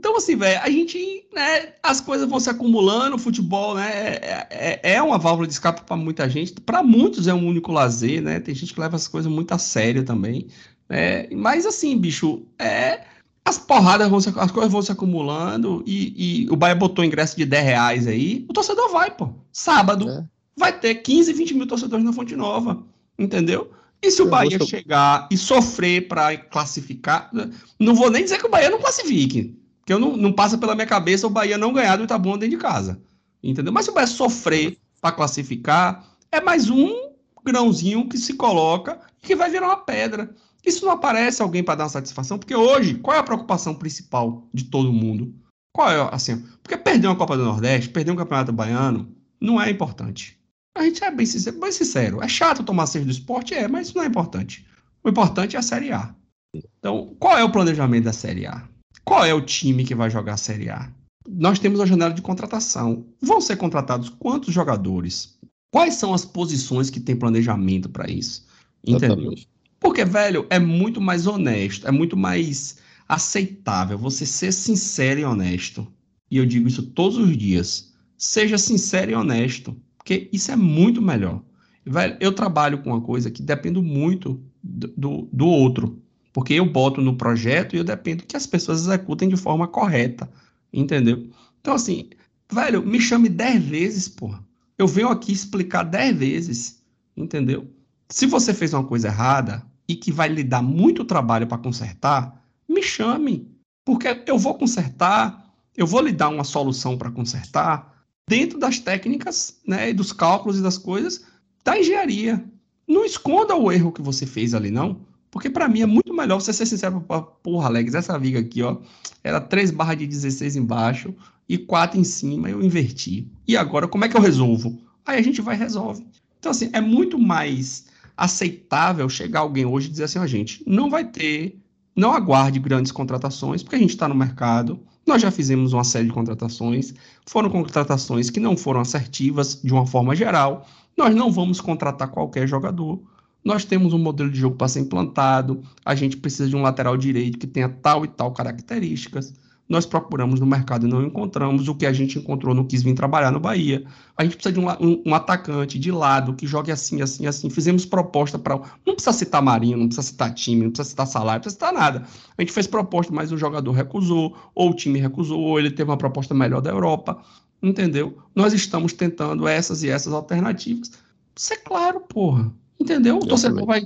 então, 0.00 0.16
assim, 0.16 0.34
velho, 0.34 0.58
a 0.62 0.70
gente, 0.70 1.26
né, 1.30 1.74
as 1.82 2.00
coisas 2.00 2.26
vão 2.26 2.40
se 2.40 2.48
acumulando, 2.48 3.16
o 3.16 3.18
futebol, 3.18 3.74
né, 3.74 3.90
é, 3.92 4.46
é- 4.50 4.92
é 4.94 5.02
uma 5.02 5.18
válvula 5.18 5.46
de 5.46 5.52
escape 5.52 5.82
para 5.82 5.94
muita 5.94 6.26
gente, 6.26 6.54
para 6.54 6.82
muitos 6.82 7.28
é 7.28 7.34
um 7.34 7.46
único 7.46 7.70
lazer, 7.70 8.22
né, 8.22 8.40
tem 8.40 8.54
gente 8.54 8.72
que 8.72 8.80
leva 8.80 8.96
as 8.96 9.06
coisas 9.06 9.30
muito 9.30 9.52
a 9.52 9.58
sério 9.58 10.02
também, 10.02 10.46
né, 10.88 11.28
mas 11.32 11.66
assim, 11.66 11.98
bicho, 11.98 12.46
é, 12.58 13.02
as 13.44 13.58
porradas 13.58 14.08
vão 14.08 14.20
se, 14.22 14.32
as 14.36 14.50
coisas 14.50 14.72
vão 14.72 14.80
se 14.80 14.90
acumulando 14.90 15.84
e, 15.86 16.44
e 16.44 16.50
o 16.50 16.56
Bahia 16.56 16.74
botou 16.74 17.04
ingresso 17.04 17.36
de 17.36 17.44
10 17.44 17.62
reais 17.62 18.06
aí, 18.06 18.46
o 18.48 18.54
torcedor 18.54 18.90
vai, 18.90 19.10
pô, 19.10 19.28
sábado, 19.52 20.08
É. 20.08 20.24
vai 20.56 20.72
ter 20.80 20.94
15, 20.94 21.30
20 21.34 21.52
mil 21.52 21.66
torcedores 21.66 22.02
na 22.02 22.12
Fonte 22.14 22.34
Nova, 22.34 22.82
entendeu? 23.18 23.70
E 24.02 24.10
se 24.10 24.22
o 24.22 24.30
Bahia 24.30 24.58
chegar 24.64 25.28
e 25.30 25.36
sofrer 25.36 26.08
para 26.08 26.34
classificar, 26.38 27.30
não 27.78 27.94
vou 27.94 28.10
nem 28.10 28.24
dizer 28.24 28.38
que 28.38 28.46
o 28.46 28.50
Bahia 28.50 28.70
não 28.70 28.78
classifique, 28.80 29.59
porque 29.90 29.94
eu 29.94 29.98
não, 29.98 30.16
não 30.16 30.32
passa 30.32 30.56
pela 30.56 30.76
minha 30.76 30.86
cabeça 30.86 31.26
o 31.26 31.30
Bahia 31.30 31.58
não 31.58 31.72
ganhar 31.72 31.96
do 31.96 32.04
Itabuna 32.04 32.38
dentro 32.38 32.56
de 32.56 32.62
casa, 32.62 33.02
entendeu? 33.42 33.72
Mas 33.72 33.86
se 33.86 33.90
o 33.90 33.94
Bahia 33.94 34.06
sofrer 34.06 34.78
para 35.00 35.10
classificar, 35.10 36.06
é 36.30 36.40
mais 36.40 36.70
um 36.70 37.10
grãozinho 37.44 38.08
que 38.08 38.16
se 38.16 38.34
coloca 38.34 39.00
e 39.20 39.26
que 39.26 39.34
vai 39.34 39.50
virar 39.50 39.66
uma 39.66 39.78
pedra. 39.78 40.32
Isso 40.64 40.84
não 40.84 40.92
aparece 40.92 41.42
alguém 41.42 41.64
para 41.64 41.74
dar 41.74 41.84
uma 41.84 41.90
satisfação, 41.90 42.38
porque 42.38 42.54
hoje, 42.54 42.94
qual 42.98 43.16
é 43.16 43.18
a 43.18 43.24
preocupação 43.24 43.74
principal 43.74 44.46
de 44.54 44.64
todo 44.64 44.92
mundo? 44.92 45.34
Qual 45.74 45.90
é, 45.90 46.08
assim, 46.12 46.46
porque 46.62 46.76
perder 46.76 47.08
uma 47.08 47.16
Copa 47.16 47.36
do 47.36 47.44
Nordeste, 47.44 47.88
perder 47.88 48.12
um 48.12 48.16
Campeonato 48.16 48.52
Baiano, 48.52 49.12
não 49.40 49.60
é 49.60 49.70
importante. 49.70 50.38
A 50.76 50.84
gente 50.84 51.02
é 51.02 51.10
bem 51.10 51.26
sincero, 51.26 51.58
bem 51.58 51.72
sincero. 51.72 52.22
É 52.22 52.28
chato 52.28 52.62
tomar 52.62 52.86
seis 52.86 53.04
do 53.04 53.10
esporte? 53.10 53.54
É, 53.54 53.66
mas 53.66 53.88
isso 53.88 53.96
não 53.96 54.04
é 54.04 54.06
importante. 54.06 54.64
O 55.02 55.08
importante 55.08 55.56
é 55.56 55.58
a 55.58 55.62
Série 55.62 55.90
A. 55.90 56.14
Então, 56.54 57.16
qual 57.18 57.36
é 57.36 57.42
o 57.42 57.50
planejamento 57.50 58.04
da 58.04 58.12
Série 58.12 58.46
A? 58.46 58.70
Qual 59.04 59.24
é 59.24 59.34
o 59.34 59.40
time 59.40 59.84
que 59.84 59.94
vai 59.94 60.10
jogar 60.10 60.34
a 60.34 60.36
Série 60.36 60.70
A? 60.70 60.90
Nós 61.28 61.58
temos 61.58 61.80
a 61.80 61.86
janela 61.86 62.12
de 62.12 62.22
contratação. 62.22 63.06
Vão 63.20 63.40
ser 63.40 63.56
contratados 63.56 64.08
quantos 64.08 64.52
jogadores? 64.52 65.38
Quais 65.72 65.94
são 65.94 66.12
as 66.12 66.24
posições 66.24 66.90
que 66.90 67.00
tem 67.00 67.16
planejamento 67.16 67.88
para 67.88 68.10
isso? 68.10 68.46
Entendeu? 68.84 69.08
exatamente. 69.08 69.48
Porque, 69.78 70.04
velho, 70.04 70.46
é 70.50 70.58
muito 70.58 71.00
mais 71.00 71.26
honesto, 71.26 71.88
é 71.88 71.90
muito 71.90 72.16
mais 72.16 72.76
aceitável 73.08 73.98
você 73.98 74.26
ser 74.26 74.52
sincero 74.52 75.20
e 75.20 75.24
honesto. 75.24 75.86
E 76.30 76.36
eu 76.36 76.46
digo 76.46 76.68
isso 76.68 76.82
todos 76.82 77.16
os 77.16 77.36
dias. 77.36 77.92
Seja 78.16 78.58
sincero 78.58 79.10
e 79.10 79.14
honesto, 79.14 79.74
porque 79.96 80.28
isso 80.32 80.52
é 80.52 80.56
muito 80.56 81.00
melhor. 81.00 81.42
Velho, 81.84 82.16
eu 82.20 82.32
trabalho 82.32 82.82
com 82.82 82.90
uma 82.90 83.00
coisa 83.00 83.30
que 83.30 83.42
dependo 83.42 83.82
muito 83.82 84.40
do, 84.62 84.88
do, 84.96 85.28
do 85.32 85.46
outro. 85.46 86.00
Porque 86.32 86.54
eu 86.54 86.64
boto 86.64 87.00
no 87.00 87.16
projeto 87.16 87.74
e 87.74 87.78
eu 87.78 87.84
dependo 87.84 88.24
que 88.24 88.36
as 88.36 88.46
pessoas 88.46 88.82
executem 88.82 89.28
de 89.28 89.36
forma 89.36 89.66
correta. 89.66 90.30
Entendeu? 90.72 91.28
Então, 91.60 91.74
assim, 91.74 92.10
velho, 92.50 92.84
me 92.84 93.00
chame 93.00 93.28
10 93.28 93.64
vezes, 93.64 94.08
porra. 94.08 94.44
Eu 94.78 94.86
venho 94.86 95.08
aqui 95.08 95.32
explicar 95.32 95.82
10 95.82 96.16
vezes. 96.16 96.82
Entendeu? 97.16 97.68
Se 98.08 98.26
você 98.26 98.54
fez 98.54 98.72
uma 98.72 98.84
coisa 98.84 99.08
errada 99.08 99.64
e 99.88 99.94
que 99.94 100.12
vai 100.12 100.28
lhe 100.28 100.44
dar 100.44 100.62
muito 100.62 101.04
trabalho 101.04 101.46
para 101.46 101.58
consertar, 101.58 102.44
me 102.68 102.82
chame. 102.82 103.50
Porque 103.84 104.22
eu 104.26 104.38
vou 104.38 104.54
consertar, 104.54 105.52
eu 105.76 105.86
vou 105.86 106.00
lhe 106.00 106.12
dar 106.12 106.28
uma 106.28 106.44
solução 106.44 106.96
para 106.96 107.10
consertar 107.10 108.04
dentro 108.28 108.58
das 108.58 108.78
técnicas, 108.78 109.58
né, 109.66 109.90
e 109.90 109.92
dos 109.92 110.12
cálculos 110.12 110.58
e 110.58 110.62
das 110.62 110.78
coisas 110.78 111.24
da 111.64 111.76
engenharia. 111.76 112.44
Não 112.86 113.04
esconda 113.04 113.56
o 113.56 113.70
erro 113.70 113.92
que 113.92 114.02
você 114.02 114.24
fez 114.24 114.54
ali, 114.54 114.70
não. 114.70 115.00
Porque 115.30 115.48
para 115.48 115.68
mim 115.68 115.82
é 115.82 115.86
muito 115.86 116.12
melhor 116.12 116.40
você 116.40 116.52
ser 116.52 116.66
sincero, 116.66 117.04
porra, 117.42 117.68
Alex, 117.68 117.94
essa 117.94 118.18
viga 118.18 118.40
aqui, 118.40 118.62
ó, 118.62 118.78
era 119.22 119.40
3 119.40 119.70
barras 119.70 119.98
de 119.98 120.06
16 120.06 120.56
embaixo 120.56 121.14
e 121.48 121.56
4 121.56 121.98
em 121.98 122.04
cima, 122.04 122.50
eu 122.50 122.62
inverti. 122.62 123.26
E 123.46 123.56
agora, 123.56 123.86
como 123.86 124.04
é 124.04 124.08
que 124.08 124.16
eu 124.16 124.20
resolvo? 124.20 124.78
Aí 125.06 125.18
a 125.18 125.22
gente 125.22 125.40
vai 125.40 125.54
e 125.54 125.58
resolve. 125.58 126.04
Então, 126.38 126.50
assim, 126.50 126.70
é 126.72 126.80
muito 126.80 127.18
mais 127.18 127.86
aceitável 128.16 129.08
chegar 129.08 129.40
alguém 129.40 129.64
hoje 129.64 129.88
e 129.88 129.90
dizer 129.90 130.04
assim, 130.04 130.18
ó, 130.18 130.26
gente, 130.26 130.62
não 130.66 130.90
vai 130.90 131.04
ter, 131.04 131.58
não 131.94 132.12
aguarde 132.12 132.58
grandes 132.58 132.92
contratações, 132.92 133.62
porque 133.62 133.76
a 133.76 133.78
gente 133.78 133.90
está 133.90 134.08
no 134.08 134.14
mercado, 134.14 134.80
nós 135.06 135.22
já 135.22 135.30
fizemos 135.30 135.72
uma 135.72 135.84
série 135.84 136.06
de 136.06 136.12
contratações, 136.12 136.94
foram 137.24 137.50
contratações 137.50 138.30
que 138.30 138.40
não 138.40 138.56
foram 138.56 138.80
assertivas 138.80 139.60
de 139.62 139.72
uma 139.72 139.86
forma 139.86 140.14
geral, 140.14 140.66
nós 140.96 141.14
não 141.14 141.32
vamos 141.32 141.60
contratar 141.60 142.08
qualquer 142.08 142.46
jogador, 142.46 143.00
nós 143.44 143.64
temos 143.64 143.92
um 143.92 143.98
modelo 143.98 144.30
de 144.30 144.38
jogo 144.38 144.56
para 144.56 144.68
ser 144.68 144.80
implantado, 144.80 145.62
a 145.84 145.94
gente 145.94 146.16
precisa 146.16 146.48
de 146.48 146.56
um 146.56 146.62
lateral 146.62 146.96
direito 146.96 147.38
que 147.38 147.46
tenha 147.46 147.68
tal 147.68 148.04
e 148.04 148.08
tal 148.08 148.32
características, 148.32 149.34
nós 149.70 149.86
procuramos 149.86 150.40
no 150.40 150.46
mercado 150.46 150.84
e 150.84 150.90
não 150.90 151.00
encontramos. 151.00 151.68
O 151.68 151.76
que 151.76 151.86
a 151.86 151.92
gente 151.92 152.18
encontrou 152.18 152.52
não 152.52 152.64
quis 152.64 152.82
vir 152.82 152.92
trabalhar 152.92 153.30
no 153.30 153.38
Bahia. 153.38 153.84
A 154.16 154.24
gente 154.24 154.34
precisa 154.34 154.52
de 154.52 154.58
um, 154.58 154.68
um, 154.68 155.02
um 155.06 155.14
atacante 155.14 155.78
de 155.78 155.92
lado 155.92 156.34
que 156.34 156.44
jogue 156.44 156.72
assim, 156.72 157.00
assim, 157.00 157.24
assim. 157.24 157.48
Fizemos 157.48 157.86
proposta 157.86 158.36
para. 158.36 158.60
Não 158.84 158.94
precisa 158.94 159.12
citar 159.12 159.40
Marinho, 159.40 159.78
não 159.78 159.86
precisa 159.86 160.08
citar 160.08 160.34
time, 160.34 160.64
não 160.64 160.70
precisa 160.72 160.90
citar 160.90 161.06
salário, 161.06 161.38
não 161.38 161.42
precisa 161.42 161.54
citar 161.54 161.72
nada. 161.72 162.04
A 162.36 162.42
gente 162.42 162.52
fez 162.52 162.66
proposta, 162.66 163.14
mas 163.14 163.30
o 163.30 163.38
jogador 163.38 163.70
recusou, 163.70 164.36
ou 164.56 164.70
o 164.70 164.74
time 164.74 164.98
recusou, 164.98 165.40
ou 165.40 165.56
ele 165.56 165.70
teve 165.70 165.88
uma 165.88 165.96
proposta 165.96 166.34
melhor 166.34 166.60
da 166.60 166.70
Europa. 166.70 167.22
Entendeu? 167.62 168.18
Nós 168.34 168.52
estamos 168.52 168.92
tentando 168.92 169.46
essas 169.46 169.84
e 169.84 169.88
essas 169.88 170.12
alternativas. 170.12 170.90
Isso 171.36 171.52
é 171.52 171.56
claro, 171.56 172.00
porra. 172.00 172.52
Entendeu? 172.80 173.18
O 173.18 173.26
torcedor 173.26 173.66
vai 173.66 173.82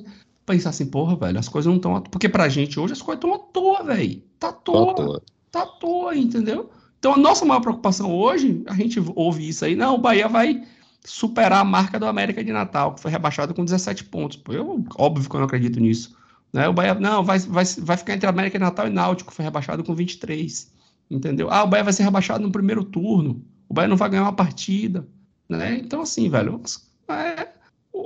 pensar 0.47 0.71
assim, 0.71 0.87
porra, 0.87 1.17
velho, 1.17 1.39
as 1.39 1.49
coisas 1.49 1.69
não 1.69 1.77
estão. 1.77 2.01
Porque 2.03 2.29
pra 2.29 2.49
gente 2.49 2.79
hoje 2.79 2.93
as 2.93 3.03
coisas 3.03 3.23
estão 3.23 3.35
à 3.35 3.39
toa, 3.39 3.83
velho. 3.83 4.23
Tá 4.39 4.49
à 4.49 4.53
toa. 4.53 4.87
Tá 4.87 4.93
à 4.93 4.95
toa. 4.95 5.23
Tá 5.51 5.63
à 5.63 5.67
toa, 5.67 6.17
entendeu? 6.17 6.71
Então 6.99 7.15
a 7.15 7.19
nossa 7.19 7.45
maior 7.45 7.61
preocupação 7.61 8.15
hoje, 8.15 8.63
a 8.67 8.75
gente 8.75 9.03
ouve 9.15 9.49
isso 9.49 9.65
aí, 9.65 9.77
não, 9.77 9.97
o 9.97 9.99
Bahia 9.99 10.27
vai 10.27 10.63
superar 11.05 11.61
a 11.61 11.65
marca 11.65 11.99
do 11.99 12.07
América 12.07 12.43
de 12.43 12.51
Natal, 12.51 12.95
que 12.95 13.01
foi 13.01 13.11
rebaixado 13.11 13.53
com 13.53 13.65
17 13.65 14.05
pontos. 14.05 14.41
Eu, 14.49 14.83
óbvio 14.97 15.29
que 15.29 15.37
eu 15.37 15.41
não 15.41 15.47
acredito 15.47 15.79
nisso. 15.79 16.17
Né? 16.51 16.67
O 16.69 16.73
Bahia, 16.73 16.95
não, 16.95 17.23
vai, 17.23 17.39
vai, 17.41 17.65
vai 17.65 17.97
ficar 17.97 18.15
entre 18.15 18.27
América 18.27 18.59
de 18.59 18.65
Natal 18.65 18.87
e 18.87 18.91
Náutico, 18.91 19.35
foi 19.35 19.45
rebaixado 19.45 19.85
com 19.85 19.95
23. 19.95 20.73
Entendeu? 21.11 21.51
Ah, 21.51 21.65
o 21.65 21.67
Bahia 21.67 21.85
vai 21.85 21.93
ser 21.93 22.05
rebaixado 22.05 22.43
no 22.43 22.51
primeiro 22.51 22.83
turno. 22.83 23.45
O 23.69 23.75
Bahia 23.75 23.89
não 23.89 23.97
vai 23.97 24.09
ganhar 24.09 24.23
uma 24.23 24.33
partida. 24.33 25.07
Né? 25.47 25.79
Então, 25.85 26.01
assim, 26.01 26.31
velho, 26.31 26.63
é, 27.09 27.49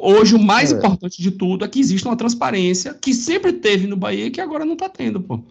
hoje 0.00 0.34
o 0.34 0.38
mais 0.38 0.72
é. 0.72 0.76
importante 0.76 1.20
de 1.20 1.30
tudo 1.30 1.64
é 1.64 1.68
que 1.68 1.80
existe 1.80 2.06
uma 2.06 2.16
transparência 2.16 2.94
que 2.94 3.12
sempre 3.12 3.52
teve 3.52 3.86
no 3.86 3.96
Bahia 3.96 4.26
e 4.26 4.30
que 4.30 4.40
agora 4.40 4.64
não 4.64 4.76
tá 4.76 4.88
tendo, 4.88 5.20
pô. 5.20 5.42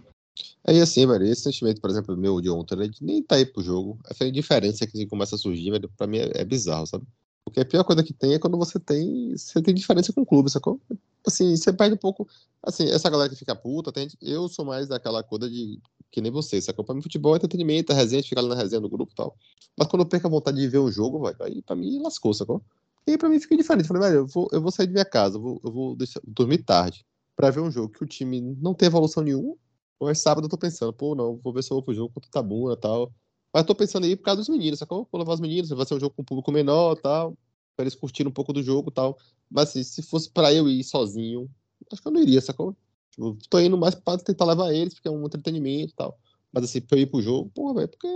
É 0.65 0.81
assim, 0.81 1.07
velho, 1.07 1.25
esse 1.25 1.43
sentimento, 1.43 1.79
por 1.79 1.89
exemplo, 1.89 2.15
meu 2.17 2.41
de 2.41 2.49
ontem, 2.49 2.75
né, 2.75 2.89
nem 2.99 3.23
tá 3.23 3.35
aí 3.35 3.45
pro 3.45 3.63
jogo. 3.63 3.97
Essa 4.09 4.27
indiferença 4.27 4.85
que 4.85 5.05
começa 5.07 5.35
a 5.35 5.39
surgir, 5.39 5.71
velho, 5.71 5.89
pra 5.95 6.05
mim 6.05 6.17
é, 6.17 6.41
é, 6.41 6.45
bizarro, 6.45 6.85
sabe? 6.85 7.05
Porque 7.45 7.61
a 7.61 7.65
pior 7.65 7.85
coisa 7.85 8.03
que 8.03 8.11
tem 8.11 8.33
é 8.33 8.39
quando 8.39 8.57
você 8.57 8.77
tem. 8.77 9.31
Você 9.31 9.61
tem 9.61 9.73
diferença 9.73 10.11
com 10.11 10.21
o 10.21 10.25
clube, 10.25 10.51
sacou? 10.51 10.81
Assim, 11.25 11.55
você 11.55 11.71
perde 11.71 11.95
um 11.95 11.97
pouco. 11.97 12.27
Assim, 12.61 12.89
essa 12.89 13.09
galera 13.09 13.29
que 13.29 13.37
fica 13.37 13.55
puta, 13.55 13.89
tem, 13.93 14.09
eu 14.21 14.49
sou 14.49 14.65
mais 14.65 14.87
daquela 14.89 15.23
coisa 15.23 15.49
de. 15.49 15.79
Que 16.11 16.19
nem 16.19 16.29
você, 16.29 16.61
sacou? 16.61 16.83
Pra 16.83 16.93
mim, 16.93 17.01
futebol 17.01 17.33
é 17.33 17.37
entretenimento, 17.37 17.93
é 17.93 17.95
resenha, 17.95 18.21
ficar 18.21 18.41
ali 18.41 18.49
na 18.49 18.55
resenha 18.55 18.81
do 18.81 18.89
grupo 18.89 19.13
e 19.13 19.15
tal. 19.15 19.37
Mas 19.77 19.87
quando 19.87 20.01
eu 20.01 20.05
perco 20.05 20.27
a 20.27 20.29
vontade 20.29 20.57
de 20.57 20.67
ver 20.67 20.79
um 20.79 20.91
jogo, 20.91 21.21
velho, 21.23 21.37
aí 21.39 21.61
pra 21.61 21.75
mim 21.75 22.01
lascou, 22.01 22.33
sacou? 22.33 22.61
E 23.07 23.11
aí 23.11 23.17
pra 23.17 23.29
mim 23.29 23.39
fica 23.39 23.55
diferente. 23.55 23.83
Eu 23.83 23.87
falei, 23.87 24.09
velho, 24.09 24.19
eu 24.21 24.27
vou, 24.27 24.49
eu 24.51 24.61
vou 24.61 24.71
sair 24.71 24.87
de 24.87 24.93
minha 24.93 25.05
casa, 25.05 25.37
eu 25.37 25.41
vou, 25.41 25.61
eu 25.63 25.71
vou 25.71 25.95
deixar, 25.95 26.21
dormir 26.27 26.59
tarde 26.59 27.05
pra 27.35 27.49
ver 27.49 27.61
um 27.61 27.71
jogo 27.71 27.89
que 27.89 28.03
o 28.03 28.07
time 28.07 28.41
não 28.41 28.73
tem 28.73 28.87
evolução 28.87 29.23
nenhuma 29.23 29.55
Hoje 29.99 30.19
sábado 30.19 30.45
eu 30.45 30.49
tô 30.49 30.57
pensando, 30.57 30.93
pô, 30.93 31.15
não, 31.15 31.37
vou 31.37 31.51
ver 31.51 31.63
se 31.63 31.71
eu 31.71 31.75
vou 31.75 31.83
pro 31.83 31.93
jogo 31.93 32.13
contra 32.13 32.27
o 32.27 32.31
Tabuna 32.31 32.73
e 32.73 32.77
tal. 32.77 33.11
Mas 33.51 33.61
eu 33.63 33.67
tô 33.67 33.75
pensando 33.75 34.05
aí 34.05 34.15
por 34.15 34.23
causa 34.23 34.41
dos 34.41 34.49
meninos, 34.49 34.77
sacou? 34.79 35.07
Vou 35.11 35.19
levar 35.19 35.33
os 35.33 35.39
meninos, 35.39 35.69
vai 35.69 35.85
ser 35.85 35.95
um 35.95 35.99
jogo 35.99 36.13
com 36.15 36.21
um 36.21 36.25
público 36.25 36.51
menor 36.51 36.95
e 36.97 37.01
tal, 37.01 37.35
pra 37.75 37.83
eles 37.83 37.95
curtirem 37.95 38.29
um 38.29 38.33
pouco 38.33 38.53
do 38.53 38.61
jogo 38.61 38.91
e 38.91 38.93
tal. 38.93 39.17
Mas 39.49 39.69
assim, 39.69 39.81
se 39.83 40.03
fosse 40.03 40.29
pra 40.29 40.53
eu 40.53 40.69
ir 40.69 40.83
sozinho, 40.83 41.49
acho 41.91 42.01
que 42.01 42.07
eu 42.07 42.11
não 42.11 42.21
iria, 42.21 42.39
sacou? 42.41 42.75
Tipo, 43.11 43.37
tô 43.49 43.59
indo 43.59 43.77
mais 43.77 43.95
pra 43.95 44.17
tentar 44.19 44.45
levar 44.45 44.71
eles, 44.71 44.93
porque 44.93 45.07
é 45.07 45.11
um 45.11 45.25
entretenimento 45.25 45.93
e 45.93 45.95
tal. 45.95 46.19
Mas 46.51 46.65
assim, 46.65 46.79
pra 46.81 46.97
eu 46.97 47.01
ir 47.01 47.07
pro 47.07 47.21
jogo, 47.21 47.49
porra, 47.49 47.73
velho, 47.75 47.87
porque. 47.89 48.07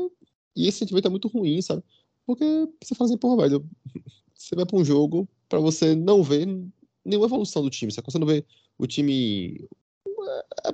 E 0.55 0.67
esse 0.67 0.79
sentimento 0.79 1.07
é 1.07 1.09
muito 1.09 1.27
ruim, 1.29 1.61
sabe? 1.61 1.81
Porque 2.27 2.45
você 2.83 2.93
fala 2.93 3.09
assim, 3.09 3.17
porra, 3.17 3.43
velho, 3.43 3.65
você 4.47 4.55
vai 4.55 4.65
pra 4.65 4.77
um 4.77 4.85
jogo 4.85 5.27
pra 5.47 5.59
você 5.59 5.95
não 5.95 6.23
ver 6.23 6.45
nenhuma 7.05 7.27
evolução 7.27 7.61
do 7.63 7.69
time? 7.69 7.91
Você 7.91 8.19
não 8.19 8.27
vê 8.27 8.45
o 8.77 8.87
time 8.87 9.67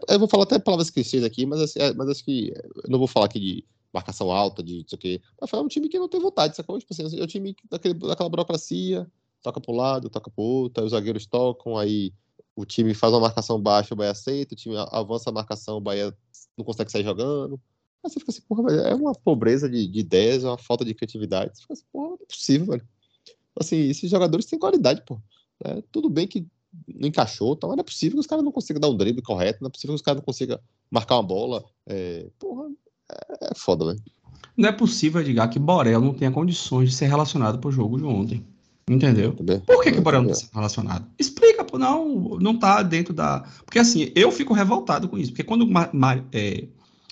é, 0.09 0.15
eu 0.15 0.20
vou 0.20 0.28
falar 0.28 0.43
até 0.43 0.59
palavras 0.59 0.89
clichês 0.89 1.24
aqui, 1.24 1.45
mas, 1.45 1.61
assim, 1.61 1.80
é, 1.80 1.93
mas 1.93 2.09
acho 2.09 2.24
que 2.24 2.53
eu 2.84 2.89
não 2.89 2.99
vou 2.99 3.07
falar 3.07 3.26
aqui 3.26 3.39
de 3.39 3.65
marcação 3.93 4.32
alta, 4.32 4.61
de 4.61 4.82
isso 4.86 4.95
aqui. 4.95 5.22
Mas 5.39 5.51
é 5.51 5.57
um 5.57 5.68
time 5.68 5.89
que 5.89 5.99
não 5.99 6.09
tem 6.09 6.20
vontade, 6.20 6.55
sacou? 6.55 6.78
Tipo 6.80 6.93
assim, 6.93 7.20
é 7.20 7.24
um 7.24 7.28
time 7.28 7.55
daquele, 7.70 7.93
daquela 7.93 8.30
burocracia, 8.30 9.09
toca 9.41 9.61
para 9.61 9.72
um 9.72 9.76
lado, 9.76 10.09
toca 10.09 10.30
para 10.30 10.41
o 10.41 10.45
outro, 10.45 10.82
aí 10.82 10.86
os 10.86 10.91
zagueiros 10.91 11.26
tocam, 11.26 11.78
aí 11.78 12.13
o 12.55 12.65
time 12.65 12.93
faz 12.93 13.13
uma 13.13 13.22
marcação 13.22 13.59
baixa, 13.61 13.93
o 13.93 13.97
Bahia 13.97 14.11
aceita, 14.11 14.53
o 14.53 14.57
time 14.57 14.76
avança 14.91 15.30
a 15.30 15.34
marcação, 15.34 15.78
o 15.78 15.82
Bahia 15.82 16.15
não 16.57 16.65
consegue 16.65 16.91
sair 16.91 17.03
jogando. 17.03 17.59
Aí 18.03 18.09
você 18.09 18.20
fica 18.20 18.32
assim, 18.32 18.41
porra, 18.41 18.72
é 18.74 18.95
uma 18.95 19.13
pobreza 19.13 19.70
de, 19.70 19.88
de 19.88 19.99
ideias, 19.99 20.43
é 20.43 20.47
uma 20.47 20.57
falta 20.57 20.84
de 20.84 20.93
criatividade. 20.93 21.55
Você 21.55 21.61
fica 21.61 21.74
assim, 21.74 21.86
porra, 21.91 22.09
não 22.09 22.15
é 22.15 22.26
possível, 22.26 22.68
velho. 22.68 22.88
Assim, 23.60 23.89
esses 23.89 24.10
jogadores 24.10 24.45
têm 24.45 24.60
qualidade, 24.60 25.03
pô. 25.05 25.20
É, 25.64 25.82
tudo 25.91 26.10
bem 26.10 26.28
que 26.28 26.45
não 26.88 27.08
encaixou, 27.08 27.53
então 27.53 27.70
não 27.70 27.80
é 27.80 27.84
possível 27.84 28.18
que 28.18 28.22
os 28.22 28.28
caras 28.28 28.43
não 28.43 28.51
consigam 28.51 28.80
dar 28.80 28.89
um 28.89 28.97
drible 28.97 29.22
correto, 29.22 29.60
não 29.62 29.68
é 29.68 29.72
possível 29.72 29.93
que 29.93 29.99
os 29.99 30.01
caras 30.01 30.20
não 30.20 30.26
consigam 30.26 30.60
marcar 30.91 31.16
uma 31.16 31.24
bola. 31.24 31.64
É, 31.86 32.28
porra, 32.38 32.70
é, 33.12 33.51
é 33.51 33.55
foda, 33.55 33.86
velho. 33.86 34.01
Não 34.55 34.70
é 34.70 34.72
possível, 34.72 35.22
Edgar, 35.22 35.49
que 35.49 35.60
Borel 35.60 36.01
não 36.01 36.14
tenha 36.14 36.32
condições 36.32 36.89
de 36.89 36.95
ser 36.95 37.08
relacionado 37.08 37.60
pro 37.60 37.72
jogo 37.72 37.97
de 37.97 38.03
ontem. 38.03 38.45
Entendeu? 38.89 39.34
Por 39.34 39.84
que, 39.84 39.91
que 39.91 39.99
Borel 39.99 40.24
não 40.24 40.32
está 40.32 40.45
sendo 40.45 40.55
relacionado? 40.55 41.08
Explica, 41.20 41.64
pô, 41.64 41.78
não, 41.78 42.38
não 42.39 42.58
tá 42.58 42.82
dentro 42.82 43.14
da. 43.14 43.41
Porque 43.66 43.80
assim, 43.80 44.12
eu 44.16 44.32
fico 44.32 44.53
revoltado 44.53 45.10
com 45.10 45.18
isso. 45.18 45.32
Porque 45.32 45.43
quando 45.43 45.68
é, 46.32 46.68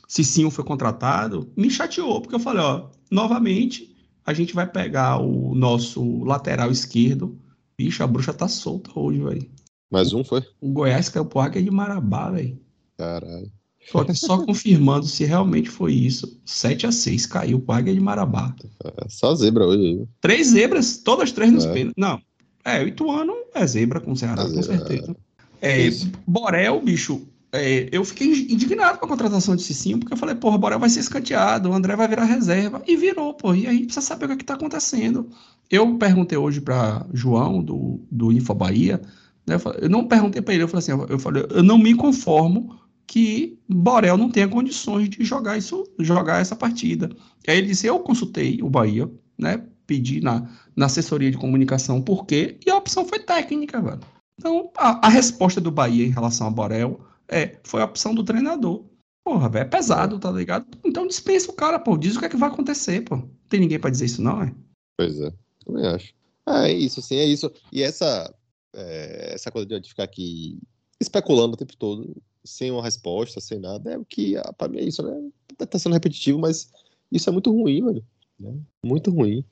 Cicinho 0.07 0.49
foi 0.49 0.63
contratado, 0.63 1.51
me 1.55 1.69
chateou, 1.69 2.21
porque 2.21 2.35
eu 2.35 2.39
falei, 2.39 2.61
ó, 2.63 2.87
novamente, 3.11 3.94
a 4.25 4.33
gente 4.33 4.53
vai 4.53 4.65
pegar 4.65 5.19
o 5.19 5.53
nosso 5.53 6.23
lateral 6.23 6.71
esquerdo 6.71 7.39
Bicho, 7.77 8.03
a 8.03 8.07
bruxa 8.07 8.33
tá 8.33 8.47
solta 8.47 8.89
hoje, 8.97 9.19
velho. 9.19 9.49
Mais 9.91 10.13
um 10.13 10.23
foi? 10.23 10.41
O 10.61 10.71
Goiás 10.71 11.09
caiu 11.09 11.25
pro 11.25 11.41
Águia 11.41 11.61
de 11.61 11.69
Marabá, 11.69 12.31
velho. 12.31 12.57
Caralho. 12.97 13.51
Só, 13.91 14.05
só 14.13 14.37
confirmando 14.45 15.05
se 15.05 15.25
realmente 15.25 15.69
foi 15.69 15.93
isso. 15.93 16.39
7 16.45 16.87
a 16.87 16.91
6 16.91 17.25
caiu 17.25 17.59
pro 17.59 17.75
Águia 17.75 17.93
de 17.93 17.99
Marabá. 17.99 18.55
É, 18.83 19.09
só 19.09 19.35
zebra 19.35 19.65
hoje. 19.65 20.07
Três 20.21 20.47
zebras, 20.47 20.97
todas 20.97 21.33
três 21.33 21.51
nos 21.51 21.65
é. 21.65 21.73
pênaltis. 21.73 21.93
Não. 21.97 22.21
É, 22.63 22.81
o 22.81 22.87
Ituano 22.87 23.33
é 23.53 23.67
zebra 23.67 23.99
com 23.99 24.13
o 24.13 24.17
Ceará, 24.17 24.43
é 24.43 24.49
com 24.49 24.63
certeza. 24.63 25.15
É, 25.61 25.89
Borel, 26.25 26.81
bicho, 26.81 27.27
é, 27.55 27.89
eu 27.91 28.03
fiquei 28.03 28.27
indignado 28.49 28.97
com 28.97 29.05
a 29.05 29.09
contratação 29.09 29.55
de 29.55 29.63
Cicinho, 29.63 29.99
porque 29.99 30.13
eu 30.13 30.17
falei, 30.17 30.35
porra, 30.35 30.57
Borel 30.57 30.79
vai 30.79 30.89
ser 30.89 30.99
escanteado, 30.99 31.69
o 31.69 31.73
André 31.73 31.95
vai 31.95 32.07
virar 32.07 32.25
reserva. 32.25 32.81
E 32.87 32.95
virou, 32.95 33.33
pô. 33.33 33.53
E 33.53 33.67
aí 33.67 33.85
precisa 33.85 34.05
saber 34.05 34.25
o 34.25 34.27
que, 34.29 34.33
é 34.33 34.37
que 34.37 34.45
tá 34.45 34.53
acontecendo. 34.55 35.29
Eu 35.69 35.97
perguntei 35.97 36.37
hoje 36.37 36.61
para 36.61 37.05
João, 37.13 37.63
do, 37.63 37.99
do 38.11 38.31
Info 38.31 38.53
Bahia, 38.53 39.01
né, 39.47 39.55
eu 39.79 39.89
não 39.89 40.07
perguntei 40.07 40.41
para 40.41 40.53
ele, 40.53 40.63
eu 40.63 40.67
falei 40.67 40.79
assim, 40.79 41.05
eu 41.09 41.19
falei, 41.19 41.45
eu 41.49 41.63
não 41.63 41.77
me 41.77 41.93
conformo 41.93 42.79
que 43.07 43.59
Borel 43.69 44.17
não 44.17 44.29
tenha 44.31 44.47
condições 44.47 45.09
de 45.09 45.23
jogar 45.23 45.57
isso, 45.57 45.83
jogar 45.99 46.41
essa 46.41 46.55
partida. 46.55 47.09
Aí 47.47 47.57
ele 47.57 47.67
disse, 47.67 47.85
eu 47.85 47.99
consultei 47.99 48.59
o 48.61 48.69
Bahia, 48.69 49.09
né, 49.37 49.63
pedi 49.85 50.21
na, 50.21 50.49
na 50.75 50.87
assessoria 50.87 51.29
de 51.29 51.37
comunicação 51.37 52.01
por 52.01 52.25
quê, 52.25 52.57
e 52.65 52.69
a 52.69 52.75
opção 52.75 53.05
foi 53.05 53.19
técnica, 53.19 53.81
velho. 53.81 53.99
Então, 54.39 54.69
a, 54.77 55.07
a 55.07 55.09
resposta 55.09 55.61
do 55.61 55.71
Bahia 55.71 56.05
em 56.05 56.11
relação 56.11 56.47
a 56.47 56.51
Borel 56.51 56.99
é, 57.27 57.57
foi 57.63 57.81
a 57.81 57.85
opção 57.85 58.13
do 58.13 58.23
treinador. 58.23 58.85
Porra, 59.23 59.49
velho, 59.49 59.63
é 59.63 59.67
pesado, 59.67 60.19
tá 60.19 60.31
ligado? 60.31 60.67
Então 60.83 61.07
dispensa 61.07 61.49
o 61.49 61.55
cara, 61.55 61.79
pô, 61.79 61.97
diz 61.97 62.15
o 62.15 62.19
que 62.19 62.25
é 62.25 62.29
que 62.29 62.37
vai 62.37 62.49
acontecer, 62.49 63.01
pô. 63.01 63.15
Não 63.15 63.29
tem 63.49 63.59
ninguém 63.59 63.79
para 63.79 63.89
dizer 63.89 64.05
isso 64.05 64.21
não, 64.21 64.41
é? 64.41 64.53
Pois 64.97 65.19
é. 65.19 65.33
Também 65.65 65.85
acho. 65.87 66.13
Ah, 66.45 66.69
é 66.69 66.73
isso, 66.73 67.01
sim, 67.01 67.15
é 67.15 67.25
isso. 67.25 67.51
E 67.71 67.81
essa, 67.81 68.33
é, 68.73 69.33
essa 69.33 69.49
coisa 69.49 69.79
de 69.79 69.89
ficar 69.89 70.03
aqui 70.03 70.59
especulando 70.99 71.55
o 71.55 71.57
tempo 71.57 71.75
todo, 71.75 72.15
sem 72.43 72.69
uma 72.69 72.83
resposta, 72.83 73.41
sem 73.41 73.59
nada, 73.59 73.93
é 73.93 73.97
o 73.97 74.05
que, 74.05 74.37
ah, 74.37 74.53
pra 74.53 74.67
mim, 74.67 74.77
é 74.77 74.83
isso, 74.83 75.01
né? 75.01 75.29
Tá, 75.57 75.65
tá 75.65 75.79
sendo 75.79 75.93
repetitivo, 75.93 76.37
mas 76.37 76.69
isso 77.11 77.27
é 77.27 77.33
muito 77.33 77.51
ruim, 77.51 77.83
velho. 77.83 78.05
Né? 78.39 78.53
Muito 78.83 79.09
ruim. 79.09 79.43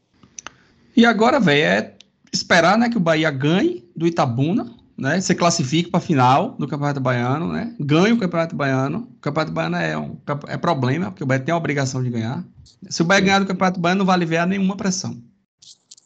E 0.95 1.03
agora, 1.05 1.39
velho, 1.39 1.63
é 1.63 1.97
esperar 2.31 2.77
né, 2.77 2.89
que 2.89 2.97
o 2.97 3.01
Bahia 3.01 3.31
ganhe 3.31 3.83
do 3.95 4.05
Itabuna, 4.05 4.71
né? 4.97 5.19
Se 5.21 5.33
classifique 5.35 5.89
para 5.89 5.99
a 5.99 6.01
final 6.01 6.55
do 6.57 6.67
Campeonato 6.67 6.99
Baiano, 6.99 7.51
né? 7.51 7.75
Ganhe 7.79 8.13
o 8.13 8.17
Campeonato 8.17 8.55
Baiano. 8.55 9.09
O 9.17 9.19
Campeonato 9.19 9.51
Baiano 9.51 9.75
é, 9.75 9.97
um, 9.97 10.17
é 10.47 10.57
problema, 10.57 11.11
porque 11.11 11.23
o 11.23 11.27
Bahia 11.27 11.41
tem 11.41 11.53
a 11.53 11.57
obrigação 11.57 12.03
de 12.03 12.09
ganhar. 12.09 12.45
Se 12.89 13.01
o 13.01 13.05
Bahia 13.05 13.21
ganhar 13.21 13.39
do 13.39 13.45
Campeonato 13.45 13.79
Baiano, 13.79 13.99
não 13.99 14.05
vale 14.05 14.25
ver 14.25 14.37
a 14.37 14.45
nenhuma 14.45 14.75
pressão 14.75 15.21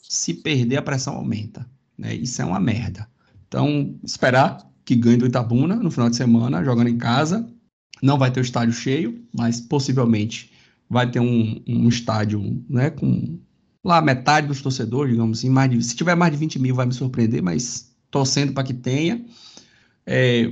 se 0.08 0.34
perder, 0.34 0.78
a 0.78 0.82
pressão 0.82 1.16
aumenta. 1.16 1.66
Né? 1.98 2.16
Isso 2.16 2.42
é 2.42 2.46
uma 2.46 2.60
merda. 2.60 3.08
Então, 3.48 3.98
esperar 4.04 4.58
que 4.86 4.96
ganhe 4.96 5.18
do 5.18 5.26
Itabuna 5.26 5.76
no 5.76 5.92
final 5.92 6.10
de 6.10 6.16
semana, 6.16 6.64
jogando 6.64 6.88
em 6.88 6.98
casa. 6.98 7.48
Não 8.02 8.18
vai 8.18 8.32
ter 8.32 8.40
o 8.40 8.44
estádio 8.44 8.74
cheio, 8.74 9.24
mas 9.34 9.60
possivelmente 9.60 10.52
vai 10.90 11.10
ter 11.10 11.20
um, 11.20 11.62
um 11.68 11.90
estádio 11.90 12.64
né, 12.70 12.90
com 12.90 13.40
lá 13.84 14.02
metade 14.02 14.48
dos 14.48 14.62
torcedores, 14.62 15.12
digamos 15.12 15.40
assim. 15.40 15.50
Mais 15.50 15.70
de, 15.70 15.82
se 15.84 15.96
tiver 15.96 16.16
mais 16.16 16.32
de 16.32 16.38
20 16.38 16.60
mil, 16.60 16.76
vai 16.76 16.86
me 16.86 16.94
surpreender, 16.94 17.42
mas 17.42 17.87
torcendo 18.10 18.53
para 18.53 18.64
que 18.64 18.74
tenha. 18.74 19.24
É, 20.05 20.49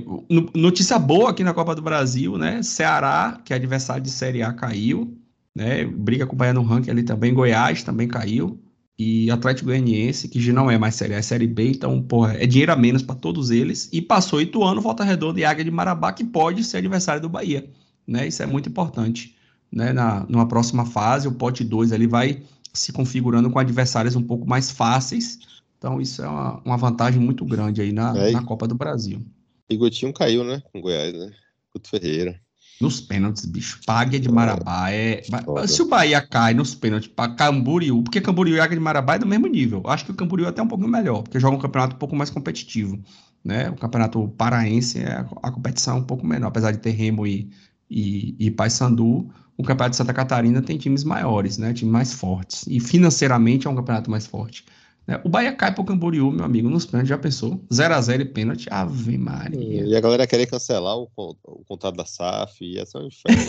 notícia 0.54 0.98
boa 0.98 1.30
aqui 1.30 1.42
na 1.42 1.54
Copa 1.54 1.74
do 1.74 1.82
Brasil, 1.82 2.36
né? 2.36 2.62
Ceará, 2.62 3.40
que 3.44 3.52
é 3.52 3.56
adversário 3.56 4.02
de 4.02 4.10
Série 4.10 4.42
A, 4.42 4.52
caiu. 4.52 5.16
Né? 5.54 5.84
Briga 5.84 6.26
com 6.26 6.34
o 6.34 6.36
Bahia 6.36 6.52
no 6.52 6.62
ranking 6.62 6.90
ali 6.90 7.02
também. 7.02 7.32
Goiás 7.32 7.82
também 7.82 8.06
caiu 8.06 8.60
e 8.98 9.30
Atlético 9.30 9.66
Goianiense, 9.66 10.28
que 10.28 10.40
já 10.40 10.52
não 10.52 10.70
é 10.70 10.78
mais 10.78 10.94
Série 10.94 11.14
A, 11.14 11.18
é 11.18 11.22
Série 11.22 11.46
B, 11.46 11.70
então, 11.70 12.00
porra, 12.02 12.34
é 12.34 12.46
dinheiro 12.46 12.72
a 12.72 12.76
menos 12.76 13.02
para 13.02 13.14
todos 13.14 13.50
eles. 13.50 13.90
E 13.92 14.00
passou 14.00 14.40
Ituano, 14.40 14.80
Volta 14.80 15.04
Redonda 15.04 15.38
e 15.38 15.44
Águia 15.44 15.64
de 15.64 15.70
Marabá, 15.70 16.12
que 16.12 16.24
pode 16.24 16.64
ser 16.64 16.78
adversário 16.78 17.20
do 17.20 17.28
Bahia. 17.28 17.68
Né? 18.06 18.26
Isso 18.26 18.42
é 18.42 18.46
muito 18.46 18.68
importante. 18.70 19.36
Né? 19.70 19.92
Na, 19.92 20.24
numa 20.28 20.48
próxima 20.48 20.86
fase, 20.86 21.28
o 21.28 21.32
pote 21.32 21.62
2 21.62 21.92
ali 21.92 22.06
vai 22.06 22.42
se 22.72 22.90
configurando 22.92 23.50
com 23.50 23.58
adversários 23.58 24.16
um 24.16 24.22
pouco 24.22 24.46
mais 24.46 24.70
fáceis. 24.70 25.40
Então, 25.78 26.00
isso 26.00 26.22
é 26.22 26.28
uma, 26.28 26.60
uma 26.64 26.76
vantagem 26.76 27.20
muito 27.20 27.44
grande 27.44 27.82
aí 27.82 27.92
na, 27.92 28.16
é, 28.16 28.30
na 28.30 28.42
Copa 28.42 28.66
do 28.66 28.74
Brasil. 28.74 29.20
E 29.68 29.76
Gotinho 29.76 30.12
caiu, 30.12 30.44
né? 30.44 30.62
Com 30.72 30.80
Goiás, 30.80 31.12
né? 31.12 31.32
Couto 31.72 31.88
Ferreira. 31.88 32.40
Nos 32.80 33.00
pênaltis, 33.00 33.46
bicho. 33.46 33.80
Pague 33.86 34.18
de 34.18 34.30
Marabá 34.30 34.90
é. 34.90 35.22
Se 35.66 35.80
o 35.80 35.88
Bahia 35.88 36.20
cai 36.20 36.52
nos 36.52 36.74
pênaltis 36.74 37.08
para 37.08 37.34
Camboriú, 37.34 38.02
porque 38.02 38.20
Camboriú 38.20 38.56
e 38.56 38.60
Águia 38.60 38.76
de 38.76 38.82
Marabá 38.82 39.14
é 39.14 39.18
do 39.18 39.26
mesmo 39.26 39.46
nível. 39.46 39.82
Acho 39.86 40.04
que 40.04 40.10
o 40.10 40.14
Camboriú 40.14 40.44
é 40.44 40.50
até 40.50 40.62
um 40.62 40.68
pouquinho 40.68 40.90
melhor, 40.90 41.22
porque 41.22 41.40
joga 41.40 41.56
um 41.56 41.60
campeonato 41.60 41.96
um 41.96 41.98
pouco 41.98 42.14
mais 42.14 42.28
competitivo. 42.28 42.98
Né? 43.42 43.70
O 43.70 43.76
campeonato 43.76 44.28
paraense 44.36 44.98
é 44.98 45.24
a 45.42 45.50
competição 45.50 45.98
um 45.98 46.02
pouco 46.02 46.26
menor, 46.26 46.48
apesar 46.48 46.72
de 46.72 46.78
ter 46.78 46.90
Remo 46.90 47.26
e, 47.26 47.48
e, 47.88 48.36
e 48.38 48.50
Paysandu. 48.50 49.30
O 49.56 49.62
campeonato 49.62 49.90
de 49.92 49.96
Santa 49.96 50.12
Catarina 50.12 50.60
tem 50.60 50.76
times 50.76 51.02
maiores, 51.02 51.56
né? 51.56 51.72
Times 51.72 51.90
mais 51.90 52.12
fortes. 52.12 52.66
E 52.66 52.78
financeiramente 52.78 53.66
é 53.66 53.70
um 53.70 53.74
campeonato 53.74 54.10
mais 54.10 54.26
forte. 54.26 54.66
Né? 55.06 55.20
O 55.22 55.28
Bahia 55.28 55.52
cai 55.52 55.72
pro 55.72 55.84
Camboriú, 55.84 56.32
meu 56.32 56.44
amigo, 56.44 56.68
nos 56.68 56.84
pênaltis, 56.84 57.08
já 57.08 57.18
pensou? 57.18 57.60
0x0 57.70 58.20
e 58.20 58.24
pênalti, 58.24 58.66
ave 58.70 59.16
Maria. 59.16 59.86
E 59.86 59.94
a 59.94 60.00
galera 60.00 60.26
querer 60.26 60.46
cancelar 60.46 60.96
o, 60.96 61.08
o 61.16 61.64
contrato 61.64 61.96
da 61.96 62.04
SAF, 62.04 62.64
ia 62.64 62.84
ser 62.84 62.98
um 62.98 63.06
inferno. 63.06 63.42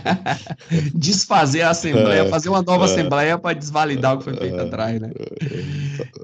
Desfazer 0.94 1.62
a 1.62 1.70
Assembleia, 1.70 2.22
é, 2.22 2.28
fazer 2.28 2.48
uma 2.48 2.62
nova 2.62 2.84
é, 2.84 2.86
Assembleia 2.86 3.38
para 3.38 3.58
desvalidar 3.58 4.14
o 4.14 4.18
que 4.18 4.24
foi 4.24 4.34
feito 4.34 4.56
é, 4.56 4.62
atrás, 4.62 5.00
né? 5.00 5.10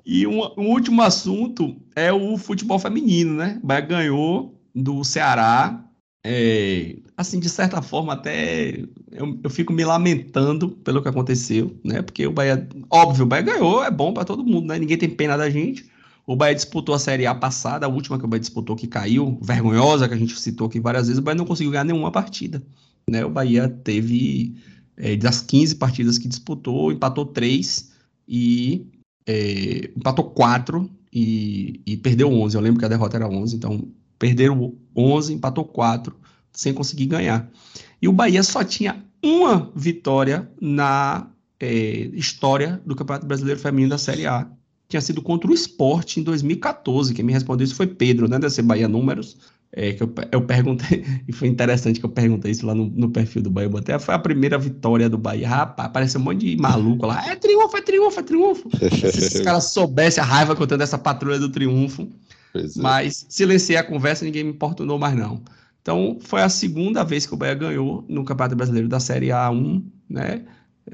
E 0.05 0.27
um, 0.27 0.41
um, 0.57 0.69
último 0.71 1.03
assunto 1.03 1.77
é 1.95 2.13
o 2.13 2.39
futebol 2.39 2.79
feminino, 2.79 3.35
né? 3.35 3.61
O 3.63 3.67
Bahia 3.67 3.83
ganhou 3.83 4.59
do 4.75 5.05
Ceará 5.05 5.85
é, 6.25 6.97
assim, 7.17 7.39
de 7.39 7.49
certa 7.49 7.81
forma, 7.81 8.13
até 8.13 8.81
eu, 9.13 9.39
eu, 9.43 9.51
fico 9.51 9.73
me 9.73 9.85
lamentando 9.85 10.71
pelo 10.71 11.03
que 11.03 11.09
aconteceu, 11.09 11.79
né? 11.85 12.03
Porque 12.03 12.27
o 12.27 12.33
Bahia, 12.33 12.69
óbvio, 12.91 13.25
o 13.25 13.27
Bahia 13.27 13.43
ganhou, 13.43 13.85
é 13.85 13.91
bom 13.91 14.13
para 14.13 14.25
todo 14.25 14.45
mundo, 14.45 14.67
né? 14.67 14.79
Ninguém 14.79 14.99
tem 14.99 15.09
pena 15.09 15.37
da 15.37 15.49
gente. 15.49 15.87
O 16.27 16.35
Bahia 16.35 16.55
disputou 16.55 16.95
a 16.95 16.99
Série 16.99 17.27
A 17.27 17.35
passada, 17.35 17.87
a 17.87 17.89
última 17.89 18.19
que 18.19 18.25
o 18.25 18.29
Bahia 18.29 18.41
disputou 18.41 18.75
que 18.75 18.87
caiu, 18.87 19.39
vergonhosa, 19.43 20.09
que 20.09 20.15
a 20.15 20.17
gente 20.19 20.39
citou 20.39 20.67
aqui 20.67 20.81
várias 20.81 21.07
vezes, 21.07 21.19
o 21.19 21.23
Bahia 21.23 21.39
não 21.39 21.45
conseguiu 21.45 21.73
ganhar 21.73 21.85
nenhuma 21.85 22.11
partida, 22.11 22.63
né? 23.09 23.25
O 23.25 23.31
Bahia 23.31 23.69
teve, 23.69 24.57
é, 24.97 25.17
das 25.17 25.41
15 25.41 25.77
partidas 25.77 26.19
que 26.19 26.29
disputou, 26.29 26.91
empatou 26.91 27.27
3 27.27 27.93
e 28.27 28.87
é, 29.27 29.91
empatou 29.97 30.25
4 30.31 30.91
e, 31.13 31.81
e 31.87 31.97
perdeu 31.97 32.33
11. 32.33 32.57
Eu 32.57 32.63
lembro 32.63 32.81
que 32.81 32.87
a 32.87 32.89
derrota 32.89 33.17
era 33.17 33.29
11, 33.29 33.57
então 33.57 33.89
Perderam 34.19 34.75
11, 34.97 35.35
empatou 35.35 35.65
4, 35.65 36.17
sem 36.55 36.73
conseguir 36.73 37.07
ganhar. 37.07 37.51
E 38.01 38.09
o 38.09 38.13
Bahia 38.13 38.43
só 38.43 38.65
tinha 38.65 39.05
uma 39.23 39.71
vitória 39.75 40.49
na 40.61 41.27
é, 41.61 42.09
história 42.15 42.81
do 42.87 42.95
Campeonato 42.95 43.27
Brasileiro 43.27 43.61
Feminino 43.61 43.91
da 43.91 43.99
Série 43.99 44.27
A. 44.27 44.47
Tinha 44.89 45.01
sido 45.01 45.21
contra 45.21 45.51
o 45.51 45.55
Sport 45.55 46.19
em 46.19 46.23
2014. 46.23 47.13
Quem 47.13 47.25
me 47.25 47.33
respondeu 47.33 47.65
isso 47.65 47.75
foi 47.75 47.87
Pedro, 47.87 48.29
né? 48.29 48.39
Deve 48.39 48.55
ser 48.55 48.63
Bahia 48.63 48.89
Números. 48.89 49.37
É, 49.77 49.93
que 49.93 50.05
eu, 50.05 50.15
eu, 50.31 50.43
perguntei, 50.43 51.05
e 51.27 51.33
foi 51.33 51.49
interessante 51.49 51.99
que 51.99 52.07
eu 52.07 52.11
perguntei 52.11 52.53
isso 52.53 52.65
lá 52.65 52.77
no, 52.77 52.87
no 52.91 53.11
perfil 53.11 53.43
do 53.43 53.51
Bahia. 53.51 53.69
Botei, 53.69 53.99
foi 53.99 54.15
a 54.15 54.19
primeira 54.19 54.57
vitória 54.57 55.09
do 55.09 55.19
Bahia. 55.19 55.49
Rapaz, 55.49 55.89
apareceu 55.89 56.21
um 56.21 56.25
monte 56.25 56.47
de 56.47 56.57
maluco 56.57 57.07
lá. 57.07 57.29
É 57.29 57.35
triunfo, 57.35 57.77
é 57.77 57.83
triunfo, 57.83 58.21
é 58.21 58.23
triunfo. 58.23 58.71
Se 59.01 59.07
esses 59.07 59.41
caras 59.41 59.65
soubessem 59.65 60.23
a 60.23 60.27
raiva 60.27 60.55
contando 60.55 60.83
essa 60.83 60.97
patrulha 60.97 61.41
do 61.41 61.49
triunfo, 61.49 62.09
é. 62.55 62.63
Mas 62.77 63.27
silenciei 63.29 63.77
a 63.77 63.83
conversa, 63.83 64.25
ninguém 64.25 64.45
me 64.45 64.51
importunou 64.51 64.99
mais 64.99 65.17
não. 65.17 65.43
Então, 65.85 66.17
foi 66.19 66.41
a 66.41 66.49
segunda 66.49 67.05
vez 67.05 67.27
que 67.27 67.35
o 67.35 67.37
Bahia 67.37 67.55
ganhou 67.55 68.07
no 68.09 68.25
Campeonato 68.25 68.57
Brasileiro 68.57 68.89
da 68.89 68.99
Série 68.99 69.27
A1, 69.27 69.85
né, 70.09 70.43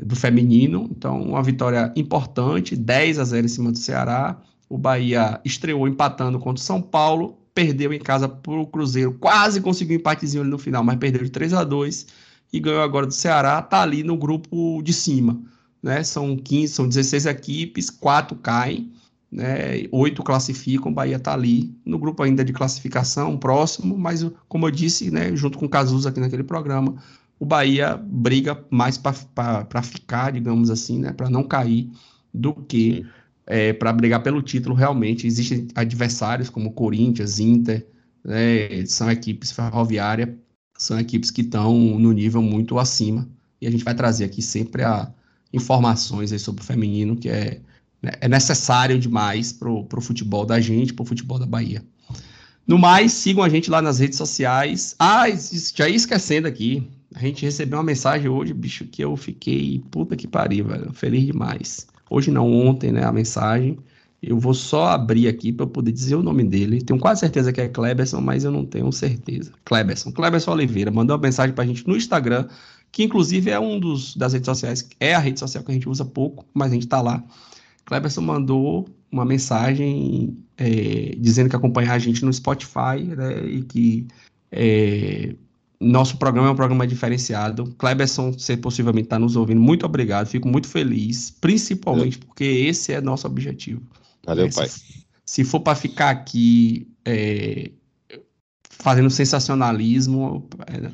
do 0.02 0.16
feminino. 0.16 0.88
Então, 0.90 1.22
uma 1.22 1.40
vitória 1.44 1.92
importante, 1.94 2.74
10 2.74 3.20
a 3.20 3.24
0 3.24 3.46
em 3.46 3.48
cima 3.48 3.70
do 3.70 3.78
Ceará. 3.78 4.36
O 4.68 4.76
Bahia 4.76 5.40
estreou 5.44 5.86
empatando 5.86 6.40
contra 6.40 6.60
o 6.60 6.64
São 6.64 6.82
Paulo, 6.82 7.38
perdeu 7.54 7.92
em 7.92 8.00
casa 8.00 8.28
para 8.28 8.52
o 8.52 8.66
Cruzeiro, 8.66 9.12
quase 9.12 9.60
conseguiu 9.60 9.96
um 9.96 10.00
empatezinho 10.00 10.42
ali 10.42 10.50
no 10.50 10.58
final, 10.58 10.82
mas 10.82 10.96
perdeu 10.96 11.22
de 11.22 11.30
3 11.30 11.52
a 11.52 11.62
2 11.62 12.08
e 12.52 12.58
ganhou 12.58 12.82
agora 12.82 13.06
do 13.06 13.14
Ceará, 13.14 13.62
tá 13.62 13.82
ali 13.82 14.02
no 14.02 14.16
grupo 14.16 14.82
de 14.82 14.92
cima, 14.92 15.40
né? 15.80 16.02
São 16.02 16.36
15, 16.36 16.72
são 16.72 16.88
16 16.88 17.26
equipes, 17.26 17.90
quatro 17.90 18.36
caem 18.36 18.90
né, 19.30 19.84
oito 19.92 20.22
classificam, 20.22 20.90
o 20.90 20.94
Bahia 20.94 21.16
está 21.16 21.32
ali 21.32 21.74
no 21.84 21.98
grupo 21.98 22.22
ainda 22.22 22.44
de 22.44 22.52
classificação, 22.52 23.38
próximo, 23.38 23.96
mas 23.96 24.28
como 24.48 24.66
eu 24.66 24.70
disse, 24.70 25.10
né, 25.10 25.34
junto 25.36 25.58
com 25.58 25.66
o 25.66 25.68
Cazuza 25.68 26.08
aqui 26.08 26.18
naquele 26.18 26.42
programa, 26.42 26.96
o 27.38 27.46
Bahia 27.46 27.96
briga 27.96 28.62
mais 28.70 28.98
para 28.98 29.82
ficar, 29.82 30.32
digamos 30.32 30.68
assim, 30.68 30.98
né, 30.98 31.12
para 31.12 31.30
não 31.30 31.44
cair, 31.44 31.90
do 32.32 32.54
que 32.54 33.06
é, 33.46 33.72
para 33.72 33.92
brigar 33.92 34.22
pelo 34.22 34.42
título 34.42 34.74
realmente. 34.74 35.26
Existem 35.26 35.68
adversários 35.74 36.50
como 36.50 36.72
Corinthians, 36.72 37.40
Inter, 37.40 37.86
né, 38.24 38.84
são 38.86 39.10
equipes 39.10 39.52
ferroviárias, 39.52 40.28
são 40.76 40.98
equipes 40.98 41.30
que 41.30 41.42
estão 41.42 41.74
no 41.98 42.12
nível 42.12 42.42
muito 42.42 42.78
acima, 42.78 43.28
e 43.60 43.66
a 43.66 43.70
gente 43.70 43.84
vai 43.84 43.94
trazer 43.94 44.24
aqui 44.24 44.42
sempre 44.42 44.82
a, 44.82 45.12
informações 45.52 46.38
sobre 46.40 46.62
o 46.62 46.64
feminino, 46.64 47.16
que 47.16 47.28
é 47.28 47.60
é 48.02 48.28
necessário 48.28 48.98
demais 48.98 49.52
para 49.52 49.70
o 49.70 50.00
futebol 50.00 50.46
da 50.46 50.60
gente, 50.60 50.92
para 50.92 51.02
o 51.02 51.06
futebol 51.06 51.38
da 51.38 51.46
Bahia. 51.46 51.82
No 52.66 52.78
mais, 52.78 53.12
sigam 53.12 53.42
a 53.42 53.48
gente 53.48 53.70
lá 53.70 53.82
nas 53.82 53.98
redes 53.98 54.16
sociais. 54.16 54.94
Ah, 54.98 55.24
já 55.74 55.88
ia 55.88 55.96
esquecendo 55.96 56.46
aqui. 56.46 56.88
A 57.14 57.18
gente 57.18 57.44
recebeu 57.44 57.78
uma 57.78 57.84
mensagem 57.84 58.28
hoje, 58.28 58.54
bicho, 58.54 58.84
que 58.84 59.02
eu 59.02 59.16
fiquei 59.16 59.82
puta 59.90 60.14
que 60.14 60.28
pariu, 60.28 60.66
velho. 60.66 60.92
Feliz 60.92 61.26
demais. 61.26 61.86
Hoje 62.08 62.30
não, 62.30 62.50
ontem, 62.52 62.92
né? 62.92 63.04
A 63.04 63.12
mensagem. 63.12 63.78
Eu 64.22 64.38
vou 64.38 64.52
só 64.52 64.88
abrir 64.88 65.26
aqui 65.28 65.50
para 65.50 65.64
eu 65.64 65.70
poder 65.70 65.90
dizer 65.92 66.14
o 66.14 66.22
nome 66.22 66.44
dele. 66.44 66.82
Tenho 66.82 67.00
quase 67.00 67.20
certeza 67.20 67.52
que 67.52 67.60
é 67.60 67.68
Kleberson, 67.68 68.20
mas 68.20 68.44
eu 68.44 68.52
não 68.52 68.66
tenho 68.66 68.92
certeza. 68.92 69.50
Kleberson, 69.64 70.12
Kleberson 70.12 70.52
Oliveira, 70.52 70.90
mandou 70.90 71.16
uma 71.16 71.22
mensagem 71.22 71.54
para 71.54 71.64
a 71.64 71.66
gente 71.66 71.88
no 71.88 71.96
Instagram, 71.96 72.46
que 72.92 73.02
inclusive 73.02 73.50
é 73.50 73.58
um 73.58 73.80
dos 73.80 74.14
das 74.14 74.34
redes 74.34 74.46
sociais, 74.46 74.86
é 75.00 75.14
a 75.14 75.18
rede 75.18 75.40
social 75.40 75.64
que 75.64 75.70
a 75.70 75.74
gente 75.74 75.88
usa 75.88 76.04
pouco, 76.04 76.44
mas 76.52 76.70
a 76.70 76.74
gente 76.74 76.84
está 76.84 77.00
lá. 77.00 77.24
Cleberson 77.84 78.20
mandou 78.20 78.88
uma 79.10 79.24
mensagem 79.24 80.36
é, 80.56 81.14
dizendo 81.18 81.50
que 81.50 81.56
acompanha 81.56 81.92
a 81.92 81.98
gente 81.98 82.24
no 82.24 82.32
Spotify 82.32 83.02
né, 83.16 83.44
e 83.44 83.62
que 83.62 84.06
é, 84.52 85.34
nosso 85.80 86.18
programa 86.18 86.48
é 86.48 86.50
um 86.52 86.56
programa 86.56 86.86
diferenciado. 86.86 87.74
Cleberson, 87.78 88.32
se 88.38 88.56
possivelmente 88.56 89.06
está 89.06 89.18
nos 89.18 89.34
ouvindo, 89.34 89.60
muito 89.60 89.86
obrigado, 89.86 90.26
fico 90.26 90.46
muito 90.46 90.68
feliz, 90.68 91.30
principalmente 91.40 92.18
Valeu. 92.18 92.26
porque 92.26 92.44
esse 92.44 92.92
é 92.92 93.00
nosso 93.00 93.26
objetivo. 93.26 93.82
Valeu, 94.24 94.46
né? 94.46 94.52
pai. 94.52 94.68
Se, 94.68 95.04
se 95.24 95.44
for 95.44 95.60
para 95.60 95.74
ficar 95.74 96.10
aqui 96.10 96.86
é, 97.04 97.70
fazendo 98.80 99.10
sensacionalismo, 99.10 100.48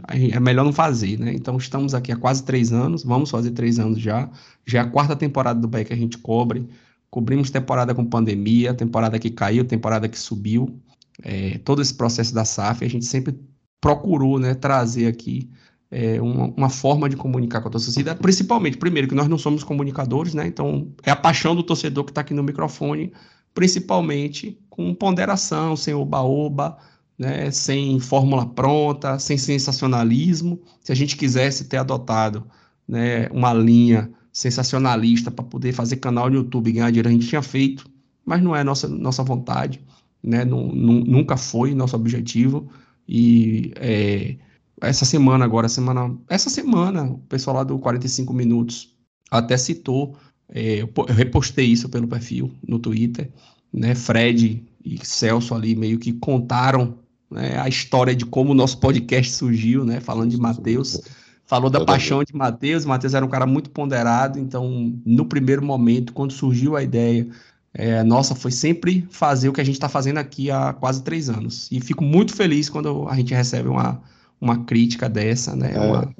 é, 0.09 0.41
melhor 0.41 0.65
não 0.65 0.73
fazer, 0.73 1.19
né? 1.19 1.33
Então 1.33 1.57
estamos 1.57 1.95
aqui 1.95 2.11
há 2.11 2.17
quase 2.17 2.43
três 2.43 2.73
anos, 2.73 3.05
vamos 3.05 3.31
fazer 3.31 3.53
três 3.53 3.79
anos 3.79 4.01
já. 4.01 4.29
Já 4.67 4.81
é 4.81 4.83
a 4.83 4.87
quarta 4.87 5.15
temporada 5.15 5.61
do 5.61 5.69
Bahia 5.69 5.85
que 5.85 5.93
a 5.93 5.97
gente 5.97 6.19
cobre. 6.19 6.69
Cobrimos 7.09 7.49
temporada 7.49 7.95
com 7.95 8.05
pandemia, 8.05 8.75
temporada 8.75 9.19
que 9.19 9.31
caiu, 9.31 9.65
temporada 9.65 10.09
que 10.09 10.19
subiu. 10.19 10.81
É, 11.23 11.59
todo 11.59 11.81
esse 11.81 11.95
processo 11.95 12.35
da 12.35 12.45
SAF, 12.45 12.85
a 12.85 12.89
gente 12.89 13.07
sempre 13.07 13.39
procurou 13.81 14.39
né, 14.39 14.55
trazer 14.55 15.07
aqui 15.07 15.49
é, 15.91 16.21
uma, 16.21 16.47
uma, 16.57 16.69
forma 16.69 17.09
de 17.09 17.17
comunicar 17.17 17.61
com 17.61 17.69
a 17.69 17.71
torcida, 17.71 18.15
principalmente, 18.17 18.77
primeiro, 18.77 19.07
que 19.09 19.15
nós 19.15 19.29
não 19.29 19.39
somos 19.39 19.63
comunicadores, 19.63 20.35
né? 20.35 20.47
Então, 20.47 20.89
é 21.05 21.11
a 21.11 21.17
paixão 21.17 21.55
do 21.55 21.63
torcedor 21.63 22.05
que 22.05 22.11
está 22.11 22.21
aqui 22.21 22.35
no 22.35 22.43
microfone, 22.43 23.13
principalmente 23.55 24.61
com 24.69 24.93
ponderação, 24.93 25.77
sem 25.77 25.95
oba-oba, 25.95 26.77
né, 27.19 27.51
sem 27.51 27.99
fórmula 27.99 28.47
pronta, 28.47 29.19
sem 29.19 29.39
sensacionalismo. 29.39 30.61
Se 30.83 30.93
a 30.93 30.95
gente 30.95 31.17
quisesse 31.17 31.65
ter 31.65 31.79
adotado 31.79 32.47
né, 32.87 33.29
uma 33.31 33.53
linha 33.55 34.11
sensacionalista 34.33 35.31
para 35.31 35.45
poder 35.45 35.73
fazer 35.73 35.97
canal 35.97 36.29
no 36.29 36.37
YouTube 36.37 36.69
e 36.69 36.73
ganhar 36.73 36.91
dinheiro, 36.91 37.09
a 37.09 37.13
gente 37.13 37.27
tinha 37.27 37.43
feito, 37.43 37.89
mas 38.25 38.43
não 38.43 38.55
é 38.55 38.63
nossa, 38.63 38.87
nossa 38.87 39.23
vontade, 39.23 39.81
né, 40.23 40.45
não, 40.45 40.67
nunca 40.67 41.37
foi 41.37 41.75
nosso 41.75 41.97
objetivo. 41.97 42.69
E 43.09 43.73
é, 43.77 44.37
essa 44.81 45.05
semana 45.05 45.45
agora, 45.45 45.69
semana, 45.69 46.15
essa 46.29 46.51
semana, 46.51 47.05
o 47.05 47.19
pessoal 47.19 47.57
lá 47.57 47.65
do 47.65 47.79
45 47.79 48.33
Minutos 48.35 48.95
até 49.31 49.57
citou, 49.57 50.17
é, 50.49 50.83
eu 50.83 50.91
repostei 51.09 51.67
isso 51.67 51.89
pelo 51.89 52.07
perfil 52.07 52.53
no 52.67 52.79
Twitter, 52.79 53.31
né, 53.73 53.95
Fred 53.95 54.63
e 54.85 55.05
Celso 55.05 55.55
ali 55.55 55.75
meio 55.75 55.99
que 55.99 56.13
contaram 56.13 56.99
né, 57.31 57.59
a 57.59 57.69
história 57.69 58.15
de 58.15 58.25
como 58.25 58.53
o 58.53 58.55
nosso 58.55 58.79
podcast 58.79 59.33
surgiu, 59.33 59.85
né, 59.85 60.01
falando 60.01 60.31
de 60.31 60.39
Mateus. 60.39 61.01
Falou 61.45 61.71
da 61.71 61.85
paixão 61.85 62.25
de 62.25 62.35
Mateus. 62.35 62.85
Mateus 62.85 63.15
era 63.15 63.25
um 63.25 63.29
cara 63.29 63.47
muito 63.47 63.71
ponderado, 63.71 64.39
então, 64.39 64.93
no 65.05 65.25
primeiro 65.25 65.65
momento, 65.65 66.13
quando 66.13 66.33
surgiu 66.33 66.75
a 66.75 66.83
ideia, 66.83 67.29
é, 67.73 68.03
nossa, 68.03 68.35
foi 68.35 68.51
sempre 68.51 69.07
fazer 69.11 69.49
o 69.49 69.53
que 69.53 69.61
a 69.61 69.65
gente 69.65 69.75
está 69.75 69.89
fazendo 69.89 70.19
aqui 70.19 70.51
há 70.51 70.73
quase 70.73 71.03
três 71.03 71.29
anos. 71.29 71.69
E 71.71 71.81
fico 71.81 72.03
muito 72.03 72.35
feliz 72.35 72.69
quando 72.69 73.07
a 73.09 73.15
gente 73.15 73.35
recebe 73.35 73.69
uma, 73.69 74.03
uma 74.41 74.65
crítica 74.65 75.09
dessa, 75.09 75.55
né? 75.55 75.75
É, 75.75 75.81
uma... 75.81 76.15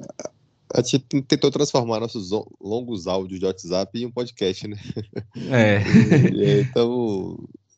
A 0.73 0.81
gente 0.81 0.99
tentou 0.99 1.49
transformar 1.49 1.99
nossos 1.99 2.29
longos 2.61 3.07
áudios 3.07 3.39
de 3.39 3.45
WhatsApp 3.45 3.99
em 3.99 4.05
um 4.05 4.11
podcast, 4.11 4.67
né? 4.67 4.77
É. 5.49 5.81
e, 6.31 6.61
então, 6.61 7.37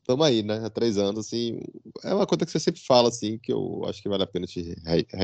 estamos 0.10 0.26
aí, 0.26 0.42
né? 0.42 0.60
Há 0.66 0.70
três 0.72 0.98
anos, 0.98 1.28
assim. 1.28 1.60
É 2.04 2.14
uma 2.14 2.26
coisa 2.26 2.44
que 2.44 2.52
você 2.52 2.60
sempre 2.60 2.82
fala, 2.82 3.10
assim, 3.10 3.38
que 3.38 3.54
eu 3.54 3.84
acho 3.86 4.02
que 4.02 4.10
vale 4.10 4.24
a 4.24 4.28
pena 4.28 4.48
te 4.48 4.76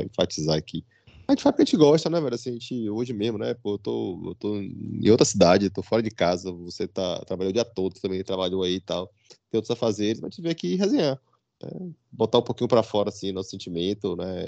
enfatizar 0.05 0.55
aqui. 0.55 0.85
A 1.27 1.31
gente 1.31 1.41
faz 1.41 1.53
porque 1.53 1.63
a 1.63 1.65
gente 1.65 1.77
gosta, 1.77 2.07
né, 2.07 2.21
velho? 2.21 2.35
Assim, 2.35 2.51
a 2.51 2.53
gente, 2.53 2.89
hoje 2.89 3.11
mesmo, 3.11 3.39
né? 3.39 3.55
Pô, 3.55 3.73
eu 3.73 3.77
tô, 3.79 4.21
eu 4.27 4.35
tô 4.35 4.55
em 4.57 5.09
outra 5.09 5.25
cidade, 5.25 5.71
tô 5.71 5.81
fora 5.81 6.03
de 6.03 6.11
casa, 6.11 6.51
você 6.51 6.87
tá, 6.87 7.17
trabalhou 7.25 7.49
o 7.49 7.53
dia 7.53 7.65
todo, 7.65 7.99
também 7.99 8.23
trabalhou 8.23 8.61
aí 8.61 8.75
e 8.75 8.79
tal. 8.79 9.11
Tem 9.49 9.57
outros 9.57 9.71
a 9.71 9.75
fazer, 9.75 10.15
mas 10.21 10.25
a 10.25 10.29
gente 10.29 10.41
veio 10.41 10.51
aqui 10.51 10.75
resenhar. 10.75 11.19
Né? 11.63 11.91
Botar 12.11 12.37
um 12.37 12.43
pouquinho 12.43 12.67
para 12.67 12.83
fora, 12.83 13.09
assim, 13.09 13.31
nosso 13.31 13.49
sentimento, 13.49 14.15
né? 14.15 14.45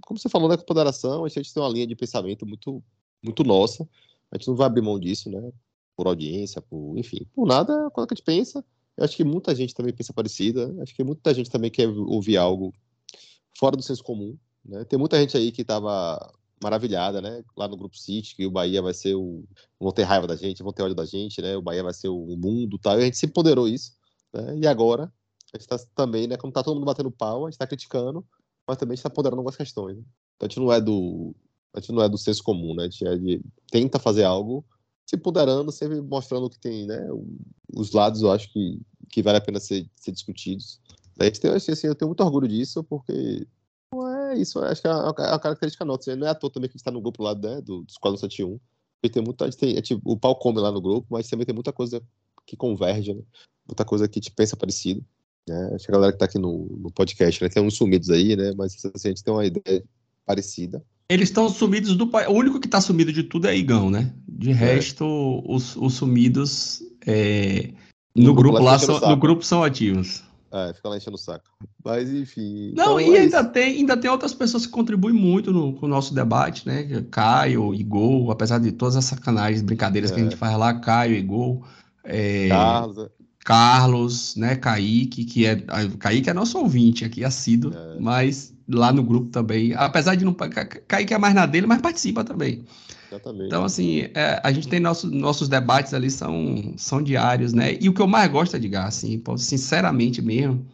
Como 0.00 0.18
você 0.18 0.28
falou, 0.28 0.48
né, 0.48 0.56
com 0.56 0.64
ponderação, 0.64 1.24
a 1.24 1.28
gente 1.28 1.54
tem 1.54 1.62
uma 1.62 1.68
linha 1.68 1.86
de 1.86 1.94
pensamento 1.94 2.44
muito, 2.44 2.82
muito 3.22 3.44
nossa. 3.44 3.88
A 4.32 4.36
gente 4.36 4.48
não 4.48 4.56
vai 4.56 4.66
abrir 4.66 4.82
mão 4.82 4.98
disso, 4.98 5.30
né? 5.30 5.52
por 5.96 6.06
audiência, 6.06 6.60
por, 6.60 6.96
enfim, 6.98 7.26
por 7.34 7.46
nada, 7.46 7.90
quando 7.90 8.08
a 8.10 8.14
gente 8.14 8.22
pensa, 8.22 8.62
eu 8.96 9.04
acho 9.04 9.16
que 9.16 9.24
muita 9.24 9.54
gente 9.54 9.74
também 9.74 9.92
pensa 9.92 10.12
parecida, 10.12 10.74
acho 10.82 10.94
que 10.94 11.04
muita 11.04 11.34
gente 11.34 11.50
também 11.50 11.70
quer 11.70 11.88
ouvir 11.88 12.36
algo 12.36 12.72
fora 13.58 13.76
do 13.76 13.82
senso 13.82 14.02
comum, 14.02 14.36
né? 14.64 14.84
Tem 14.84 14.98
muita 14.98 15.18
gente 15.18 15.36
aí 15.36 15.52
que 15.52 15.62
estava 15.62 16.32
maravilhada, 16.62 17.20
né? 17.20 17.44
Lá 17.56 17.68
no 17.68 17.76
Grupo 17.76 17.96
City, 17.96 18.34
que 18.34 18.46
o 18.46 18.50
Bahia 18.50 18.80
vai 18.82 18.94
ser 18.94 19.14
o. 19.14 19.44
vão 19.78 19.92
ter 19.92 20.02
raiva 20.02 20.26
da 20.26 20.36
gente, 20.36 20.62
vão 20.62 20.72
ter 20.72 20.82
ódio 20.82 20.94
da 20.94 21.04
gente, 21.04 21.40
né? 21.42 21.56
O 21.56 21.62
Bahia 21.62 21.82
vai 21.82 21.92
ser 21.92 22.08
o 22.08 22.36
mundo 22.36 22.78
tal. 22.78 22.98
E 22.98 23.02
a 23.02 23.04
gente 23.04 23.16
sempre 23.16 23.34
ponderou 23.34 23.68
isso. 23.68 23.92
Né? 24.32 24.58
E 24.58 24.66
agora, 24.66 25.04
a 25.52 25.56
gente 25.56 25.70
está 25.70 25.78
também, 25.94 26.26
né? 26.26 26.36
Como 26.36 26.52
tá 26.52 26.62
todo 26.62 26.74
mundo 26.74 26.86
batendo 26.86 27.10
pau, 27.10 27.44
a 27.44 27.48
gente 27.48 27.54
está 27.54 27.66
criticando, 27.66 28.26
mas 28.66 28.76
também 28.76 28.94
está 28.94 29.10
ponderando 29.10 29.40
algumas 29.40 29.56
questões. 29.56 29.96
Né? 29.96 30.04
Então 30.36 30.46
a 30.46 30.48
gente 30.48 30.60
não 30.60 30.72
é 30.72 30.80
do. 30.80 31.34
A 31.74 31.80
gente 31.80 31.92
não 31.92 32.02
é 32.02 32.08
do 32.08 32.16
senso 32.18 32.42
comum, 32.42 32.74
né? 32.74 32.84
A 32.84 32.88
gente 32.88 33.06
é 33.06 33.16
de, 33.16 33.42
tenta 33.70 33.98
fazer 33.98 34.24
algo, 34.24 34.64
se 35.06 35.16
ponderando, 35.16 35.70
sempre 35.70 36.00
mostrando 36.00 36.50
que 36.50 36.58
tem, 36.58 36.86
né? 36.86 37.08
Os 37.72 37.92
lados, 37.92 38.22
eu 38.22 38.32
acho 38.32 38.52
que, 38.52 38.80
que 39.08 39.22
vale 39.22 39.38
a 39.38 39.40
pena 39.40 39.60
ser, 39.60 39.88
ser 39.94 40.10
discutidos. 40.10 40.80
A 41.18 41.24
gente 41.24 41.40
tem, 41.40 41.50
assim, 41.50 41.86
eu 41.86 41.94
tenho 41.94 42.08
muito 42.08 42.22
orgulho 42.22 42.48
disso, 42.48 42.82
porque 42.84 43.46
é 44.32 44.36
isso, 44.36 44.58
acho 44.58 44.82
que 44.82 44.88
é 44.88 44.90
a, 44.90 45.08
a 45.08 45.38
característica 45.38 45.84
nossa. 45.84 46.14
Não 46.16 46.26
é 46.26 46.30
à 46.30 46.34
toa 46.34 46.50
também 46.50 46.68
que 46.68 46.72
a 46.72 46.76
gente 46.76 46.80
está 46.80 46.90
no 46.90 47.00
grupo 47.00 47.22
lá 47.22 47.34
né, 47.34 47.60
do, 47.60 47.82
do 47.82 47.88
Esquadrão 47.88 48.18
71. 48.18 48.58
Porque 49.00 49.12
tem 49.12 49.22
muita, 49.22 49.48
tem, 49.50 49.76
é, 49.76 49.80
tipo, 49.80 50.00
o 50.04 50.16
pau 50.16 50.36
come 50.36 50.58
lá 50.58 50.72
no 50.72 50.80
grupo, 50.80 51.06
mas 51.10 51.28
também 51.28 51.46
tem 51.46 51.54
muita 51.54 51.72
coisa 51.72 52.02
que 52.44 52.56
converge, 52.56 53.14
né? 53.14 53.22
Muita 53.66 53.84
coisa 53.84 54.08
que 54.08 54.20
te 54.20 54.30
pensa 54.30 54.56
parecido. 54.56 55.04
Né? 55.48 55.74
Acho 55.74 55.84
que 55.86 55.90
a 55.90 55.94
galera 55.94 56.12
que 56.12 56.16
está 56.16 56.24
aqui 56.24 56.38
no, 56.38 56.66
no 56.76 56.90
podcast, 56.90 57.42
né? 57.42 57.48
Tem 57.48 57.62
uns 57.62 57.76
sumidos 57.76 58.10
aí, 58.10 58.34
né? 58.36 58.52
Mas 58.56 58.74
assim, 58.84 59.08
a 59.08 59.08
gente 59.08 59.22
tem 59.22 59.32
uma 59.32 59.46
ideia 59.46 59.84
parecida. 60.24 60.84
Eles 61.08 61.28
estão 61.28 61.48
sumidos 61.48 61.94
do 61.96 62.10
O 62.28 62.32
único 62.32 62.58
que 62.58 62.66
está 62.66 62.80
sumido 62.80 63.12
de 63.12 63.22
tudo 63.22 63.46
é 63.46 63.56
Igão, 63.56 63.90
né? 63.90 64.12
De 64.28 64.50
é. 64.50 64.54
resto, 64.54 65.04
os, 65.46 65.76
os 65.76 65.94
sumidos 65.94 66.82
é, 67.06 67.70
no, 68.14 68.24
no, 68.24 68.34
grupo, 68.34 68.58
lá 68.58 68.78
são, 68.78 68.98
no 68.98 69.16
grupo 69.16 69.44
são 69.44 69.62
ativos. 69.62 70.24
É, 70.52 70.72
fica 70.72 70.88
lá 70.88 70.96
enchendo 70.96 71.16
o 71.16 71.18
saco. 71.18 71.44
Mas, 71.84 72.10
enfim. 72.12 72.72
Não, 72.74 72.98
então 72.98 73.00
e 73.00 73.16
é 73.16 73.20
ainda, 73.20 73.44
tem, 73.44 73.76
ainda 73.76 73.96
tem 73.96 74.10
outras 74.10 74.32
pessoas 74.34 74.66
que 74.66 74.72
contribuem 74.72 75.14
muito 75.14 75.52
no, 75.52 75.74
com 75.74 75.86
o 75.86 75.88
nosso 75.88 76.14
debate, 76.14 76.66
né? 76.66 77.04
Caio, 77.10 77.74
Igor, 77.74 78.30
apesar 78.30 78.58
de 78.58 78.72
todas 78.72 78.96
as 78.96 79.04
sacanagens, 79.04 79.62
brincadeiras 79.62 80.10
é. 80.10 80.14
que 80.14 80.20
a 80.20 80.24
gente 80.24 80.34
é. 80.34 80.38
faz 80.38 80.56
lá, 80.56 80.74
Caio, 80.74 81.14
Igor. 81.14 81.62
É, 82.02 82.48
Carlos. 82.48 82.98
É. 82.98 83.08
Carlos, 83.44 84.34
né, 84.34 84.56
Kaique, 84.56 85.24
que 85.24 85.46
é. 85.46 85.56
Kaique 86.00 86.28
é 86.28 86.34
nosso 86.34 86.58
ouvinte 86.58 87.04
aqui, 87.04 87.22
assíduo, 87.22 87.72
é. 87.72 88.00
mas 88.00 88.55
lá 88.68 88.92
no 88.92 89.02
grupo 89.02 89.30
também. 89.30 89.74
Apesar 89.74 90.14
de 90.14 90.24
não. 90.24 90.34
Kaique 90.34 91.14
é 91.14 91.18
mais 91.18 91.34
na 91.34 91.46
dele, 91.46 91.66
mas 91.66 91.80
participa 91.80 92.24
também. 92.24 92.64
Exatamente. 93.10 93.46
Então, 93.46 93.64
assim, 93.64 94.00
é, 94.14 94.40
a 94.42 94.52
gente 94.52 94.68
tem 94.68 94.80
nosso, 94.80 95.10
nossos 95.10 95.48
debates 95.48 95.94
ali, 95.94 96.10
são, 96.10 96.74
são 96.76 97.02
diários, 97.02 97.52
né? 97.52 97.76
E 97.80 97.88
o 97.88 97.94
que 97.94 98.02
eu 98.02 98.06
mais 98.06 98.30
gosto, 98.30 98.56
Edgar, 98.56 98.86
assim, 98.86 99.22
sinceramente 99.36 100.20
mesmo, 100.20 100.66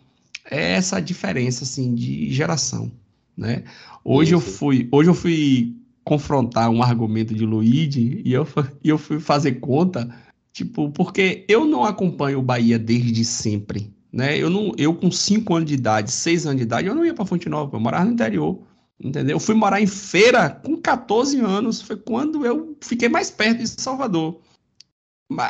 é 0.51 0.73
essa 0.73 1.01
diferença, 1.01 1.65
assim, 1.65 1.95
de 1.95 2.33
geração, 2.33 2.91
né? 3.37 3.65
Hoje 4.05 4.35
Isso. 4.35 4.35
eu 4.35 4.41
fui, 4.41 4.89
hoje 4.91 5.11
eu 5.11 5.15
fui 5.15 5.77
confrontar 6.05 6.69
um 6.69 6.83
argumento 6.83 7.35
de 7.35 7.47
Luigi 7.47 8.23
e 8.25 8.33
eu, 8.33 8.47
e 8.83 8.89
eu 8.89 8.99
fui 8.99 9.21
fazer 9.21 9.53
conta, 9.61 10.09
tipo, 10.53 10.91
porque 10.91 11.45
eu 11.49 11.65
não 11.65 11.85
acompanho 11.85 12.39
o 12.39 12.43
Bahia 12.43 12.79
desde 12.79 13.25
sempre, 13.25 13.93
né? 14.13 14.37
Eu, 14.39 14.51
não, 14.51 14.73
eu 14.77 14.95
com 14.95 15.11
5 15.11 15.55
anos 15.55 15.69
de 15.69 15.75
idade, 15.75 16.13
6 16.13 16.47
anos 16.47 16.59
de 16.59 16.65
idade, 16.65 16.87
eu 16.87 16.95
não 16.95 17.05
ia 17.05 17.15
para 17.15 17.25
Fonte 17.25 17.49
Nova, 17.49 17.77
eu 17.77 17.81
morava 17.81 18.05
no 18.05 18.13
interior. 18.13 18.61
Entendeu? 19.01 19.37
Eu 19.37 19.41
fui 19.41 19.55
morar 19.55 19.81
em 19.81 19.87
feira 19.87 20.49
com 20.49 20.77
14 20.77 21.41
anos, 21.41 21.83
foi 21.83 21.97
quando 21.97 22.47
eu 22.47 22.77
fiquei 22.81 23.09
mais 23.09 23.31
perto 23.31 23.59
de 23.59 23.69
Salvador. 23.69 24.41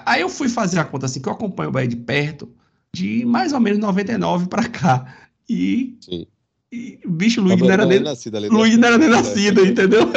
Aí 0.07 0.23
eu 0.23 0.29
fui 0.29 0.49
fazer 0.49 0.79
a 0.79 0.85
conta 0.85 1.07
assim, 1.07 1.21
que 1.21 1.29
eu 1.29 1.33
acompanho 1.33 1.69
o 1.69 1.73
Bahia 1.73 1.89
de 1.89 1.97
perto, 1.97 2.49
de 2.95 3.25
mais 3.27 3.53
ou 3.53 3.61
menos 3.61 3.79
99 3.79 4.47
para 4.47 4.69
cá. 4.69 5.29
E 5.49 5.99
Sim. 6.01 6.27
E 6.73 6.99
o 7.05 7.11
bicho 7.11 7.43
Luiz 7.43 7.61
não 7.61 7.71
era 7.71 7.85
nem 7.85 8.01
nascido 8.01 8.35
ali. 8.39 8.49
Luiz 8.49 8.79
não 8.79 8.89
era 8.89 8.97
nem 8.97 9.11
nascido, 9.11 9.63
entendeu? 9.63 10.11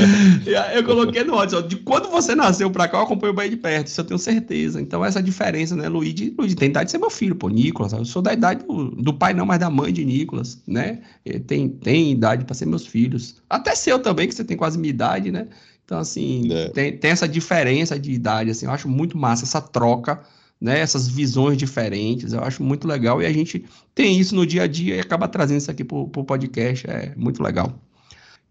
eu 0.74 0.82
coloquei 0.84 1.22
no 1.22 1.34
ódio, 1.34 1.62
de 1.62 1.76
quando 1.76 2.08
você 2.08 2.34
nasceu 2.34 2.70
pra 2.70 2.88
cá, 2.88 2.96
eu 2.96 3.02
acompanho 3.02 3.34
o 3.34 3.36
Bahia 3.36 3.50
de 3.50 3.58
perto, 3.58 3.88
isso 3.88 4.00
eu 4.00 4.04
tenho 4.04 4.18
certeza. 4.18 4.80
Então, 4.80 5.04
essa 5.04 5.22
diferença, 5.22 5.76
né? 5.76 5.90
Luiz, 5.90 6.14
Luiz 6.38 6.54
tem 6.54 6.70
idade 6.70 6.86
de 6.86 6.92
ser 6.92 6.98
meu 6.98 7.10
filho, 7.10 7.36
pô, 7.36 7.50
Nicolas. 7.50 7.92
Eu 7.92 8.06
sou 8.06 8.22
da 8.22 8.32
idade 8.32 8.64
do, 8.64 8.90
do 8.90 9.12
pai, 9.12 9.34
não, 9.34 9.44
mas 9.44 9.58
da 9.60 9.68
mãe 9.68 9.92
de 9.92 10.02
Nicolas, 10.02 10.62
né? 10.66 11.00
Ele 11.26 11.40
tem, 11.40 11.68
tem 11.68 12.12
idade 12.12 12.46
para 12.46 12.54
ser 12.54 12.64
meus 12.64 12.86
filhos. 12.86 13.36
Até 13.50 13.74
seu 13.74 13.98
também, 13.98 14.26
que 14.26 14.34
você 14.34 14.44
tem 14.44 14.56
quase 14.56 14.78
minha 14.78 14.90
idade, 14.90 15.30
né? 15.30 15.46
Então, 15.84 15.98
assim, 15.98 16.50
é. 16.50 16.68
tem, 16.70 16.96
tem 16.96 17.10
essa 17.10 17.28
diferença 17.28 17.98
de 17.98 18.12
idade, 18.12 18.48
assim, 18.48 18.64
eu 18.64 18.72
acho 18.72 18.88
muito 18.88 19.18
massa 19.18 19.44
essa 19.44 19.60
troca 19.60 20.22
né, 20.62 20.78
essas 20.78 21.08
visões 21.08 21.58
diferentes, 21.58 22.32
eu 22.32 22.40
acho 22.40 22.62
muito 22.62 22.86
legal 22.86 23.20
e 23.20 23.26
a 23.26 23.32
gente 23.32 23.64
tem 23.92 24.16
isso 24.16 24.32
no 24.32 24.46
dia 24.46 24.62
a 24.62 24.66
dia 24.68 24.94
e 24.94 25.00
acaba 25.00 25.26
trazendo 25.26 25.58
isso 25.58 25.70
aqui 25.70 25.82
para 25.82 25.96
o 25.96 26.24
podcast, 26.24 26.88
é 26.88 27.12
muito 27.16 27.42
legal. 27.42 27.74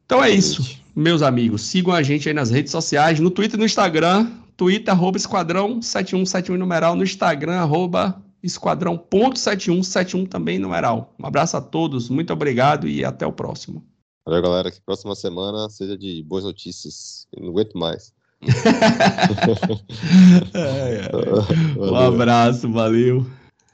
Então 0.06 0.22
é 0.22 0.30
isso, 0.30 0.78
meus 0.94 1.22
amigos, 1.22 1.62
sigam 1.62 1.94
a 1.94 2.04
gente 2.04 2.28
aí 2.28 2.36
nas 2.36 2.50
redes 2.50 2.70
sociais, 2.70 3.18
no 3.22 3.32
Twitter 3.32 3.56
e 3.56 3.60
no 3.60 3.66
Instagram, 3.66 4.30
Twitter, 4.58 4.94
arroba 4.94 5.18
esquadrão 5.18 5.82
7171 5.82 6.58
numeral, 6.58 6.98
no 6.98 7.04
Instagram, 7.04 7.60
arroba 7.62 8.22
esquadrão.7171 8.44 10.28
também 10.28 10.60
numeral. 10.60 11.16
Um 11.18 11.26
abraço 11.26 11.56
a 11.56 11.62
todos, 11.62 12.10
muito 12.10 12.34
obrigado 12.34 12.90
e 12.90 13.06
até 13.06 13.26
o 13.26 13.32
próximo. 13.32 13.86
Valeu, 14.26 14.42
galera, 14.42 14.70
que 14.70 14.82
próxima 14.82 15.16
semana 15.16 15.70
seja 15.70 15.98
de 15.98 16.22
boas 16.24 16.44
notícias, 16.44 17.26
eu 17.32 17.42
não 17.42 17.52
aguento 17.52 17.78
mais. 17.78 18.14
é, 20.54 21.10
é. 21.12 21.80
Um 21.80 21.96
abraço, 21.96 22.72
valeu. 22.72 23.26